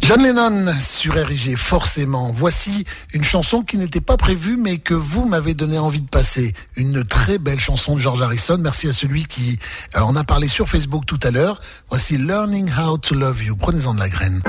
John 0.07 0.23
Lennon 0.23 0.73
sur 0.79 1.15
RIG, 1.15 1.57
forcément. 1.57 2.31
Voici 2.33 2.85
une 3.13 3.25
chanson 3.25 3.61
qui 3.61 3.77
n'était 3.77 3.99
pas 3.99 4.15
prévue, 4.15 4.55
mais 4.55 4.77
que 4.77 4.93
vous 4.93 5.25
m'avez 5.25 5.53
donné 5.53 5.77
envie 5.77 6.01
de 6.01 6.07
passer. 6.07 6.53
Une 6.77 7.03
très 7.03 7.37
belle 7.37 7.59
chanson 7.59 7.95
de 7.95 7.99
George 7.99 8.21
Harrison. 8.21 8.57
Merci 8.57 8.87
à 8.87 8.93
celui 8.93 9.25
qui 9.25 9.59
euh, 9.97 9.99
en 9.99 10.15
a 10.15 10.23
parlé 10.23 10.47
sur 10.47 10.69
Facebook 10.69 11.05
tout 11.05 11.19
à 11.23 11.31
l'heure. 11.31 11.59
Voici 11.89 12.17
Learning 12.17 12.71
How 12.71 12.97
to 12.99 13.15
Love 13.15 13.43
You. 13.43 13.57
Prenez-en 13.57 13.95
de 13.95 13.99
la 13.99 14.07
graine. 14.07 14.41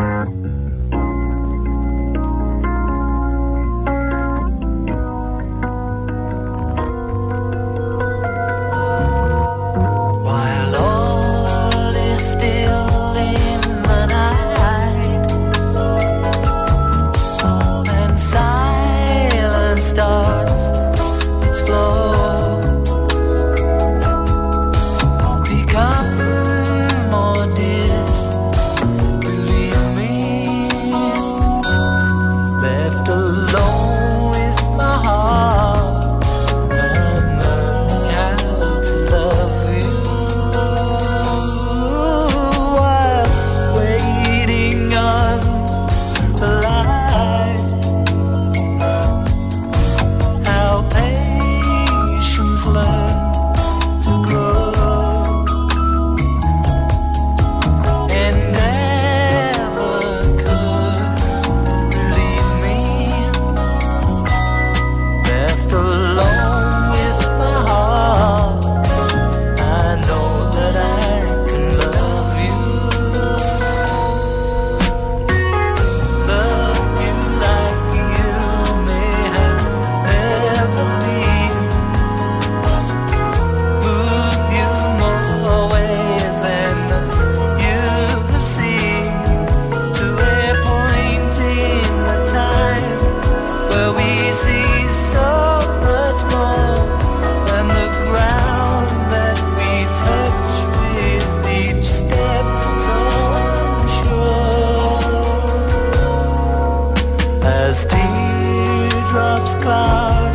as 107.69 107.85
teardrops 107.85 109.55
cloud 109.57 110.33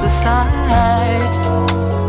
the 0.00 0.08
sight. 0.08 2.01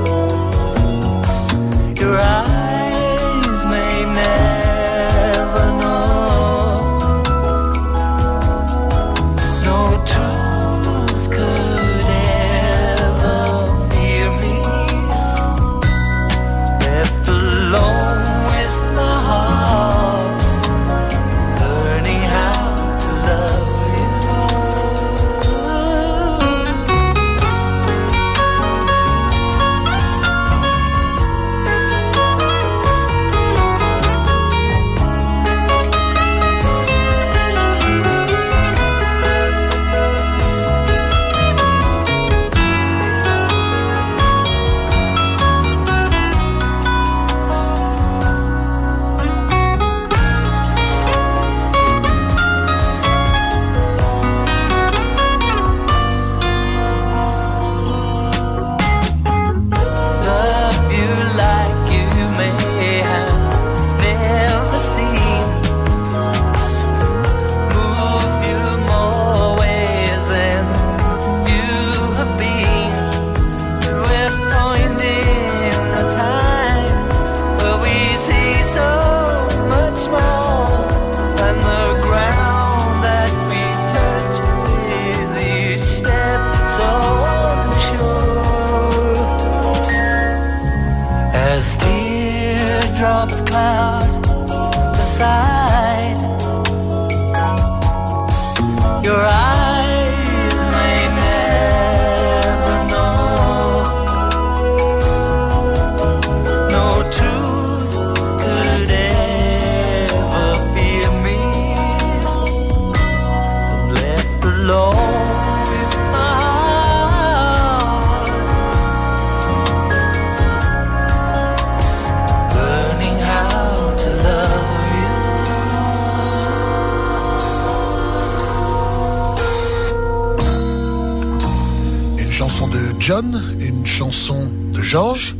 Une 133.13 133.85
chanson 133.85 134.51
de 134.71 134.81
Georges, 134.81 135.35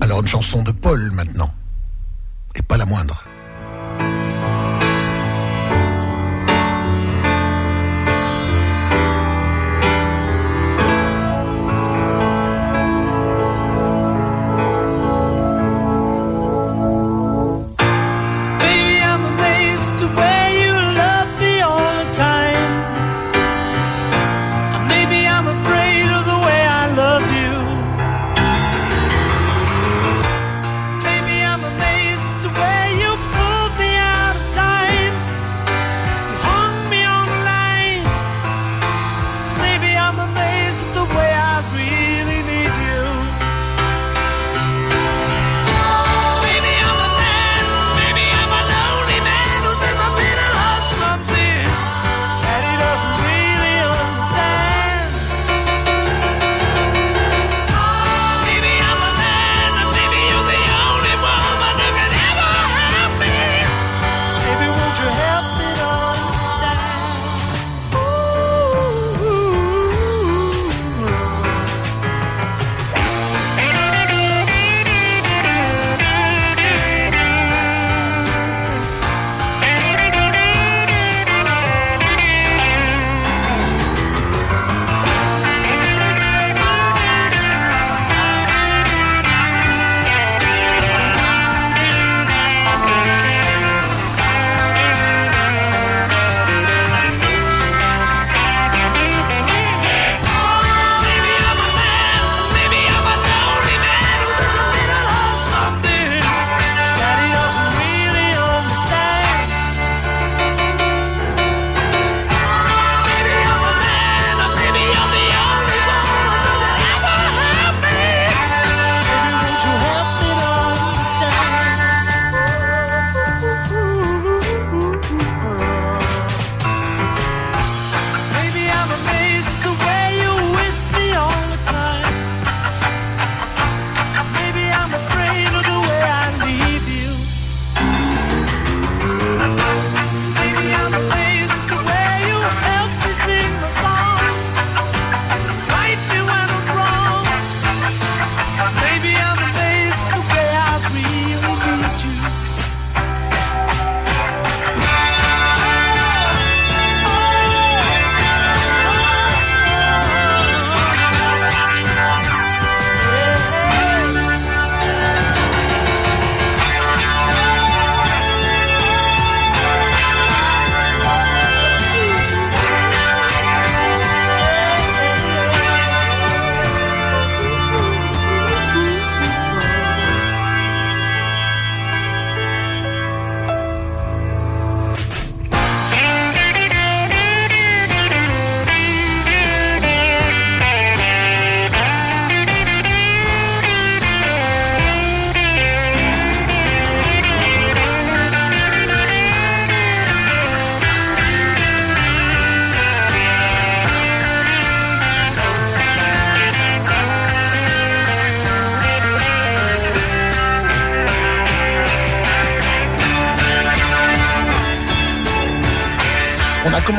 alors 0.00 0.18
une 0.18 0.26
chanson 0.26 0.64
de 0.64 0.72
Paul 0.72 1.12
maintenant. 1.12 1.47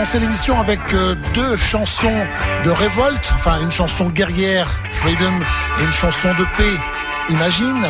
commencer 0.10 0.26
l'émission 0.26 0.60
avec 0.60 0.80
euh, 0.94 1.16
deux 1.36 1.56
chansons 1.56 2.26
de 2.64 2.70
révolte, 2.72 3.32
enfin 3.36 3.62
une 3.62 3.70
chanson 3.70 4.10
guerrière, 4.10 4.68
Freedom, 4.92 5.34
et 5.80 5.84
une 5.84 5.92
chanson 5.92 6.30
de 6.30 6.46
paix, 6.58 6.80
Imagine. 7.30 7.86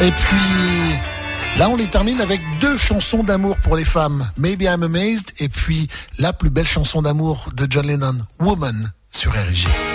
Et 0.00 0.10
puis 0.10 1.58
là, 1.58 1.68
on 1.68 1.76
les 1.76 1.86
termine 1.86 2.20
avec 2.20 2.40
deux 2.60 2.76
chansons 2.76 3.22
d'amour 3.22 3.56
pour 3.58 3.76
les 3.76 3.84
femmes, 3.84 4.28
Maybe 4.36 4.62
I'm 4.62 4.82
Amazed, 4.82 5.32
et 5.38 5.48
puis 5.48 5.86
la 6.18 6.32
plus 6.32 6.50
belle 6.50 6.66
chanson 6.66 7.02
d'amour 7.02 7.50
de 7.54 7.68
John 7.70 7.86
Lennon, 7.86 8.18
Woman, 8.40 8.90
sur 9.08 9.32
RG. 9.32 9.85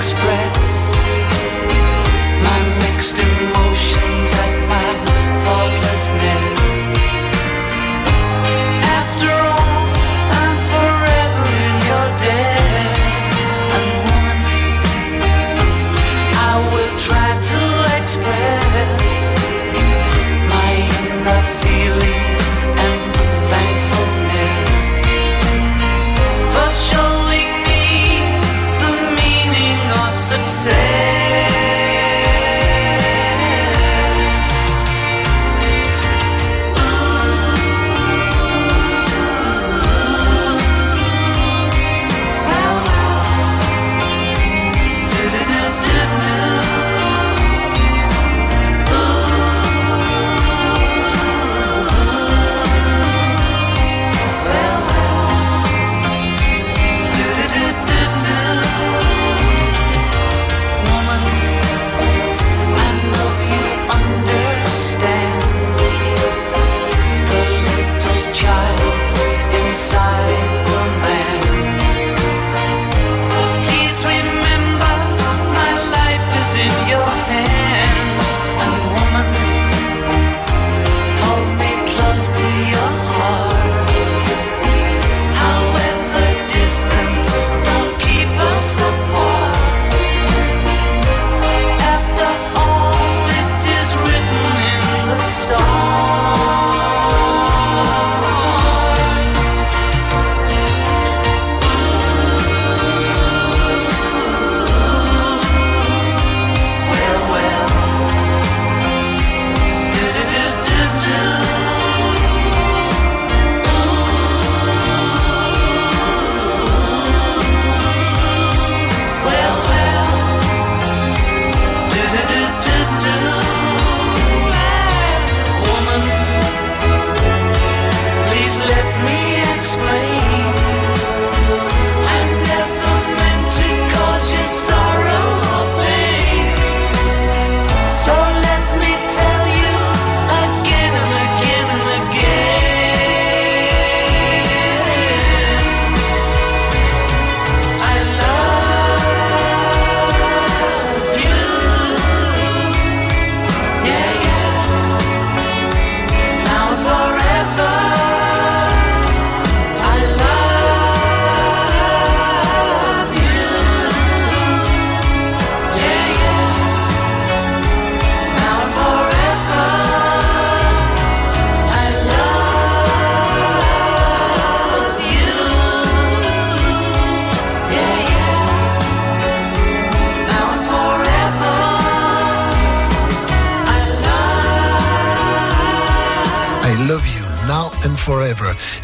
express. 0.00 0.69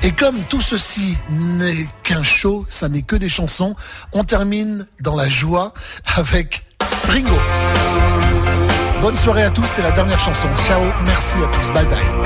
Et 0.03 0.13
comme 0.13 0.39
tout 0.49 0.61
ceci 0.61 1.17
n'est 1.31 1.87
qu'un 2.03 2.23
show, 2.23 2.67
ça 2.69 2.89
n'est 2.89 3.03
que 3.03 3.17
des 3.17 3.29
chansons, 3.29 3.75
on 4.13 4.25
termine 4.25 4.87
dans 5.01 5.17
la 5.17 5.29
joie 5.29 5.73
avec 6.17 6.65
Ringo. 7.09 7.39
Bonne 9.03 9.17
soirée 9.17 9.45
à 9.45 9.51
tous, 9.51 9.67
c'est 9.67 9.83
la 9.83 9.93
dernière 9.93 10.19
chanson. 10.19 10.49
Ciao, 10.67 10.83
merci 11.05 11.37
à 11.39 11.47
tous, 11.49 11.73
bye 11.73 11.87
bye. 11.87 12.26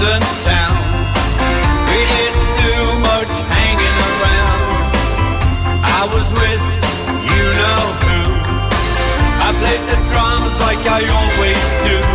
London 0.00 0.22
town. 0.40 0.76
We 1.88 2.00
didn't 2.14 2.50
do 2.64 2.74
much 3.00 3.32
hanging 3.52 3.96
around. 4.10 4.62
I 5.84 6.08
was 6.14 6.32
with 6.32 6.64
you 7.28 7.42
know 7.60 7.82
who. 8.04 8.20
I 9.44 9.52
played 9.60 9.84
the 9.92 9.98
drums 10.10 10.56
like 10.58 10.86
I 10.86 11.00
always 11.04 11.70
do. 11.84 12.09